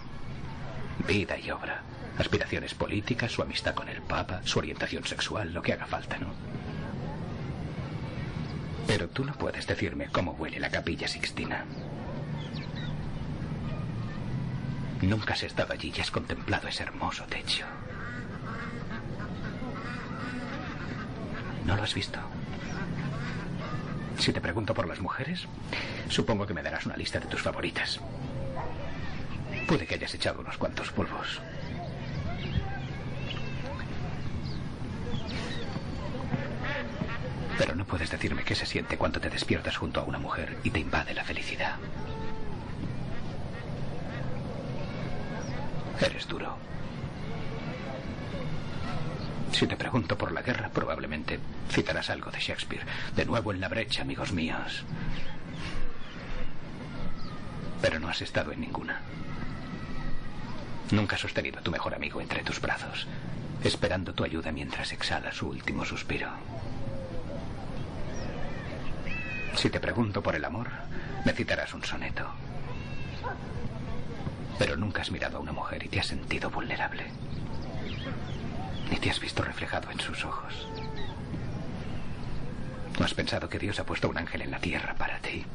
Vida 1.08 1.38
y 1.40 1.50
obra. 1.50 1.82
Aspiraciones 2.18 2.76
políticas, 2.76 3.32
su 3.32 3.42
amistad 3.42 3.74
con 3.74 3.90
el 3.90 4.02
Papa, 4.02 4.42
su 4.44 4.60
orientación 4.60 5.06
sexual, 5.06 5.54
lo 5.54 5.62
que 5.62 5.74
haga 5.74 5.88
falta, 5.88 6.18
¿no? 6.20 6.28
Pero 8.88 9.08
tú 9.10 9.24
no 9.24 9.34
puedes 9.34 9.68
decirme 9.68 10.08
cómo 10.12 10.32
huele 10.34 10.60
la 10.60 10.70
capilla 10.70 11.08
Sixtina. 11.08 11.66
Nunca 15.02 15.34
has 15.34 15.44
estado 15.44 15.74
allí 15.74 15.92
y 15.96 16.02
has 16.02 16.12
contemplado 16.12 16.68
ese 16.68 16.84
hermoso 16.84 17.24
techo. 17.26 17.66
No 21.66 21.76
lo 21.76 21.84
has 21.84 21.94
visto. 21.94 22.20
Si 24.20 24.32
te 24.32 24.42
pregunto 24.42 24.74
por 24.74 24.88
las 24.88 25.00
mujeres, 25.00 25.48
supongo 26.10 26.46
que 26.46 26.54
me 26.54 26.62
darás 26.62 26.86
una 26.86 26.98
lista 26.98 27.20
de 27.20 27.26
tus 27.26 27.42
favoritas. 27.42 28.00
Puede 29.68 29.88
que 29.88 29.96
hayas 29.96 30.14
echado 30.14 30.42
unos 30.42 30.58
cuantos 30.58 30.92
polvos. 30.92 31.42
Pero 37.62 37.76
no 37.76 37.86
puedes 37.86 38.10
decirme 38.10 38.44
qué 38.44 38.56
se 38.56 38.66
siente 38.66 38.98
cuando 38.98 39.20
te 39.22 39.30
despiertas 39.30 39.78
junto 39.78 40.00
a 40.00 40.04
una 40.04 40.18
mujer 40.18 40.58
y 40.64 40.72
te 40.72 40.80
invade 40.80 41.14
la 41.14 41.24
felicidad. 41.24 41.76
Eres 46.00 46.28
duro. 46.28 46.58
Si 49.52 49.68
te 49.68 49.76
pregunto 49.76 50.18
por 50.18 50.32
la 50.32 50.42
guerra, 50.42 50.70
probablemente 50.70 51.40
citarás 51.70 52.10
algo 52.10 52.32
de 52.32 52.40
Shakespeare. 52.40 52.84
De 53.16 53.26
nuevo 53.26 53.54
en 53.54 53.62
la 53.62 53.70
brecha, 53.70 54.02
amigos 54.02 54.32
míos. 54.32 54.84
Pero 57.80 58.00
no 58.00 58.10
has 58.10 58.24
estado 58.24 58.54
en 58.54 58.62
ninguna. 58.62 59.02
Nunca 60.90 61.16
has 61.16 61.22
sostenido 61.22 61.60
a 61.60 61.62
tu 61.62 61.70
mejor 61.70 61.94
amigo 61.94 62.22
entre 62.22 62.42
tus 62.42 62.60
brazos, 62.60 63.06
esperando 63.64 64.16
tu 64.16 64.24
ayuda 64.24 64.52
mientras 64.52 64.92
exhala 64.94 65.32
su 65.32 65.50
último 65.50 65.86
suspiro. 65.86 66.32
Si 69.56 69.70
te 69.70 69.80
pregunto 69.80 70.22
por 70.22 70.36
el 70.36 70.46
amor, 70.46 70.70
me 71.26 71.34
citarás 71.34 71.74
un 71.74 71.84
soneto. 71.84 72.26
Pero 74.58 74.76
nunca 74.76 75.02
has 75.02 75.12
mirado 75.12 75.38
a 75.38 75.42
una 75.42 75.52
mujer 75.52 75.84
y 75.84 75.90
te 75.90 76.00
has 76.00 76.08
sentido 76.08 76.50
vulnerable. 76.50 77.06
Ni 78.90 78.98
te 78.98 79.10
has 79.10 79.20
visto 79.20 79.44
reflejado 79.44 79.90
en 79.92 80.00
sus 80.00 80.26
ojos. 80.26 80.68
No 83.00 83.06
has 83.06 83.14
pensado 83.14 83.50
que 83.50 83.60
Dios 83.60 83.80
ha 83.80 83.86
puesto 83.86 84.10
un 84.10 84.18
ángel 84.18 84.42
en 84.42 84.52
la 84.52 84.60
tierra 84.60 84.94
para 84.96 85.20
ti. 85.20 85.46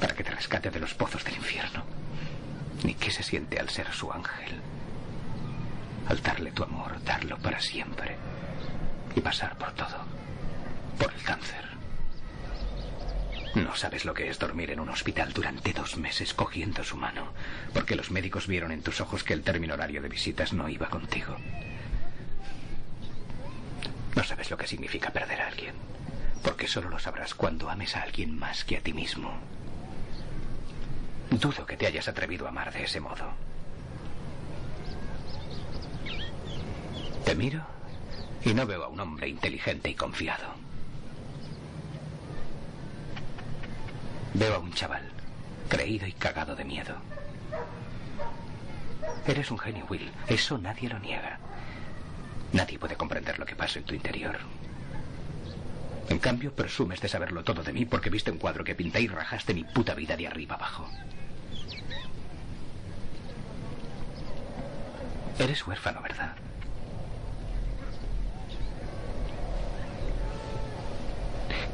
Para 0.00 0.14
que 0.14 0.24
te 0.24 0.30
rescate 0.30 0.70
de 0.70 0.80
los 0.80 0.94
pozos 0.94 1.24
del 1.24 1.36
infierno. 1.36 1.84
Ni 2.82 2.94
qué 2.94 3.10
se 3.10 3.22
siente 3.22 3.58
al 3.58 3.70
ser 3.70 3.92
su 3.92 4.12
ángel. 4.12 4.60
Al 6.08 6.22
darle 6.22 6.52
tu 6.52 6.64
amor, 6.64 7.02
darlo 7.04 7.38
para 7.38 7.60
siempre. 7.60 8.16
Y 9.16 9.20
pasar 9.20 9.56
por 9.56 9.72
todo. 9.72 10.04
Por 10.98 11.12
el 11.12 11.22
cáncer. 11.22 11.63
No 13.54 13.76
sabes 13.76 14.04
lo 14.04 14.14
que 14.14 14.28
es 14.28 14.40
dormir 14.40 14.72
en 14.72 14.80
un 14.80 14.88
hospital 14.88 15.32
durante 15.32 15.72
dos 15.72 15.96
meses 15.96 16.34
cogiendo 16.34 16.82
su 16.82 16.96
mano, 16.96 17.32
porque 17.72 17.94
los 17.94 18.10
médicos 18.10 18.48
vieron 18.48 18.72
en 18.72 18.82
tus 18.82 19.00
ojos 19.00 19.22
que 19.22 19.32
el 19.32 19.42
término 19.42 19.74
horario 19.74 20.02
de 20.02 20.08
visitas 20.08 20.52
no 20.52 20.68
iba 20.68 20.88
contigo. 20.88 21.36
No 24.16 24.24
sabes 24.24 24.50
lo 24.50 24.56
que 24.56 24.66
significa 24.66 25.10
perder 25.10 25.40
a 25.40 25.46
alguien, 25.48 25.74
porque 26.42 26.66
solo 26.66 26.88
lo 26.88 26.98
sabrás 26.98 27.34
cuando 27.34 27.70
ames 27.70 27.94
a 27.94 28.02
alguien 28.02 28.36
más 28.36 28.64
que 28.64 28.76
a 28.76 28.80
ti 28.80 28.92
mismo. 28.92 29.32
Dudo 31.30 31.64
que 31.64 31.76
te 31.76 31.86
hayas 31.86 32.08
atrevido 32.08 32.46
a 32.46 32.48
amar 32.48 32.72
de 32.72 32.84
ese 32.84 32.98
modo. 32.98 33.34
Te 37.24 37.36
miro 37.36 37.64
y 38.44 38.52
no 38.52 38.66
veo 38.66 38.84
a 38.84 38.88
un 38.88 38.98
hombre 38.98 39.28
inteligente 39.28 39.90
y 39.90 39.94
confiado. 39.94 40.63
Veo 44.34 44.54
a 44.54 44.58
un 44.58 44.72
chaval, 44.72 45.08
creído 45.68 46.06
y 46.06 46.12
cagado 46.12 46.56
de 46.56 46.64
miedo. 46.64 46.96
Eres 49.26 49.50
un 49.50 49.58
genio, 49.58 49.86
Will. 49.88 50.10
Eso 50.26 50.58
nadie 50.58 50.88
lo 50.88 50.98
niega. 50.98 51.38
Nadie 52.52 52.78
puede 52.78 52.96
comprender 52.96 53.38
lo 53.38 53.46
que 53.46 53.56
pasa 53.56 53.78
en 53.78 53.84
tu 53.84 53.94
interior. 53.94 54.36
En 56.08 56.18
cambio, 56.18 56.52
presumes 56.52 57.00
de 57.00 57.08
saberlo 57.08 57.44
todo 57.44 57.62
de 57.62 57.72
mí 57.72 57.84
porque 57.84 58.10
viste 58.10 58.30
un 58.30 58.38
cuadro 58.38 58.64
que 58.64 58.74
pinté 58.74 59.00
y 59.00 59.08
rajaste 59.08 59.54
mi 59.54 59.64
puta 59.64 59.94
vida 59.94 60.16
de 60.16 60.26
arriba 60.26 60.56
abajo. 60.56 60.88
Eres 65.38 65.66
huérfano, 65.66 66.02
¿verdad? 66.02 66.34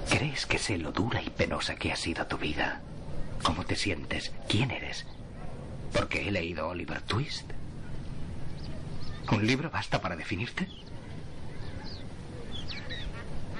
¿Crees 0.09 0.46
que 0.46 0.59
sé 0.59 0.78
lo 0.78 0.92
dura 0.92 1.22
y 1.22 1.30
penosa 1.30 1.76
que 1.76 1.92
ha 1.92 1.96
sido 1.96 2.26
tu 2.26 2.38
vida? 2.38 2.80
¿Cómo 3.42 3.64
te 3.64 3.76
sientes? 3.76 4.32
¿Quién 4.48 4.70
eres? 4.70 5.07
¿Porque 5.92 6.26
he 6.26 6.30
leído 6.30 6.68
Oliver 6.68 7.01
Twist? 7.03 7.51
¿Un 9.30 9.46
libro 9.46 9.70
basta 9.70 10.01
para 10.01 10.16
definirte? 10.16 10.68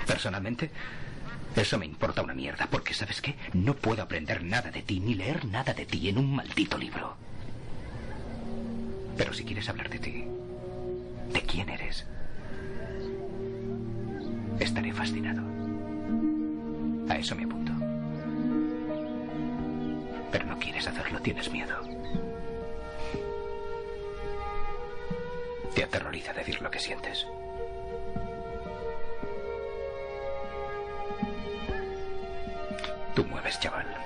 Personalmente, 0.07 0.71
eso 1.57 1.79
me 1.79 1.87
importa 1.87 2.23
una 2.23 2.35
mierda, 2.35 2.67
porque 2.71 2.95
¿sabes 2.95 3.21
qué? 3.21 3.37
No 3.53 3.75
puedo 3.75 4.03
aprender 4.03 4.43
nada 4.43 4.71
de 4.71 4.83
ti, 4.83 5.01
ni 5.01 5.15
leer 5.15 5.45
nada 5.45 5.73
de 5.75 5.87
ti 5.87 6.09
en 6.09 6.19
un 6.19 6.35
maldito 6.35 6.79
libro. 6.79 7.17
Pero 9.17 9.33
si 9.33 9.45
quieres 9.45 9.69
hablar 9.69 9.91
de 9.91 9.99
ti, 9.99 10.25
de 11.33 11.43
quién 11.43 11.69
eres, 11.69 12.07
estaré 14.59 14.93
fascinado. 14.93 15.60
A 17.11 17.17
eso 17.17 17.35
me 17.35 17.43
apunto. 17.43 17.73
Pero 20.31 20.45
no 20.45 20.57
quieres 20.61 20.87
hacerlo, 20.87 21.19
tienes 21.21 21.51
miedo. 21.51 21.75
Te 25.75 25.83
aterroriza 25.83 26.33
decir 26.33 26.63
lo 26.63 26.71
que 26.71 26.79
sientes. 26.79 27.27
Tú 33.17 33.25
mueves, 33.25 33.59
chaval. 33.59 34.00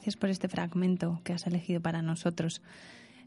Gracias 0.00 0.16
por 0.16 0.30
este 0.30 0.48
fragmento 0.48 1.20
que 1.24 1.34
has 1.34 1.46
elegido 1.46 1.82
para 1.82 2.00
nosotros. 2.00 2.62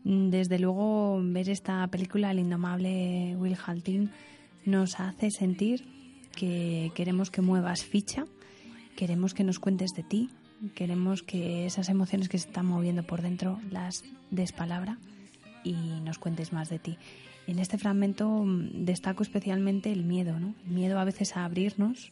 Desde 0.03 0.57
luego, 0.57 1.21
ver 1.21 1.47
esta 1.47 1.85
película, 1.85 2.31
El 2.31 2.39
indomable 2.39 3.35
Will 3.37 3.55
Haltin, 3.55 4.09
nos 4.65 4.99
hace 4.99 5.29
sentir 5.29 5.85
que 6.35 6.91
queremos 6.95 7.29
que 7.29 7.43
muevas 7.43 7.83
ficha, 7.83 8.25
queremos 8.95 9.35
que 9.35 9.43
nos 9.43 9.59
cuentes 9.59 9.91
de 9.93 10.01
ti, 10.01 10.31
queremos 10.73 11.21
que 11.21 11.67
esas 11.67 11.89
emociones 11.89 12.27
que 12.27 12.39
se 12.39 12.47
están 12.47 12.65
moviendo 12.65 13.03
por 13.03 13.21
dentro 13.21 13.61
las 13.69 14.03
des 14.31 14.51
palabra 14.51 14.97
y 15.63 15.73
nos 16.03 16.17
cuentes 16.17 16.53
más 16.53 16.69
de 16.69 16.79
ti. 16.79 16.97
En 17.45 17.59
este 17.59 17.77
fragmento 17.77 18.45
destaco 18.73 19.21
especialmente 19.21 19.91
el 19.91 20.05
miedo, 20.05 20.39
¿no? 20.39 20.55
El 20.65 20.71
miedo 20.71 20.97
a 20.97 21.05
veces 21.05 21.37
a 21.37 21.45
abrirnos 21.45 22.11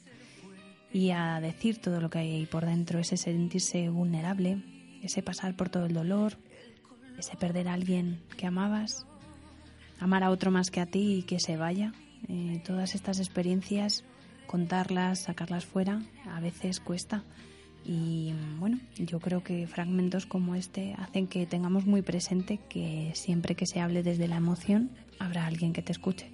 y 0.94 1.12
a 1.12 1.40
decir 1.40 1.80
todo 1.80 2.02
lo 2.02 2.10
que 2.10 2.20
hay 2.20 2.46
por 2.46 2.66
dentro, 2.66 3.00
ese 3.00 3.18
sentirse 3.18 3.90
vulnerable, 3.90 4.62
ese 5.02 5.22
pasar 5.22 5.56
por 5.56 5.70
todo 5.70 5.86
el 5.86 5.94
dolor, 5.94 6.38
ese 7.18 7.36
perder 7.38 7.68
a 7.68 7.74
alguien 7.74 8.22
que 8.38 8.48
amabas, 8.48 9.06
amar 10.00 10.24
a 10.24 10.32
otro 10.32 10.52
más 10.52 10.72
que 10.72 10.82
a 10.82 10.86
ti 10.86 11.20
y 11.20 11.24
que 11.24 11.40
se 11.40 11.58
vaya. 11.58 11.94
Eh, 12.28 12.62
todas 12.66 12.96
estas 12.96 13.20
experiencias, 13.20 14.04
contarlas, 14.48 15.24
sacarlas 15.24 15.66
fuera, 15.66 16.02
a 16.30 16.40
veces 16.40 16.80
cuesta. 16.80 17.24
Y 17.84 18.34
bueno, 18.60 18.80
yo 18.96 19.20
creo 19.20 19.44
que 19.44 19.66
fragmentos 19.66 20.26
como 20.26 20.56
este 20.56 20.94
hacen 21.00 21.28
que 21.28 21.48
tengamos 21.48 21.86
muy 21.86 22.04
presente 22.04 22.60
que 22.70 23.12
siempre 23.16 23.56
que 23.56 23.66
se 23.66 23.80
hable 23.80 24.04
desde 24.04 24.28
la 24.28 24.36
emoción, 24.36 24.92
habrá 25.20 25.48
alguien 25.48 25.74
que 25.74 25.82
te 25.82 25.92
escuche. 25.92 26.32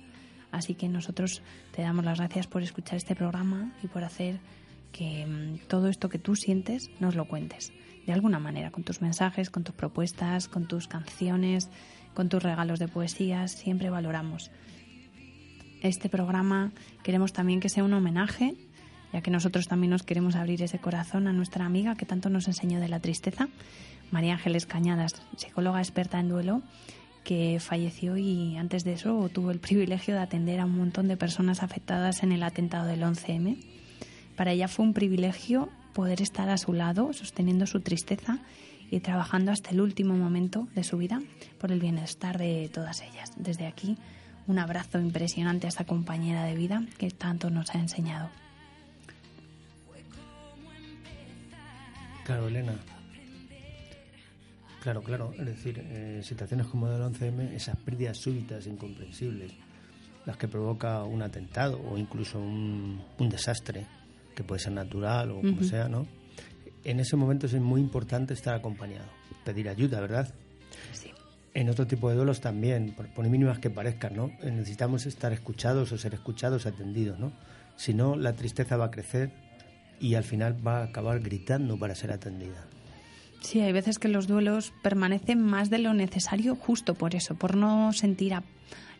Así 0.52 0.76
que 0.76 0.88
nosotros 0.88 1.42
te 1.76 1.82
damos 1.82 2.06
las 2.06 2.20
gracias 2.20 2.48
por 2.48 2.64
escuchar 2.64 2.96
este 2.96 3.16
programa 3.16 3.74
y 3.84 3.88
por 3.88 4.04
hacer 4.04 4.40
que 4.92 5.26
mm, 5.26 5.68
todo 5.68 5.88
esto 5.88 6.10
que 6.10 6.20
tú 6.20 6.36
sientes 6.36 6.90
nos 7.00 7.16
lo 7.16 7.28
cuentes. 7.28 7.72
De 8.06 8.14
alguna 8.14 8.40
manera, 8.40 8.72
con 8.72 8.84
tus 8.84 9.02
mensajes, 9.02 9.50
con 9.50 9.64
tus 9.64 9.76
propuestas, 9.76 10.48
con 10.48 10.68
tus 10.68 10.88
canciones, 10.88 11.70
con 12.14 12.30
tus 12.30 12.42
regalos 12.42 12.80
de 12.80 12.88
poesías, 12.88 13.52
siempre 13.52 13.90
valoramos. 13.90 14.50
Este 15.82 16.10
programa 16.10 16.72
queremos 17.04 17.34
también 17.34 17.60
que 17.60 17.70
sea 17.70 17.84
un 17.84 17.94
homenaje, 17.94 18.56
ya 19.14 19.22
que 19.22 19.30
nosotros 19.30 19.68
también 19.68 19.92
nos 19.92 20.04
queremos 20.04 20.36
abrir 20.36 20.64
ese 20.64 20.80
corazón 20.80 21.28
a 21.28 21.34
nuestra 21.34 21.66
amiga 21.66 21.96
que 21.96 22.06
tanto 22.06 22.30
nos 22.30 22.48
enseñó 22.48 22.80
de 22.80 22.88
la 22.88 23.00
tristeza, 23.00 23.50
María 24.10 24.34
Ángeles 24.34 24.66
Cañadas, 24.66 25.22
psicóloga 25.36 25.80
experta 25.80 26.20
en 26.20 26.30
duelo 26.30 26.62
que 27.28 27.60
falleció 27.60 28.16
y 28.16 28.56
antes 28.56 28.86
de 28.86 28.94
eso 28.94 29.28
tuvo 29.28 29.52
el 29.52 29.60
privilegio 29.60 30.14
de 30.14 30.22
atender 30.22 30.62
a 30.62 30.66
un 30.66 30.78
montón 30.78 31.10
de 31.10 31.18
personas 31.18 31.62
afectadas 31.62 32.24
en 32.24 32.32
el 32.32 32.42
atentado 32.42 32.88
del 32.88 33.02
11M. 33.02 33.58
Para 34.38 34.54
ella 34.54 34.70
fue 34.70 34.86
un 34.86 34.94
privilegio 34.94 35.68
poder 35.92 36.22
estar 36.22 36.48
a 36.48 36.58
su 36.58 36.72
lado, 36.72 37.12
sosteniendo 37.12 37.68
su 37.68 37.82
tristeza 37.82 38.40
y 38.90 39.02
trabajando 39.02 39.52
hasta 39.52 39.72
el 39.72 39.82
último 39.82 40.16
momento 40.16 40.70
de 40.74 40.86
su 40.86 40.98
vida 40.98 41.22
por 41.60 41.74
el 41.74 41.82
bienestar 41.82 42.38
de 42.38 42.70
todas 42.74 43.02
ellas. 43.02 43.34
Desde 43.36 43.68
aquí, 43.68 43.98
un 44.48 44.58
abrazo 44.58 44.98
impresionante 44.98 45.68
a 45.68 45.70
esta 45.70 45.84
compañera 45.84 46.46
de 46.46 46.56
vida 46.56 46.86
que 46.98 47.12
tanto 47.12 47.50
nos 47.50 47.76
ha 47.76 47.80
enseñado. 47.80 48.30
Claro, 52.24 52.48
Elena. 52.48 52.76
Claro, 54.88 55.04
claro. 55.04 55.34
Es 55.38 55.46
decir, 55.46 55.84
eh, 55.84 56.22
situaciones 56.24 56.66
como 56.68 56.88
del 56.88 57.02
11M, 57.02 57.54
esas 57.54 57.76
pérdidas 57.76 58.18
súbitas, 58.18 58.66
incomprensibles, 58.68 59.52
las 60.26 60.38
que 60.38 60.48
provoca 60.48 61.04
un 61.04 61.22
atentado 61.22 61.78
o 61.78 61.98
incluso 61.98 62.40
un, 62.40 63.04
un 63.20 63.30
desastre, 63.30 63.86
que 64.34 64.46
puede 64.46 64.62
ser 64.62 64.72
natural 64.72 65.32
o 65.32 65.42
como 65.42 65.62
sea, 65.62 65.90
¿no? 65.90 66.08
En 66.86 67.02
ese 67.02 67.18
momento 67.18 67.48
es 67.48 67.54
muy 67.56 67.82
importante 67.82 68.34
estar 68.34 68.56
acompañado, 68.56 69.10
pedir 69.44 69.68
ayuda, 69.68 70.00
¿verdad? 70.00 70.34
Sí. 70.94 71.12
En 71.54 71.70
otro 71.70 71.86
tipo 71.86 72.10
de 72.10 72.16
duelos 72.16 72.40
también, 72.40 72.94
por, 72.96 73.14
por 73.14 73.28
mínimas 73.28 73.60
que 73.60 73.70
parezcan, 73.70 74.16
¿no? 74.16 74.28
Eh, 74.42 74.52
Necesitamos 74.52 75.06
estar 75.06 75.34
escuchados 75.34 75.92
o 75.92 75.98
ser 75.98 76.14
escuchados, 76.14 76.66
atendidos, 76.66 77.20
¿no? 77.20 77.34
Si 77.76 77.94
no, 77.94 78.16
la 78.16 78.32
tristeza 78.38 78.78
va 78.78 78.86
a 78.86 78.92
crecer 78.92 79.32
y 80.00 80.16
al 80.16 80.24
final 80.24 80.66
va 80.66 80.78
a 80.80 80.84
acabar 80.86 81.20
gritando 81.20 81.78
para 81.78 81.94
ser 81.94 82.14
atendida. 82.14 82.66
Sí, 83.42 83.62
hay 83.62 83.72
veces 83.72 84.00
que 84.00 84.08
los 84.08 84.28
duelos 84.28 84.74
permanecen 84.82 85.42
más 85.42 85.70
de 85.70 85.80
lo 85.80 85.94
necesario 85.94 86.56
justo 86.56 86.96
por 86.96 87.16
eso, 87.16 87.36
por 87.36 87.56
no 87.56 87.94
sentir 87.94 88.34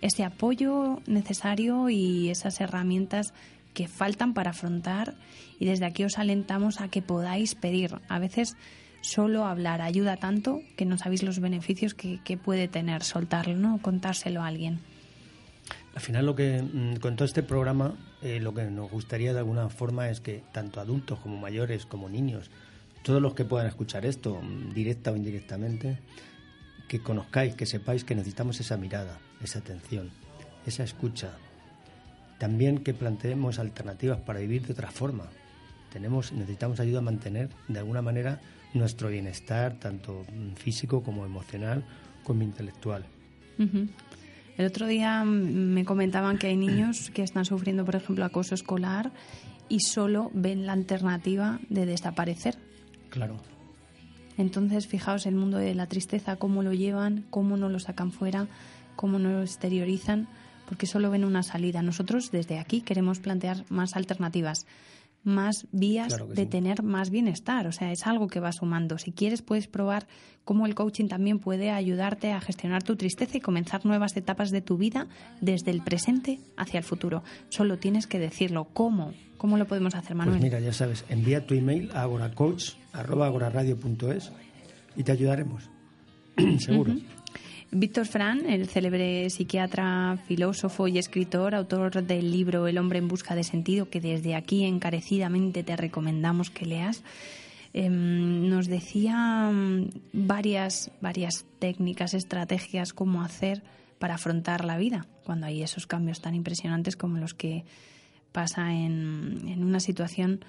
ese 0.02 0.24
apoyo 0.24 1.02
necesario 1.08 1.90
y 1.90 2.30
esas 2.30 2.62
herramientas 2.62 3.34
que 3.74 3.88
faltan 3.88 4.34
para 4.34 4.52
afrontar 4.52 5.16
y 5.60 5.66
desde 5.66 5.86
aquí 5.86 6.04
os 6.04 6.18
alentamos 6.18 6.82
a 6.82 6.88
que 6.88 7.02
podáis 7.02 7.56
pedir. 7.56 8.00
A 8.08 8.20
veces 8.20 8.56
solo 9.02 9.46
hablar 9.46 9.82
ayuda 9.82 10.18
tanto 10.18 10.62
que 10.76 10.86
no 10.86 10.98
sabéis 10.98 11.24
los 11.24 11.40
beneficios 11.40 11.94
que, 11.94 12.20
que 12.24 12.38
puede 12.38 12.68
tener 12.68 13.04
soltarlo, 13.04 13.56
¿no? 13.56 13.80
Contárselo 13.82 14.42
a 14.42 14.48
alguien. 14.48 14.80
Al 15.96 16.02
final 16.02 16.26
lo 16.26 16.36
que 16.36 16.62
mm, 16.62 16.98
con 16.98 17.16
todo 17.16 17.26
este 17.26 17.44
programa 17.44 17.96
eh, 18.22 18.40
lo 18.40 18.54
que 18.54 18.64
nos 18.66 18.90
gustaría 18.90 19.34
de 19.34 19.40
alguna 19.40 19.70
forma 19.70 20.10
es 20.10 20.22
que 20.22 20.44
tanto 20.52 20.80
adultos 20.80 21.20
como 21.20 21.38
mayores 21.38 21.86
como 21.86 22.10
niños, 22.10 22.50
todos 23.08 23.22
los 23.22 23.36
que 23.36 23.46
puedan 23.46 23.68
escuchar 23.68 24.06
esto, 24.06 24.42
mm, 24.42 24.74
directa 24.74 25.14
o 25.14 25.16
indirectamente, 25.16 25.98
que 26.90 27.00
conozcáis, 27.00 27.56
que 27.56 27.66
sepáis 27.66 28.04
que 28.04 28.16
necesitamos 28.16 28.60
esa 28.60 28.76
mirada, 28.76 29.18
esa 29.42 29.60
atención, 29.60 30.12
esa 30.66 30.84
escucha. 30.84 31.32
También 32.38 32.80
que 32.80 32.94
planteemos 32.94 33.60
alternativas 33.60 34.20
para 34.20 34.42
vivir 34.42 34.68
de 34.68 34.74
otra 34.74 34.92
forma. 34.92 35.30
Tenemos, 35.94 36.34
necesitamos 36.34 36.82
ayuda 36.82 37.00
a 37.00 37.02
mantener 37.02 37.48
de 37.70 37.80
alguna 37.80 38.02
manera 38.02 38.42
nuestro 38.74 39.08
bienestar, 39.08 39.80
tanto 39.80 40.26
mm, 40.30 40.56
físico 40.56 41.02
como 41.02 41.26
emocional, 41.26 41.86
como 42.26 42.44
intelectual. 42.44 43.06
El 44.58 44.66
otro 44.66 44.86
día 44.86 45.24
mm, 45.24 45.30
me 45.30 45.86
comentaban 45.86 46.38
que 46.38 46.48
hay 46.48 46.58
niños 46.58 47.10
que 47.12 47.24
están 47.24 47.46
sufriendo, 47.46 47.86
por 47.86 47.96
ejemplo, 47.96 48.26
acoso 48.26 48.54
escolar 48.54 49.14
y 49.70 49.80
solo 49.80 50.30
ven 50.34 50.66
la 50.66 50.74
alternativa 50.74 51.62
de 51.70 51.86
desaparecer. 51.86 52.67
Claro. 53.18 53.38
Entonces, 54.38 54.86
fijaos 54.86 55.26
el 55.26 55.34
mundo 55.34 55.58
de 55.58 55.74
la 55.74 55.88
tristeza, 55.88 56.36
cómo 56.36 56.62
lo 56.62 56.72
llevan, 56.72 57.26
cómo 57.32 57.58
no 57.58 57.68
lo 57.68 57.80
sacan 57.80 58.12
fuera, 58.12 58.48
cómo 58.96 59.18
no 59.18 59.32
lo 59.32 59.42
exteriorizan, 59.42 60.28
porque 60.68 60.86
solo 60.86 61.10
ven 61.10 61.26
una 61.26 61.42
salida. 61.42 61.82
Nosotros 61.82 62.30
desde 62.30 62.60
aquí 62.60 62.82
queremos 62.82 63.20
plantear 63.20 63.66
más 63.70 63.96
alternativas, 63.96 64.68
más 65.28 65.68
vías 65.72 66.08
Claro 66.08 66.26
de 66.28 66.44
sí. 66.44 66.50
tener 66.50 66.82
más 66.84 67.10
bienestar. 67.12 67.68
O 67.68 67.72
sea, 67.72 67.92
es 67.92 68.08
algo 68.08 68.28
que 68.28 68.40
va 68.40 68.52
sumando. 68.52 68.98
Si 68.98 69.12
quieres, 69.12 69.42
puedes 69.44 69.68
probar 69.68 70.08
cómo 70.46 70.66
el 70.66 70.74
coaching 70.74 71.08
también 71.08 71.38
puede 71.40 71.70
ayudarte 71.72 72.32
a 72.32 72.42
gestionar 72.42 72.82
tu 72.84 72.96
tristeza 72.96 73.38
y 73.38 73.42
comenzar 73.42 73.86
nuevas 73.86 74.16
etapas 74.18 74.50
de 74.52 74.62
tu 74.62 74.78
vida 74.78 75.08
desde 75.42 75.70
el 75.72 75.82
presente 75.84 76.40
hacia 76.56 76.78
el 76.80 76.84
futuro. 76.84 77.22
Solo 77.50 77.78
tienes 77.78 78.08
que 78.08 78.18
decirlo. 78.20 78.66
¿Cómo? 78.74 79.14
¿Cómo 79.38 79.58
lo 79.58 79.68
podemos 79.68 79.94
hacer, 79.94 80.16
Manuel? 80.16 80.40
Pues 80.40 80.44
mira, 80.52 80.60
ya 80.60 80.74
sabes, 80.74 81.06
envía 81.10 81.46
tu 81.46 81.54
email 81.54 81.92
a 81.94 82.02
agoracoach.agoraradio.es 82.04 84.32
y 84.96 85.04
te 85.04 85.12
ayudaremos. 85.12 85.70
Seguro. 86.60 86.94
Víctor 87.72 88.06
Fran, 88.08 88.50
el 88.50 88.68
célebre 88.70 89.30
psiquiatra, 89.30 90.18
filósofo 90.26 90.88
y 90.88 90.98
escritor, 90.98 91.54
autor 91.54 92.02
del 92.02 92.32
libro 92.32 92.66
El 92.68 92.78
hombre 92.78 93.00
en 93.00 93.10
busca 93.10 93.36
de 93.36 93.44
sentido, 93.44 93.90
que 93.90 94.00
desde 94.00 94.36
aquí 94.36 94.64
encarecidamente 94.64 95.64
te 95.64 95.76
recomendamos 95.76 96.50
que 96.50 96.66
leas, 96.66 97.04
em, 97.74 98.48
nos 98.48 98.68
decía 98.68 99.52
mm, 99.52 99.90
varias, 100.14 100.92
varias 101.02 101.46
técnicas, 101.60 102.14
estrategias, 102.14 102.94
cómo 102.94 103.22
hacer 103.22 103.64
para 104.00 104.16
afrontar 104.16 104.64
la 104.64 104.78
vida 104.78 105.06
cuando 105.26 105.48
hay 105.48 105.62
esos 105.62 105.88
cambios 105.88 106.22
tan 106.22 106.36
impresionantes 106.36 106.96
como 106.96 107.18
los 107.18 107.34
que 107.34 107.66
pasa 108.32 108.72
en, 108.74 109.42
en 109.46 109.64
una 109.64 109.82
situación 109.82 110.40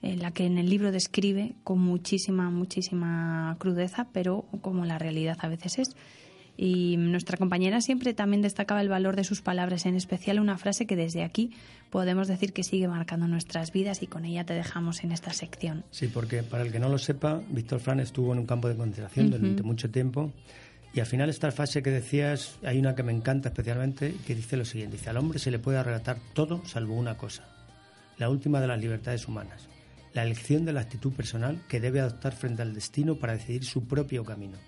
en 0.00 0.22
la 0.22 0.30
que 0.30 0.46
en 0.46 0.58
el 0.58 0.70
libro 0.70 0.92
describe 0.92 1.56
con 1.64 1.80
muchísima, 1.80 2.50
muchísima 2.50 3.56
crudeza, 3.58 4.06
pero 4.12 4.44
como 4.60 4.84
la 4.84 4.98
realidad 4.98 5.38
a 5.40 5.48
veces 5.48 5.80
es. 5.80 5.96
Y 6.60 6.96
nuestra 6.96 7.36
compañera 7.36 7.80
siempre 7.80 8.14
también 8.14 8.42
destacaba 8.42 8.80
el 8.80 8.88
valor 8.88 9.14
de 9.14 9.22
sus 9.22 9.42
palabras, 9.42 9.86
en 9.86 9.94
especial 9.94 10.40
una 10.40 10.58
frase 10.58 10.88
que 10.88 10.96
desde 10.96 11.22
aquí 11.22 11.52
podemos 11.88 12.26
decir 12.26 12.52
que 12.52 12.64
sigue 12.64 12.88
marcando 12.88 13.28
nuestras 13.28 13.72
vidas 13.72 14.02
y 14.02 14.08
con 14.08 14.24
ella 14.24 14.44
te 14.44 14.54
dejamos 14.54 15.04
en 15.04 15.12
esta 15.12 15.32
sección. 15.32 15.84
Sí, 15.92 16.08
porque 16.08 16.42
para 16.42 16.64
el 16.64 16.72
que 16.72 16.80
no 16.80 16.88
lo 16.88 16.98
sepa, 16.98 17.40
Víctor 17.48 17.78
Fran 17.78 18.00
estuvo 18.00 18.32
en 18.32 18.40
un 18.40 18.46
campo 18.46 18.68
de 18.68 18.76
concentración 18.76 19.30
durante 19.30 19.62
mucho 19.62 19.88
tiempo 19.88 20.32
y 20.92 20.98
al 20.98 21.06
final 21.06 21.30
esta 21.30 21.52
frase 21.52 21.80
que 21.80 21.90
decías, 21.90 22.58
hay 22.64 22.80
una 22.80 22.96
que 22.96 23.04
me 23.04 23.12
encanta 23.12 23.50
especialmente, 23.50 24.16
que 24.26 24.34
dice 24.34 24.56
lo 24.56 24.64
siguiente, 24.64 24.96
dice, 24.96 25.10
al 25.10 25.18
hombre 25.18 25.38
se 25.38 25.52
le 25.52 25.60
puede 25.60 25.78
arrebatar 25.78 26.18
todo 26.32 26.64
salvo 26.66 26.94
una 26.94 27.16
cosa, 27.16 27.44
la 28.16 28.28
última 28.28 28.60
de 28.60 28.66
las 28.66 28.80
libertades 28.80 29.28
humanas, 29.28 29.68
la 30.12 30.24
elección 30.24 30.64
de 30.64 30.72
la 30.72 30.80
actitud 30.80 31.12
personal 31.12 31.62
que 31.68 31.78
debe 31.78 32.00
adoptar 32.00 32.32
frente 32.32 32.62
al 32.62 32.74
destino 32.74 33.14
para 33.14 33.34
decidir 33.34 33.64
su 33.64 33.86
propio 33.86 34.24
camino. 34.24 34.58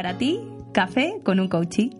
Para 0.00 0.16
ti, 0.16 0.40
café 0.72 1.20
con 1.22 1.40
un 1.40 1.48
coachí. 1.48 1.90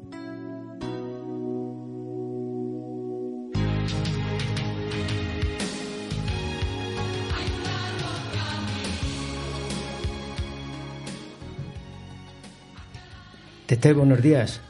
Tete, 13.67 13.93
buenos 13.93 14.21
días. 14.23 14.61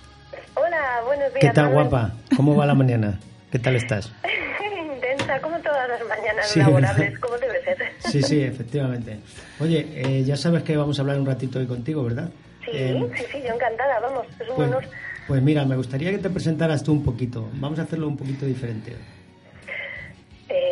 Hola, 0.55 1.03
buenos 1.07 1.29
días. 1.33 1.41
¿Qué 1.41 1.51
tal, 1.51 1.67
Manuel. 1.67 1.89
guapa? 1.89 2.15
¿Cómo 2.37 2.57
va 2.57 2.67
la 2.67 2.75
mañana? 2.75 3.19
¿Qué 3.51 3.59
tal 3.59 3.77
estás? 3.77 4.13
Intensa, 4.95 5.41
como 5.41 5.59
todas 5.61 5.89
las 5.89 6.01
mañanas 6.09 6.49
Sí, 6.49 6.59
laborables, 6.59 6.99
¿verdad? 6.99 7.21
como 7.21 7.39
debe 7.39 7.63
ser. 7.65 7.79
Sí, 8.01 8.23
sí, 8.23 8.43
efectivamente. 8.43 9.21
Oye, 9.61 9.87
eh, 9.95 10.25
ya 10.25 10.37
sabes 10.37 10.63
que 10.63 10.77
vamos 10.77 10.99
a 10.99 11.03
hablar 11.03 11.19
un 11.19 11.27
ratito 11.27 11.59
hoy 11.59 11.67
contigo, 11.67 12.03
¿verdad? 12.05 12.29
Sí, 12.71 12.77
Eh, 12.77 13.11
sí, 13.17 13.25
sí, 13.33 13.43
yo 13.47 13.55
encantada, 13.55 14.01
vamos, 14.01 14.27
es 14.41 14.49
un 14.49 14.57
pues, 14.57 14.69
honor. 14.69 14.85
pues 15.27 15.43
mira, 15.43 15.65
me 15.65 15.77
gustaría 15.77 16.11
que 16.11 16.19
te 16.19 16.31
presentaras 16.31 16.83
tú 16.83 16.93
un 16.93 17.03
poquito. 17.05 17.49
Vamos 17.55 17.79
a 17.79 17.83
hacerlo 17.83 18.07
un 18.09 18.17
poquito 18.17 18.47
diferente. 18.47 18.95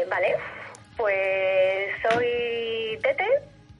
vale, 0.08 0.34
pues 0.96 1.90
soy 2.10 2.98
Tete, 3.02 3.24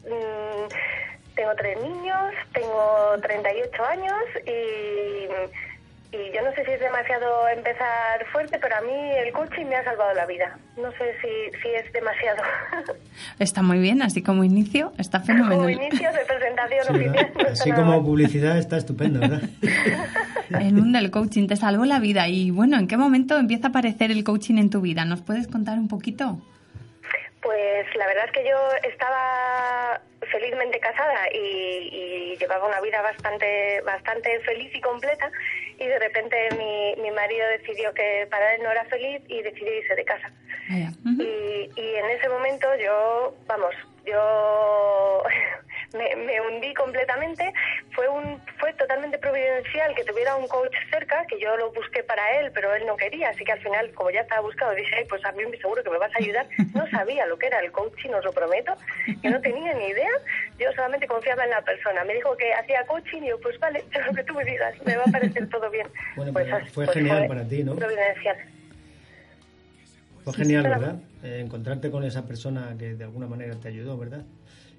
mm, 0.05 1.35
tengo 1.35 1.55
tres 1.57 1.79
niños, 1.83 2.35
tengo 2.53 3.17
38 3.23 3.85
años 3.85 4.23
y, 4.47 5.29
y 6.11 6.35
yo 6.35 6.43
no 6.43 6.51
sé 6.55 6.65
si 6.65 6.71
es 6.71 6.81
demasiado 6.81 7.49
empezar 7.49 8.25
fuerte, 8.33 8.59
pero 8.59 8.77
a 8.77 8.81
mí 8.81 9.11
el 9.25 9.31
coaching 9.33 9.67
me 9.67 9.77
ha 9.77 9.85
salvado 9.85 10.15
la 10.15 10.25
vida. 10.25 10.59
No 10.77 10.91
sé 10.93 11.15
si, 11.21 11.59
si 11.61 11.69
es 11.69 11.93
demasiado. 11.93 12.43
Está 13.39 13.61
muy 13.63 13.79
bien, 13.79 14.01
así 14.01 14.23
como 14.23 14.43
inicio, 14.43 14.93
está 14.99 15.21
fenomenal. 15.21 15.59
Como 15.59 15.69
inicio 15.71 16.11
de 16.13 16.25
presentación 16.25 16.97
oficial. 16.97 17.33
no 17.37 17.49
Así 17.51 17.71
como 17.73 17.91
mal. 17.97 18.03
publicidad 18.03 18.57
está 18.57 18.79
estupendo, 18.79 19.21
¿verdad? 19.21 19.43
El 20.51 20.73
mundo 20.73 20.99
del 20.99 21.11
coaching 21.11 21.47
te 21.47 21.57
salvó 21.57 21.85
la 21.85 21.99
vida. 22.01 22.27
Y 22.29 22.51
bueno, 22.51 22.79
¿en 22.79 22.89
qué 22.89 22.97
momento 22.97 23.37
empieza 23.37 23.67
a 23.67 23.71
aparecer 23.71 24.11
el 24.11 24.25
coaching 24.25 24.57
en 24.57 24.71
tu 24.71 24.81
vida? 24.81 25.05
¿Nos 25.05 25.21
puedes 25.21 25.47
contar 25.47 25.79
un 25.79 25.89
poquito? 25.89 26.41
Pues 27.43 27.87
la 27.97 28.07
verdad 28.07 28.25
es 28.25 28.33
que 28.33 28.45
yo 28.49 28.57
estaba 28.91 30.01
felizmente 30.29 30.79
casada 30.81 31.29
y, 31.33 31.89
y 31.93 32.37
llevaba 32.39 32.67
una 32.67 32.81
vida 32.81 33.03
bastante 33.03 33.81
bastante 33.83 34.41
feliz 34.41 34.75
y 34.75 34.81
completa 34.81 35.31
y 35.79 35.87
de 35.87 35.99
repente 35.99 36.49
mi, 36.57 36.95
mi 37.03 37.11
marido 37.11 37.47
decidió 37.49 37.93
que 37.95 38.27
para 38.31 38.55
él 38.55 38.63
no 38.63 38.71
era 38.71 38.85
feliz 38.87 39.23
y 39.29 39.43
decidió 39.43 39.73
irse 39.75 39.95
de 39.95 40.05
casa. 40.05 40.33
Y, 40.71 41.71
y 41.77 41.95
en 41.95 42.11
ese 42.11 42.29
momento 42.29 42.69
yo, 42.77 43.35
vamos, 43.47 43.75
yo 44.05 45.25
me, 45.95 46.17
me 46.17 46.41
hundí 46.41 46.75
completamente. 46.75 47.53
Fue 47.95 48.09
un 48.09 48.41
fue 48.59 48.73
totalmente 48.75 49.19
providencial 49.19 49.95
que 49.95 50.05
tuviera 50.05 50.37
un 50.37 50.47
coach 50.49 50.75
cerca, 50.91 51.25
que 51.27 51.39
yo 51.41 51.57
lo 51.57 51.73
busqué 51.73 52.03
para 52.03 52.41
él, 52.41 52.51
pero 52.53 52.75
él 52.75 52.85
no 52.87 52.97
quería. 52.97 53.31
Así 53.31 53.45
que 53.45 53.53
al 53.53 53.61
final, 53.61 53.91
como 53.93 54.11
ya 54.11 54.21
estaba 54.21 54.43
buscado, 54.43 54.75
dije, 54.75 54.95
"Ay, 54.97 55.05
pues 55.09 55.25
a 55.25 55.33
mí 55.33 55.45
seguro 55.61 55.83
que 55.83 55.91
me 55.91 55.99
vas 55.99 56.13
a 56.15 56.19
ayudar. 56.19 56.47
No 56.75 56.87
sabía 56.91 57.27
lo 57.27 57.39
que 57.39 57.47
era 57.47 57.61
el 57.61 57.73
coaching, 57.73 58.11
os 58.11 58.25
lo 58.25 58.33
prometo. 58.33 58.75
Yo 59.23 59.31
no 59.31 59.41
tenía 59.41 59.75
ni 59.75 59.87
idea. 59.87 60.11
Yo 60.59 60.71
solamente 60.73 61.07
confiaba 61.07 61.45
en 61.45 61.51
la 61.51 61.63
persona. 61.63 62.05
Me 62.05 62.15
dijo 62.15 62.37
que 62.37 62.53
hacía 62.53 62.85
coaching 62.87 63.23
y 63.23 63.29
yo, 63.29 63.41
pues 63.41 63.59
vale, 63.61 63.85
lo 64.07 64.13
que 64.15 64.25
tú 64.25 64.35
me 64.35 64.45
digas, 64.45 64.75
me 64.85 64.97
va 64.97 65.05
a 65.07 65.13
parecer 65.13 65.49
todo 65.49 65.71
bien. 65.71 65.87
Bueno, 66.17 66.33
pues, 66.33 66.47
pero 66.47 66.67
fue 66.67 66.85
pues 66.85 66.97
genial 66.97 67.27
para 67.27 67.45
ti, 67.47 67.63
¿no? 67.63 67.77
Providencial. 67.77 68.37
Fue 70.25 70.35
genial, 70.35 70.63
¿verdad? 70.65 70.97
Eh, 71.23 71.41
encontrarte 71.41 71.91
con 71.91 72.05
esa 72.05 72.27
persona 72.27 72.77
que 72.79 72.95
de 72.95 73.05
alguna 73.05 73.27
manera 73.27 73.55
te 73.57 73.69
ayudó, 73.69 73.97
¿verdad? 73.97 74.25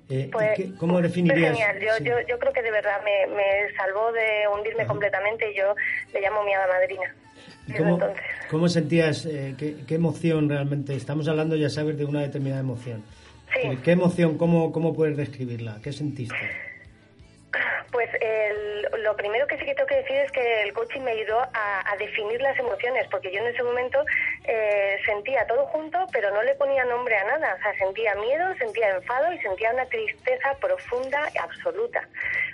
Eh, 0.09 0.25
¿y 0.27 0.31
Pues, 0.31 0.49
qué- 0.55 0.73
¿Cómo 0.75 0.93
fue 0.93 1.03
definirías? 1.03 1.51
genial. 1.57 1.79
Yo, 1.79 1.93
sí. 1.97 2.03
yo, 2.03 2.15
yo 2.27 2.39
creo 2.39 2.51
que 2.51 2.61
de 2.63 2.71
verdad 2.71 2.99
me, 3.05 3.27
me 3.35 3.73
salvó 3.75 4.11
de 4.11 4.47
hundirme 4.53 4.81
Ajá. 4.83 4.87
completamente 4.91 5.51
y 5.51 5.55
yo 5.55 5.75
le 6.13 6.21
llamo 6.21 6.43
mi 6.43 6.53
hada 6.53 6.67
madrina. 6.67 7.15
¿Y 7.67 7.71
Desde 7.73 7.83
¿Cómo, 7.83 7.99
cómo 8.49 8.67
sentías, 8.69 9.25
eh, 9.25 9.53
qué, 9.57 9.75
qué 9.87 9.95
emoción 9.95 10.49
realmente? 10.49 10.95
Estamos 10.95 11.27
hablando, 11.27 11.55
ya 11.55 11.69
sabes, 11.69 11.97
de 11.97 12.05
una 12.05 12.21
determinada 12.21 12.61
emoción. 12.61 13.03
Sí. 13.53 13.67
Eh, 13.67 13.77
¿Qué 13.83 13.91
emoción, 13.91 14.37
cómo, 14.37 14.71
cómo 14.71 14.93
puedes 14.93 15.15
describirla? 15.15 15.79
¿Qué 15.83 15.91
sentiste? 15.93 16.35
Pues 17.91 18.09
el- 18.21 18.87
lo 19.03 19.15
primero 19.15 19.47
que 19.47 19.57
sí 19.57 19.65
que 19.65 19.73
tengo 19.73 19.87
que 19.87 19.95
decir 19.97 20.15
es 20.17 20.31
que 20.31 20.61
el 20.61 20.73
coaching 20.73 21.01
me 21.01 21.11
ayudó 21.11 21.39
a, 21.39 21.91
a 21.91 21.97
definir 21.97 22.39
las 22.41 22.57
emociones, 22.59 23.07
porque 23.09 23.31
yo 23.31 23.39
en 23.39 23.47
ese 23.47 23.63
momento 23.63 24.05
eh, 24.45 24.97
sentía 25.05 25.47
todo 25.47 25.65
junto, 25.67 26.05
pero 26.11 26.29
no 26.31 26.43
le 26.43 26.53
ponía 26.55 26.85
nombre 26.85 27.17
a 27.17 27.23
nada. 27.23 27.55
O 27.55 27.61
sea, 27.63 27.73
sentía 27.79 28.13
miedo, 28.15 28.45
sentía 28.59 28.91
enfado 28.91 29.33
y 29.33 29.39
sentía 29.39 29.71
una 29.73 29.85
tristeza 29.87 30.55
profunda 30.61 31.29
y 31.33 31.37
absoluta. 31.39 32.07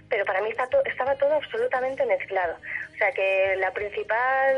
Pero 0.10 0.24
para 0.24 0.40
mí 0.42 0.50
está 0.52 0.68
to- 0.68 0.86
estaba 0.86 1.16
todo 1.16 1.34
absolutamente 1.34 2.06
mezclado. 2.06 2.56
O 2.94 2.98
sea 2.98 3.12
que 3.12 3.56
la 3.58 3.72
principal 3.72 4.56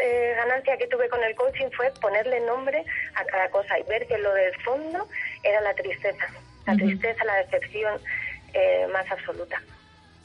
eh, 0.00 0.34
ganancia 0.36 0.76
que 0.76 0.86
tuve 0.86 1.08
con 1.08 1.24
el 1.24 1.34
coaching 1.34 1.70
fue 1.76 1.90
ponerle 2.00 2.38
nombre 2.40 2.84
a 3.16 3.24
cada 3.24 3.48
cosa 3.50 3.78
y 3.78 3.82
ver 3.84 4.06
que 4.06 4.18
lo 4.18 4.32
del 4.34 4.54
fondo 4.62 5.08
era 5.42 5.60
la 5.60 5.74
tristeza. 5.74 6.26
La 6.66 6.74
tristeza, 6.76 7.24
la 7.24 7.36
decepción 7.36 8.00
eh, 8.52 8.86
más 8.92 9.10
absoluta. 9.10 9.60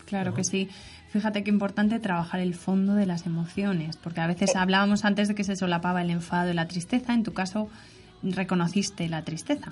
Claro 0.06 0.34
que 0.34 0.44
sí. 0.44 0.70
Fíjate 1.10 1.44
qué 1.44 1.50
importante 1.50 2.00
trabajar 2.00 2.40
el 2.42 2.54
fondo 2.56 2.94
de 2.94 3.06
las 3.06 3.26
emociones, 3.26 3.98
porque 3.98 4.22
a 4.22 4.28
veces 4.28 4.56
hablábamos 4.56 5.06
antes 5.06 5.28
de 5.30 5.36
que 5.36 5.44
se 5.44 5.56
solapaba 5.56 6.02
el 6.02 6.10
enfado 6.10 6.52
y 6.52 6.54
la 6.54 6.68
tristeza. 6.68 7.14
En 7.14 7.24
tu 7.24 7.34
caso, 7.34 7.70
reconociste 8.22 9.08
la 9.08 9.24
tristeza. 9.24 9.72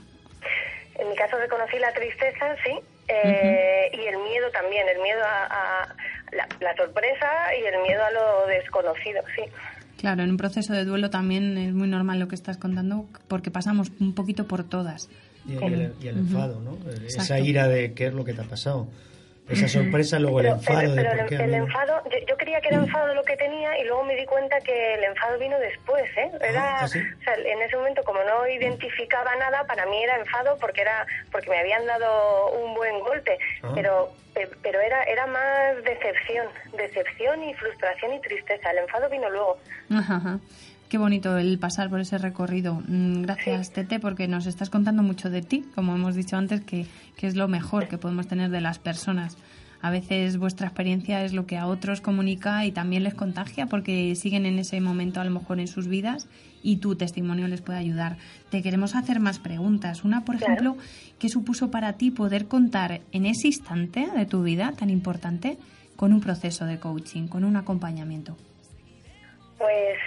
En 0.95 1.09
mi 1.09 1.15
caso 1.15 1.37
reconocí 1.37 1.77
la 1.79 1.91
tristeza, 1.91 2.55
sí, 2.63 2.71
eh, 3.07 3.91
y 3.93 4.01
el 4.07 4.17
miedo 4.23 4.49
también, 4.53 4.87
el 4.87 5.01
miedo 5.01 5.19
a, 5.23 5.45
a 5.45 5.95
la, 6.31 6.47
la 6.61 6.75
sorpresa 6.75 7.27
y 7.59 7.65
el 7.65 7.81
miedo 7.81 8.01
a 8.03 8.11
lo 8.11 8.47
desconocido, 8.47 9.21
sí. 9.35 9.43
Claro, 9.97 10.23
en 10.23 10.29
un 10.31 10.37
proceso 10.37 10.73
de 10.73 10.85
duelo 10.85 11.09
también 11.09 11.57
es 11.57 11.73
muy 11.73 11.87
normal 11.87 12.19
lo 12.19 12.27
que 12.27 12.35
estás 12.35 12.57
contando, 12.57 13.05
porque 13.27 13.51
pasamos 13.51 13.91
un 13.99 14.13
poquito 14.13 14.47
por 14.47 14.63
todas. 14.63 15.09
Y, 15.47 15.53
y 15.53 15.57
el, 15.65 15.93
y 16.01 16.07
el 16.07 16.17
enfado, 16.19 16.61
¿no? 16.61 16.73
Eh, 16.89 17.07
Esa 17.07 17.39
ira 17.39 17.67
de 17.67 17.93
qué 17.93 18.07
es 18.07 18.13
lo 18.13 18.23
que 18.23 18.33
te 18.33 18.41
ha 18.41 18.45
pasado. 18.45 18.87
Esa 19.49 19.67
sorpresa, 19.67 20.19
luego 20.19 20.39
el 20.39 20.45
enfado 20.47 20.79
pero- 20.79 20.91
de 20.95 21.01
pero 21.03 21.09
por 21.11 21.19
el, 21.19 21.27
qué 21.49 21.55
enfado, 21.57 22.01
yo, 22.09 22.17
yo 22.29 22.37
creía 22.37 22.61
que 22.61 22.69
era 22.69 22.77
enfado 22.77 23.13
lo 23.13 23.23
que 23.23 23.35
tenía 23.35 23.77
y 23.77 23.83
luego 23.83 24.03
me 24.05 24.15
di 24.15 24.25
cuenta 24.25 24.59
que 24.61 24.93
el 24.95 25.03
enfado 25.03 25.37
vino 25.37 25.59
después, 25.59 26.05
¿eh? 26.17 26.31
Era, 26.41 26.79
¿ah, 26.79 26.87
sí? 26.87 26.99
o 26.99 27.23
sea, 27.23 27.35
en 27.35 27.61
ese 27.61 27.75
momento 27.75 28.03
como 28.03 28.19
no 28.23 28.47
identificaba 28.47 29.35
nada, 29.35 29.65
para 29.67 29.85
mí 29.85 30.01
era 30.01 30.15
enfado 30.17 30.57
porque 30.59 30.81
era 30.81 31.05
porque 31.31 31.49
me 31.49 31.59
habían 31.59 31.85
dado 31.85 32.51
un 32.51 32.73
buen 32.73 32.99
golpe, 33.01 33.37
Ah. 33.63 33.71
pero 33.75 34.13
pe- 34.33 34.49
pero 34.61 34.79
era 34.79 35.03
era 35.03 35.27
más 35.27 35.75
decepción, 35.83 36.47
decepción 36.77 37.43
y 37.43 37.53
frustración 37.55 38.13
y 38.13 38.21
tristeza. 38.21 38.71
El 38.71 38.77
enfado 38.79 39.09
vino 39.09 39.29
luego. 39.29 39.59
Ajá, 39.91 40.15
ajá. 40.15 40.39
Qué 40.93 40.99
bonito 40.99 41.39
el 41.39 41.57
pasar 41.57 41.89
por 41.89 42.01
ese 42.01 42.19
recorrido. 42.19 42.83
Mm, 42.87 43.23
Gracias, 43.23 43.71
Tete, 43.73 43.99
porque 43.99 44.27
nos 44.27 44.45
estás 44.45 44.69
contando 44.69 45.01
mucho 45.01 45.31
de 45.31 45.41
ti, 45.41 45.65
como 45.73 45.95
hemos 45.95 46.13
dicho 46.13 46.37
antes, 46.37 46.61
que, 46.61 46.85
que 47.17 47.25
es 47.25 47.35
lo 47.35 47.47
mejor 47.47 47.87
que 47.87 47.97
podemos 47.97 48.27
tener 48.27 48.51
de 48.51 48.61
las 48.61 48.77
personas. 48.77 49.35
A 49.81 49.89
veces 49.89 50.37
vuestra 50.37 50.67
experiencia 50.67 51.25
es 51.25 51.33
lo 51.33 51.47
que 51.47 51.57
a 51.57 51.65
otros 51.65 51.99
comunica 51.99 52.63
y 52.67 52.71
también 52.71 53.01
les 53.01 53.15
contagia 53.15 53.65
porque 53.65 54.13
siguen 54.13 54.45
en 54.45 54.59
ese 54.59 54.79
momento 54.81 55.19
a 55.19 55.23
lo 55.23 55.31
mejor 55.31 55.59
en 55.59 55.67
sus 55.67 55.87
vidas 55.87 56.27
y 56.61 56.77
tu 56.77 56.95
testimonio 56.95 57.47
les 57.47 57.61
puede 57.63 57.79
ayudar. 57.79 58.17
Te 58.51 58.61
queremos 58.61 58.93
hacer 58.93 59.19
más 59.19 59.39
preguntas. 59.39 60.03
Una, 60.03 60.23
por 60.23 60.37
Claro. 60.37 60.53
ejemplo, 60.53 60.77
¿qué 61.17 61.27
supuso 61.27 61.71
para 61.71 61.93
ti 61.93 62.11
poder 62.11 62.45
contar 62.47 63.01
en 63.11 63.25
ese 63.25 63.47
instante 63.47 64.07
de 64.15 64.27
tu 64.27 64.43
vida 64.43 64.73
tan 64.77 64.91
importante 64.91 65.57
con 65.95 66.13
un 66.13 66.21
proceso 66.21 66.65
de 66.67 66.77
coaching, 66.77 67.27
con 67.29 67.45
un 67.45 67.55
acompañamiento? 67.55 68.37
Pues 69.57 69.97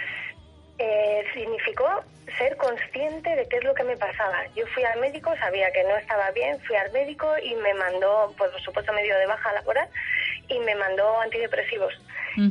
eh, 0.79 1.23
significó 1.33 2.03
ser 2.37 2.55
consciente 2.57 3.35
de 3.35 3.47
qué 3.47 3.57
es 3.57 3.63
lo 3.63 3.73
que 3.73 3.83
me 3.83 3.97
pasaba. 3.97 4.45
Yo 4.55 4.65
fui 4.67 4.83
al 4.83 4.99
médico, 4.99 5.33
sabía 5.37 5.71
que 5.71 5.83
no 5.83 5.95
estaba 5.95 6.29
bien, 6.31 6.59
fui 6.61 6.75
al 6.75 6.91
médico 6.91 7.27
y 7.41 7.55
me 7.55 7.73
mandó, 7.73 8.33
pues, 8.37 8.51
por 8.51 8.61
supuesto, 8.61 8.93
medio 8.93 9.17
de 9.17 9.25
baja 9.25 9.53
laboral 9.53 9.87
y 10.47 10.59
me 10.59 10.75
mandó 10.75 11.19
antidepresivos. 11.21 11.93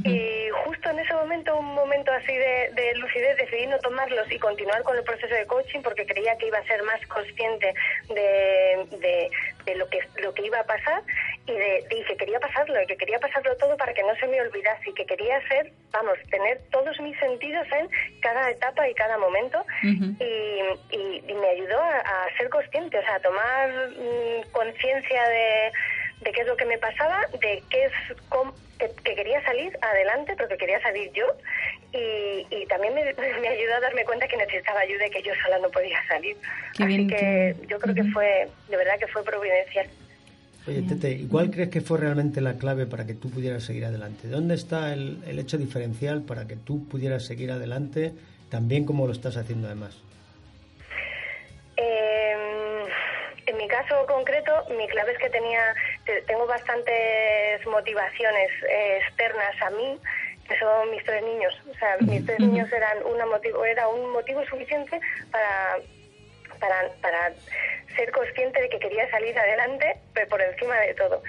Y 0.03 0.49
justo 0.65 0.91
en 0.91 0.99
ese 0.99 1.15
momento, 1.15 1.57
un 1.57 1.73
momento 1.73 2.11
así 2.11 2.37
de, 2.37 2.73
de 2.75 2.97
lucidez, 2.97 3.37
decidí 3.37 3.69
no 3.69 3.79
tomarlos 3.79 4.29
y 4.33 4.39
continuar 4.41 4.83
con 4.83 4.97
el 4.97 5.05
proceso 5.05 5.33
de 5.33 5.47
coaching 5.47 5.81
porque 5.81 6.05
creía 6.05 6.37
que 6.39 6.49
iba 6.49 6.59
a 6.59 6.65
ser 6.65 6.83
más 6.83 7.01
consciente 7.07 7.73
de, 8.09 8.85
de, 8.99 9.31
de 9.65 9.75
lo, 9.77 9.89
que, 9.89 10.01
lo 10.17 10.35
que 10.35 10.45
iba 10.45 10.59
a 10.59 10.65
pasar 10.65 11.05
y 11.47 11.53
de, 11.53 11.85
y 11.91 12.05
que 12.05 12.17
quería 12.17 12.41
pasarlo, 12.41 12.81
y 12.83 12.87
que 12.87 12.97
quería 12.97 13.21
pasarlo 13.21 13.57
todo 13.57 13.77
para 13.77 13.95
que 13.95 14.03
no 14.03 14.15
se 14.17 14.27
me 14.27 14.41
olvidase 14.41 14.91
y 14.91 14.95
que 14.95 15.07
quería 15.07 15.41
ser, 15.49 15.71
vamos, 15.93 16.19
tener 16.31 16.61
todos 16.73 16.99
mis 17.01 17.17
sentidos 17.19 17.67
en 17.73 17.89
cada 18.21 18.51
etapa 18.51 18.89
y 18.89 18.95
cada 18.95 19.17
momento 19.19 19.65
y, 20.19 20.25
y- 20.91 21.23
y 21.29 21.35
me 21.35 21.49
ayudó 21.51 21.79
a, 21.81 21.99
a 21.99 22.37
ser 22.37 22.49
consciente, 22.51 22.99
o 22.99 23.03
sea, 23.03 23.15
a 23.17 23.21
tomar 23.21 23.69
mm, 23.91 24.51
conciencia 24.53 25.29
de, 25.29 25.73
de 26.23 26.33
qué 26.33 26.41
es 26.41 26.47
lo 26.49 26.57
que 26.57 26.65
me 26.65 26.79
pasaba, 26.79 27.21
de 27.41 27.63
qué 27.71 27.85
es 27.85 27.93
cómo- 28.29 28.55
que, 28.79 28.91
que 29.05 29.15
quería 29.15 29.43
salir 29.45 29.73
adelante, 29.81 30.35
pero 30.37 30.49
que 30.49 30.57
quería 30.59 30.81
salir 30.83 31.11
yo 31.13 31.27
y, 31.93 32.47
y 32.51 32.67
también 32.67 32.93
me, 32.95 33.05
me 33.41 33.49
ayudó 33.49 33.75
a 33.77 33.81
darme 33.81 34.05
cuenta 34.05 34.27
que 34.29 34.37
necesitaba 34.37 34.81
ayuda 34.81 35.07
y 35.07 35.11
que 35.11 35.23
yo 35.23 35.33
sola 35.45 35.59
no 35.61 35.71
podía 35.71 35.99
salir. 36.09 36.37
Qué 36.77 36.85
Así 36.85 36.97
bien 36.97 37.09
que 37.09 37.55
yo 37.69 37.79
creo 37.79 37.95
que 37.95 38.05
fue, 38.13 38.49
de 38.69 38.77
verdad 38.77 38.99
que 38.99 39.07
fue 39.07 39.23
providencial. 39.25 39.89
Oye, 40.69 40.83
Tete, 40.83 41.11
¿y 41.13 41.27
cuál 41.29 41.51
crees 41.51 41.69
que 41.69 41.81
fue 41.81 41.99
realmente 41.99 42.41
la 42.41 42.55
clave 42.55 42.87
para 42.87 43.07
que 43.07 43.15
tú 43.15 43.31
pudieras 43.31 43.63
seguir 43.63 43.85
adelante? 43.85 44.27
¿Dónde 44.29 44.55
está 44.57 44.93
el, 44.93 45.23
el 45.27 45.39
hecho 45.39 45.59
diferencial 45.59 46.23
para 46.23 46.47
que 46.49 46.57
tú 46.57 46.87
pudieras 46.89 47.25
seguir 47.25 47.53
adelante 47.53 48.13
también 48.51 48.85
como 48.85 49.07
lo 49.07 49.13
estás 49.13 49.37
haciendo 49.37 49.69
además? 49.69 49.97
Eh, 51.77 52.35
en 53.47 53.57
mi 53.57 53.69
caso 53.69 53.95
concreto, 54.09 54.51
mi 54.77 54.89
clave 54.89 55.13
es 55.13 55.19
que 55.19 55.31
tenía, 55.31 55.61
te- 56.05 56.23
tengo 56.23 56.47
bastantes 56.47 57.65
motivaciones 57.67 58.51
eh, 58.69 58.99
externas 59.07 59.55
a 59.63 59.71
mí, 59.71 59.99
que 60.49 60.59
son 60.59 60.91
mis 60.91 61.05
tres 61.05 61.23
niños. 61.23 61.55
O 61.71 61.79
sea, 61.79 61.97
mis 62.01 62.27
tres 62.27 62.41
niños 62.41 62.73
eran 62.73 62.99
una 63.05 63.25
motivo, 63.27 63.65
era 63.65 63.87
un 63.87 64.11
motivo 64.13 64.45
suficiente 64.47 64.99
para, 65.31 65.77
para, 66.59 66.89
para 67.01 67.33
ser 67.97 68.11
consciente 68.13 68.61
de 68.61 68.69
que 68.69 68.79
quería 68.79 69.09
salir 69.11 69.39
adelante 69.39 69.97
pero 70.15 70.29
por 70.29 70.41
encima 70.43 70.79
de 70.81 70.95
todo. 70.95 71.23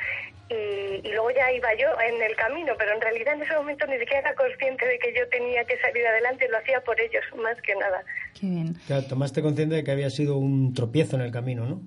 y, 0.49 1.01
y 1.03 1.11
luego 1.11 1.32
ya 1.32 1.51
iba 1.51 1.73
yo 1.75 1.88
en 1.99 2.21
el 2.21 2.36
camino, 2.36 2.73
pero 2.78 2.93
en 2.93 3.01
realidad 3.01 3.34
en 3.34 3.43
ese 3.43 3.53
momento 3.55 3.86
ni 3.88 3.97
siquiera 3.99 4.19
era 4.19 4.36
consciente 4.36 4.86
de 4.88 4.97
que 4.99 5.13
yo 5.13 5.28
tenía 5.30 5.63
que 5.65 5.78
salir 5.80 6.05
adelante, 6.07 6.47
lo 6.49 6.57
hacía 6.57 6.80
por 6.82 6.99
ellos, 7.01 7.23
más 7.36 7.61
que 7.61 7.75
nada. 7.75 8.03
Qué 8.39 8.47
bien. 8.47 8.73
Claro, 8.88 9.03
tomaste 9.07 9.41
consciente 9.41 9.75
de 9.75 9.84
que 9.84 9.91
había 9.91 10.09
sido 10.09 10.38
un 10.38 10.73
tropiezo 10.73 11.15
en 11.17 11.21
el 11.23 11.32
camino, 11.32 11.65
¿no? 11.65 11.82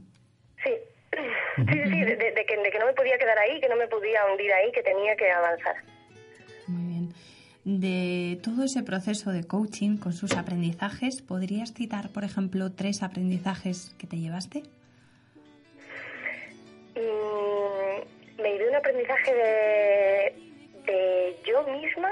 Sí, 0.63 0.73
sí, 1.13 1.65
sí, 1.73 1.83
sí, 1.91 2.05
de, 2.05 2.17
de- 2.17 2.33
de 2.33 2.45
que, 2.45 2.57
de 2.57 2.71
que 2.71 2.79
no 2.79 2.87
me 2.87 2.93
podía 2.93 3.17
quedar 3.19 3.39
ahí, 3.39 3.61
que 3.61 3.69
no 3.69 3.77
me 3.77 3.89
podía 3.89 4.27
hundir 4.27 4.53
ahí, 4.53 4.71
que 4.73 4.83
tenía 4.83 5.17
que 5.17 5.31
avanzar. 5.31 5.77
Muy 6.67 6.85
bien. 6.93 7.15
De 7.79 8.41
todo 8.43 8.65
ese 8.65 8.83
proceso 8.83 9.31
de 9.31 9.45
coaching 9.45 9.97
con 9.97 10.13
sus 10.13 10.37
aprendizajes, 10.37 11.23
¿podrías 11.23 11.73
citar, 11.73 12.09
por 12.09 12.25
ejemplo, 12.25 12.73
tres 12.73 13.05
aprendizajes 13.05 13.95
que 13.97 14.09
te 14.09 14.17
llevaste? 14.17 14.65
Mm, 16.97 18.43
me 18.43 18.59
dio 18.59 18.69
un 18.71 18.75
aprendizaje 18.75 19.35
de, 19.35 20.35
de 20.85 21.37
yo 21.47 21.63
misma, 21.81 22.11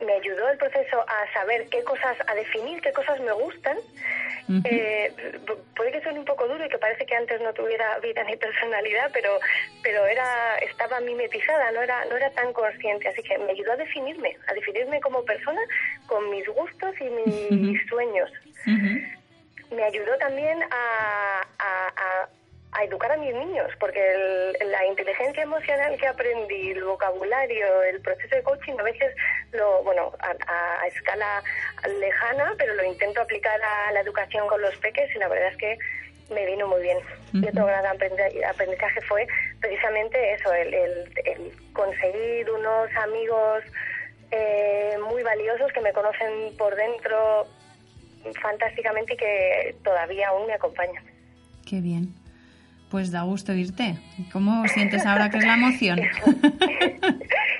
me 0.00 0.12
ayudó 0.12 0.48
el 0.48 0.58
proceso 0.58 1.04
a 1.08 1.32
saber 1.32 1.68
qué 1.70 1.82
cosas, 1.82 2.16
a 2.26 2.34
definir 2.34 2.80
qué 2.82 2.92
cosas 2.92 3.18
me 3.20 3.32
gustan. 3.32 3.76
Eh, 4.64 5.12
pu- 5.44 5.58
puede 5.76 5.92
que 5.92 6.00
suene 6.02 6.20
un 6.20 6.24
poco 6.24 6.48
duro 6.48 6.64
y 6.64 6.68
que 6.70 6.78
parece 6.78 7.04
que 7.04 7.14
antes 7.14 7.38
no 7.42 7.52
tuviera 7.52 7.98
vida 7.98 8.22
ni 8.24 8.34
personalidad, 8.36 9.10
pero 9.12 9.38
pero 9.82 10.06
era 10.06 10.56
estaba 10.58 11.00
mimetizada, 11.00 11.70
no 11.72 11.82
era 11.82 12.04
no 12.06 12.16
era 12.16 12.30
tan 12.30 12.52
consciente, 12.54 13.08
así 13.08 13.22
que 13.22 13.36
me 13.38 13.50
ayudó 13.52 13.72
a 13.72 13.76
definirme, 13.76 14.36
a 14.46 14.54
definirme 14.54 15.00
como 15.00 15.22
persona 15.24 15.60
con 16.06 16.30
mis 16.30 16.46
gustos 16.48 16.94
y 17.00 17.04
mis 17.54 17.86
sueños. 17.88 18.30
Me 19.70 19.82
ayudó 19.84 20.16
también 20.16 20.62
a, 20.70 21.46
a- 21.58 22.27
a- 22.78 22.84
educar 22.84 23.12
a 23.12 23.16
mis 23.16 23.34
niños, 23.34 23.70
porque 23.80 24.00
el- 24.60 24.70
la 24.70 24.86
inteligencia 24.86 25.42
emocional 25.42 25.96
que 25.98 26.06
aprendí, 26.06 26.70
el 26.72 26.84
vocabulario, 26.84 27.82
el 27.82 28.00
proceso 28.00 28.34
de 28.36 28.42
coaching, 28.42 28.74
a 28.78 28.82
veces 28.82 29.14
lo, 29.52 29.82
bueno, 29.82 30.12
a, 30.20 30.86
escala 30.86 31.42
lejana, 32.00 32.54
pero 32.58 32.74
lo 32.74 32.84
intento 32.84 33.20
aplicar 33.20 33.60
a 33.62 33.92
la 33.92 34.00
educación 34.00 34.46
con 34.48 34.60
los 34.62 34.76
peques 34.76 35.14
y 35.14 35.18
la 35.18 35.28
verdad 35.28 35.48
es 35.52 35.56
que 35.56 35.78
me 36.30 36.44
vino 36.46 36.66
muy 36.66 36.82
bien. 36.82 36.98
Y 37.32 37.48
otro 37.48 37.66
gran 37.66 37.84
aprendi- 37.84 38.44
aprendizaje 38.44 39.00
fue 39.02 39.26
precisamente 39.60 40.34
eso, 40.34 40.52
el, 40.52 40.72
el- 40.74 41.12
el 41.24 41.52
conseguir 41.72 42.50
unos 42.50 42.94
amigos 42.96 43.64
eh, 44.30 44.96
muy 45.08 45.22
valiosos 45.22 45.72
que 45.72 45.80
me 45.80 45.92
conocen 45.94 46.54
por 46.58 46.74
dentro 46.76 47.46
fantásticamente 48.42 49.14
y 49.14 49.16
que 49.16 49.74
todavía 49.82 50.28
aún 50.28 50.46
me 50.46 50.52
acompañan. 50.54 51.02
Qué 51.66 51.80
bien. 51.80 52.12
Pues 52.90 53.10
da 53.10 53.22
gusto 53.22 53.52
irte. 53.52 53.98
¿Cómo 54.32 54.66
sientes 54.68 55.04
ahora 55.04 55.30
que 55.30 55.38
es 55.38 55.44
la 55.44 55.54
emoción? 55.54 55.98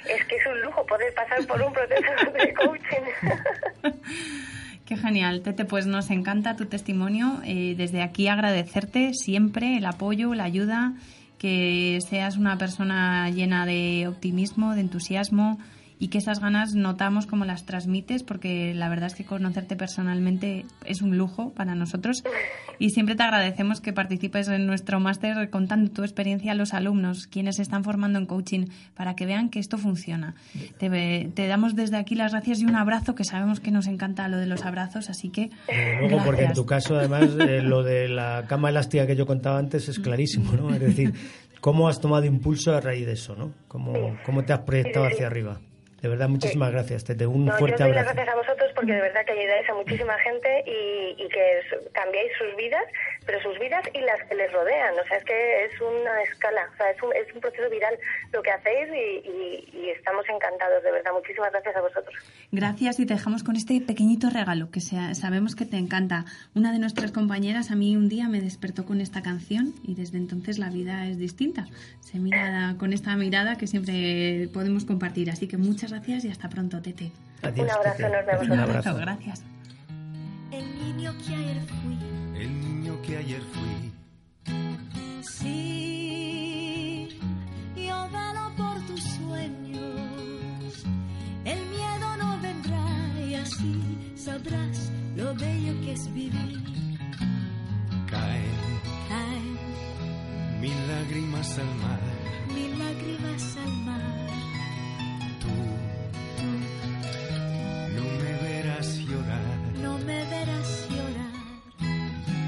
es 0.09 0.25
que 0.25 0.37
es 0.37 0.47
un 0.51 0.61
lujo 0.63 0.87
poder 0.87 1.13
pasar 1.15 1.47
por 1.47 1.61
un 1.61 1.73
proceso 1.73 2.33
de 2.33 2.55
coaching. 2.55 3.93
Qué 4.87 4.97
genial, 4.97 5.43
Tete, 5.43 5.67
pues 5.67 5.87
nos 5.87 6.11
encanta 6.11 6.57
tu 6.57 6.65
testimonio. 6.65 7.43
Eh, 7.45 7.75
desde 7.77 8.03
aquí 8.03 8.29
agradecerte 8.29 9.13
siempre 9.13 9.77
el 9.77 9.85
apoyo, 9.85 10.33
la 10.33 10.45
ayuda, 10.45 10.95
que 11.37 11.99
seas 12.09 12.39
una 12.39 12.57
persona 12.57 13.29
llena 13.29 13.67
de 13.67 14.09
optimismo, 14.09 14.75
de 14.75 14.81
entusiasmo 14.81 15.59
y 15.99 16.09
que 16.09 16.19
esas 16.19 16.41
ganas 16.41 16.75
notamos 16.75 17.27
como 17.27 17.45
las 17.45 17.65
transmites, 17.65 18.23
porque 18.23 18.75
la 18.75 18.89
verdad 18.89 19.09
es 19.09 19.15
que 19.15 19.25
conocerte 19.25 19.77
personalmente 19.77 20.65
es 20.85 21.03
un 21.03 21.17
lujo 21.17 21.53
para 21.55 21.75
nosotros 21.75 22.23
y 22.79 22.91
siempre 22.91 23.17
te 23.17 23.25
agradecemos 23.25 23.81
que 23.81 23.93
participes 23.93 24.49
en 24.49 24.67
nuestro 24.67 25.01
máster 25.01 25.51
contando 25.51 25.91
tu 25.91 26.03
experiencia 26.03 26.53
a 26.53 26.55
los 26.55 26.75
alumnos, 26.75 27.27
quienes 27.27 27.57
se 27.57 27.63
están 27.63 27.83
formando 27.83 28.19
en 28.19 28.27
coaching, 28.27 28.67
para 28.95 29.17
que 29.17 29.27
vean 29.27 29.51
que 29.51 29.59
esto 29.59 29.79
funciona. 29.79 30.35
Te, 30.79 31.31
te 31.35 31.47
damos 31.49 31.75
desde 31.75 31.97
aquí 31.97 32.15
las 32.15 32.33
gracias 32.33 32.61
y 32.61 32.65
un 32.65 32.77
abrazo, 32.77 33.15
que 33.15 33.25
sabemos 33.25 33.61
que 33.61 33.71
nos 33.71 33.87
encanta 33.87 34.29
lo 34.29 34.37
de 34.37 34.47
los 34.47 34.65
abrazos, 34.65 35.11
así 35.11 35.31
que 35.31 35.51
luego, 36.01 36.25
porque 36.25 36.45
en 36.45 36.53
tu 36.53 36.65
caso, 36.65 36.97
además, 36.97 37.31
eh, 37.41 37.61
lo 37.63 37.83
de 37.83 38.09
la 38.09 38.45
cama 38.47 38.71
elástica 38.71 39.07
que 39.07 39.17
yo 39.17 39.27
contaba 39.27 39.59
antes 39.59 39.89
es 39.89 39.99
clarísimo, 39.99 40.53
¿no? 40.53 40.73
Es 40.73 40.81
decir, 40.81 41.13
¿cómo 41.61 41.89
has 41.89 42.01
tomado 42.01 42.25
impulso 42.25 42.75
a 42.75 42.81
raíz 42.81 43.07
de 43.07 43.13
eso, 43.13 43.35
¿no? 43.35 43.53
¿Cómo, 43.67 44.17
cómo 44.25 44.45
te 44.45 44.53
has 44.53 44.61
proyectado 44.61 45.07
hacia 45.07 45.27
arriba? 45.27 45.61
De 46.01 46.09
verdad, 46.09 46.29
muchísimas 46.29 46.71
gracias, 46.71 47.03
Tete. 47.05 47.27
Un 47.27 47.47
No, 47.47 47.53
yo 47.53 47.59
fuerte 47.59 47.83
doy 47.83 47.93
las 47.93 48.07
abrazo. 48.07 48.15
gracias 48.15 48.35
a 48.35 48.39
vosotros 48.39 48.71
porque 48.77 48.93
de 48.93 49.01
verdad 49.01 49.25
que 49.27 49.33
ayudáis 49.33 49.69
a 49.69 49.75
muchísima 49.75 50.17
gente 50.19 50.63
y, 50.65 51.21
y 51.23 51.29
que 51.29 51.59
es- 51.59 51.91
cambiáis 51.93 52.31
sus 52.39 52.55
vidas, 52.57 52.85
pero 53.27 53.43
sus 53.43 53.59
vidas 53.59 53.83
y 53.93 53.99
las 54.01 54.23
que 54.29 54.35
les 54.37 54.53
rodean. 54.53 54.95
O 54.95 55.05
sea, 55.09 55.17
es 55.19 55.25
que 55.25 55.65
es 55.65 55.73
una 55.81 56.23
escala, 56.23 56.69
o 56.73 56.77
sea, 56.77 56.91
es 56.93 57.03
un, 57.03 57.11
es 57.17 57.35
un 57.35 57.41
proceso 57.41 57.69
viral 57.69 57.99
lo 58.33 58.43
que 58.43 58.51
hacéis 58.53 58.89
y, 58.95 59.29
y- 59.29 59.69
y 59.87 59.91
estamos 59.91 60.25
encantados, 60.29 60.83
de 60.85 60.93
verdad. 60.93 61.11
Muchísimas 61.15 61.51
gracias 61.51 61.75
a 61.75 61.81
vosotros. 61.81 62.15
Gracias 62.53 63.01
y 63.01 63.07
te 63.07 63.15
dejamos 63.15 63.43
con 63.43 63.57
este 63.57 63.81
pequeñito 63.81 64.31
regalo 64.31 64.71
que 64.71 64.81
sea- 64.81 65.15
sabemos 65.17 65.57
que 65.57 65.67
te 65.67 65.79
encanta. 65.79 66.25
Una 66.55 66.71
de 66.73 66.79
nuestras 66.79 67.11
compañeras 67.11 67.71
a 67.73 67.75
mí 67.75 67.97
un 67.97 68.09
día 68.09 68.29
me 68.29 68.41
despertó 68.41 68.85
con 68.85 69.01
esta 69.01 69.23
canción 69.23 69.75
y 69.83 69.95
desde 69.97 70.17
entonces 70.19 70.59
la 70.61 70.71
vida 70.71 71.07
es 71.09 71.19
distinta. 71.19 71.67
Se 72.01 72.19
mira 72.19 72.77
con 72.79 72.93
esta 72.93 73.17
mirada 73.17 73.59
que 73.59 73.67
siempre 73.67 74.49
podemos 74.55 74.85
compartir. 74.85 75.29
Así 75.31 75.49
que 75.49 75.57
muchas 75.57 75.88
gracias 75.91 76.25
y 76.25 76.31
hasta 76.31 76.49
pronto, 76.49 76.81
Tete. 76.83 77.13
Adiós, 77.43 77.67
Un 77.67 77.71
abrazo 77.71 77.97
Tete. 77.97 78.09
enorme 78.09 78.33
a 78.33 78.39
Un 78.55 78.59
abrazo. 78.61 78.97
Gracias. 78.97 79.43
El 80.51 80.65
niño 80.79 81.13
que 81.27 81.35
ayer 81.35 81.61
fui, 81.83 81.99
El 82.41 82.61
niño 82.61 83.03
que 83.03 83.17
ayer 83.19 83.43
fui, 83.53 83.93
sí, 85.23 87.09
yo 87.77 88.09
velo 88.11 88.53
por 88.57 88.81
tus 88.87 89.03
sueños. 89.03 90.85
El 91.45 91.59
miedo 91.71 92.17
no 92.19 92.39
vendrá 92.41 92.87
y 93.29 93.35
así 93.35 93.81
sabrás 94.17 94.91
lo 95.17 95.35
bello 95.35 95.81
que 95.83 95.93
es 95.93 96.13
vivir. 96.15 96.63
caen 98.11 98.53
Caen 99.09 99.59
mil 100.61 100.89
lágrimas 100.89 101.59
al 101.59 101.75
mar. 101.85 102.01
mil 102.55 102.79
lágrimas 102.79 103.57
al 103.65 103.73
mar. 103.85 104.29
No 107.97 108.05
me 108.21 108.33
verás 108.49 108.99
llorar. 108.99 109.59
No 109.83 109.99
me 109.99 110.25
verás 110.25 110.89
llorar. 110.91 111.37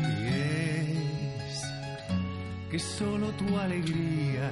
Y 0.08 0.26
es 0.26 1.62
que 2.70 2.78
solo 2.78 3.28
tu 3.32 3.58
alegría 3.58 4.50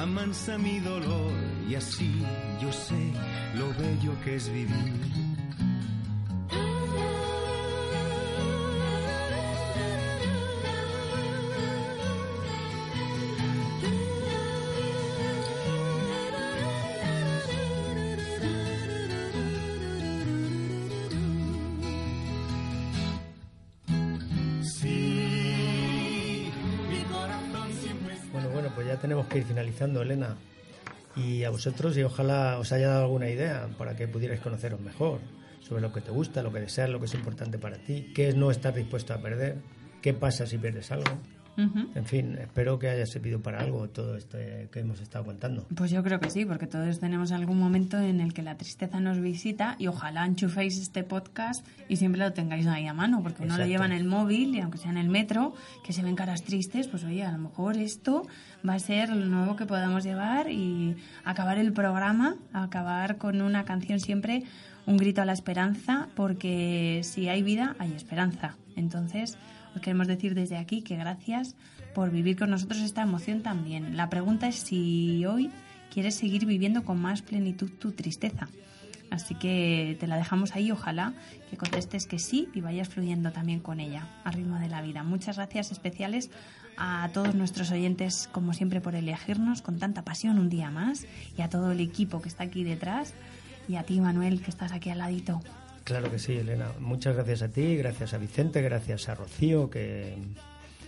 amansa 0.00 0.58
mi 0.58 0.80
dolor 0.80 1.32
y 1.68 1.74
así 1.76 2.22
yo 2.60 2.72
sé 2.72 3.12
lo 3.54 3.68
bello 3.74 4.12
que 4.24 4.36
es 4.36 4.48
vivir. 4.48 5.33
Ir 29.38 29.44
finalizando, 29.44 30.02
Elena. 30.02 30.36
Y 31.16 31.44
a 31.44 31.50
vosotros, 31.50 31.96
y 31.96 32.02
ojalá 32.02 32.58
os 32.58 32.72
haya 32.72 32.88
dado 32.88 33.04
alguna 33.04 33.28
idea 33.28 33.68
para 33.78 33.94
que 33.96 34.08
pudierais 34.08 34.40
conoceros 34.40 34.80
mejor 34.80 35.20
sobre 35.60 35.80
lo 35.80 35.92
que 35.92 36.00
te 36.00 36.10
gusta, 36.10 36.42
lo 36.42 36.52
que 36.52 36.60
deseas, 36.60 36.90
lo 36.90 36.98
que 36.98 37.06
es 37.06 37.14
importante 37.14 37.58
para 37.58 37.78
ti, 37.78 38.12
qué 38.14 38.28
es 38.28 38.36
no 38.36 38.50
estar 38.50 38.74
dispuesto 38.74 39.14
a 39.14 39.18
perder, 39.18 39.58
qué 40.02 40.12
pasa 40.12 40.46
si 40.46 40.58
pierdes 40.58 40.90
algo. 40.90 41.10
Ujú. 41.56 41.88
En 41.94 42.04
fin, 42.04 42.36
espero 42.40 42.78
que 42.78 42.88
haya 42.88 43.06
servido 43.06 43.40
para 43.40 43.60
algo 43.60 43.88
todo 43.88 44.16
esto 44.16 44.38
que 44.70 44.80
hemos 44.80 45.00
estado 45.00 45.24
contando. 45.24 45.66
Pues 45.74 45.90
yo 45.90 46.02
creo 46.02 46.20
que 46.20 46.30
sí, 46.30 46.44
porque 46.44 46.66
todos 46.66 46.98
tenemos 47.00 47.32
algún 47.32 47.58
momento 47.58 47.98
en 47.98 48.20
el 48.20 48.34
que 48.34 48.42
la 48.42 48.56
tristeza 48.56 49.00
nos 49.00 49.20
visita 49.20 49.76
y 49.78 49.86
ojalá 49.86 50.26
enchuféis 50.26 50.78
este 50.78 51.04
podcast 51.04 51.66
y 51.88 51.96
siempre 51.96 52.20
lo 52.20 52.32
tengáis 52.32 52.66
ahí 52.66 52.86
a 52.86 52.94
mano, 52.94 53.22
porque 53.22 53.42
uno 53.42 53.56
lo 53.56 53.64
Exacto. 53.64 53.70
lleva 53.70 53.86
en 53.86 53.92
el 53.92 54.04
móvil 54.04 54.54
y 54.54 54.60
aunque 54.60 54.78
sea 54.78 54.90
en 54.90 54.98
el 54.98 55.08
metro, 55.08 55.54
que 55.84 55.92
se 55.92 56.02
ven 56.02 56.16
caras 56.16 56.42
tristes, 56.42 56.88
pues 56.88 57.04
oye, 57.04 57.24
a 57.24 57.32
lo 57.32 57.38
mejor 57.38 57.76
esto 57.76 58.26
va 58.68 58.74
a 58.74 58.78
ser 58.78 59.10
lo 59.10 59.26
nuevo 59.26 59.56
que 59.56 59.66
podamos 59.66 60.04
llevar 60.04 60.50
y 60.50 60.96
acabar 61.24 61.58
el 61.58 61.72
programa, 61.72 62.36
acabar 62.52 63.16
con 63.18 63.40
una 63.42 63.64
canción 63.64 64.00
siempre, 64.00 64.42
un 64.86 64.96
grito 64.96 65.22
a 65.22 65.24
la 65.24 65.32
esperanza, 65.32 66.08
porque 66.14 67.00
si 67.04 67.28
hay 67.28 67.42
vida, 67.42 67.76
hay 67.78 67.92
esperanza. 67.92 68.56
Entonces, 68.76 69.38
os 69.74 69.80
queremos 69.80 70.06
decir 70.06 70.34
desde 70.34 70.56
aquí 70.56 70.82
que 70.82 70.96
gracias 70.96 71.56
por 71.94 72.10
vivir 72.10 72.38
con 72.38 72.50
nosotros 72.50 72.80
esta 72.80 73.02
emoción 73.02 73.42
también. 73.42 73.96
La 73.96 74.10
pregunta 74.10 74.48
es 74.48 74.56
si 74.56 75.24
hoy 75.26 75.50
quieres 75.92 76.14
seguir 76.14 76.46
viviendo 76.46 76.84
con 76.84 77.00
más 77.00 77.22
plenitud 77.22 77.70
tu 77.70 77.92
tristeza. 77.92 78.48
Así 79.10 79.36
que 79.36 79.96
te 80.00 80.08
la 80.08 80.16
dejamos 80.16 80.56
ahí, 80.56 80.72
ojalá 80.72 81.14
que 81.48 81.56
contestes 81.56 82.06
que 82.06 82.18
sí 82.18 82.48
y 82.52 82.60
vayas 82.60 82.88
fluyendo 82.88 83.30
también 83.30 83.60
con 83.60 83.78
ella, 83.78 84.08
al 84.24 84.34
ritmo 84.34 84.58
de 84.58 84.68
la 84.68 84.82
vida. 84.82 85.04
Muchas 85.04 85.36
gracias 85.36 85.70
especiales 85.70 86.30
a 86.76 87.08
todos 87.12 87.34
nuestros 87.34 87.70
oyentes, 87.70 88.28
como 88.32 88.52
siempre, 88.54 88.80
por 88.80 88.96
elegirnos 88.96 89.62
con 89.62 89.78
tanta 89.78 90.02
pasión 90.02 90.38
un 90.38 90.48
día 90.48 90.70
más 90.70 91.06
y 91.38 91.42
a 91.42 91.48
todo 91.48 91.70
el 91.70 91.80
equipo 91.80 92.20
que 92.20 92.28
está 92.28 92.44
aquí 92.44 92.64
detrás 92.64 93.14
y 93.68 93.76
a 93.76 93.84
ti, 93.84 94.00
Manuel, 94.00 94.42
que 94.42 94.50
estás 94.50 94.72
aquí 94.72 94.90
al 94.90 94.98
ladito. 94.98 95.40
Claro 95.84 96.10
que 96.10 96.18
sí, 96.18 96.32
Elena. 96.36 96.72
Muchas 96.80 97.14
gracias 97.14 97.42
a 97.42 97.48
ti, 97.48 97.76
gracias 97.76 98.14
a 98.14 98.18
Vicente, 98.18 98.62
gracias 98.62 99.08
a 99.08 99.14
Rocío, 99.14 99.68
que, 99.68 100.16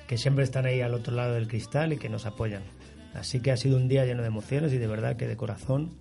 que 0.06 0.16
siempre 0.16 0.44
están 0.44 0.64
ahí 0.64 0.80
al 0.80 0.94
otro 0.94 1.14
lado 1.14 1.34
del 1.34 1.48
cristal 1.48 1.92
y 1.92 1.98
que 1.98 2.08
nos 2.08 2.24
apoyan. 2.24 2.62
Así 3.14 3.40
que 3.40 3.52
ha 3.52 3.56
sido 3.56 3.76
un 3.76 3.88
día 3.88 4.04
lleno 4.04 4.22
de 4.22 4.28
emociones 4.28 4.72
y 4.72 4.78
de 4.78 4.86
verdad 4.86 5.16
que 5.16 5.26
de 5.28 5.36
corazón 5.36 5.92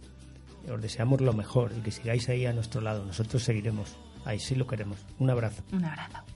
os 0.71 0.81
deseamos 0.81 1.21
lo 1.21 1.33
mejor 1.33 1.71
y 1.77 1.81
que 1.81 1.91
sigáis 1.91 2.27
ahí 2.29 2.45
a 2.45 2.53
nuestro 2.53 2.81
lado. 2.81 3.05
Nosotros 3.05 3.43
seguiremos. 3.43 3.95
Ahí 4.25 4.39
sí 4.39 4.55
lo 4.55 4.65
queremos. 4.65 4.97
Un 5.19 5.29
abrazo. 5.29 5.63
Un 5.71 5.85
abrazo. 5.85 6.34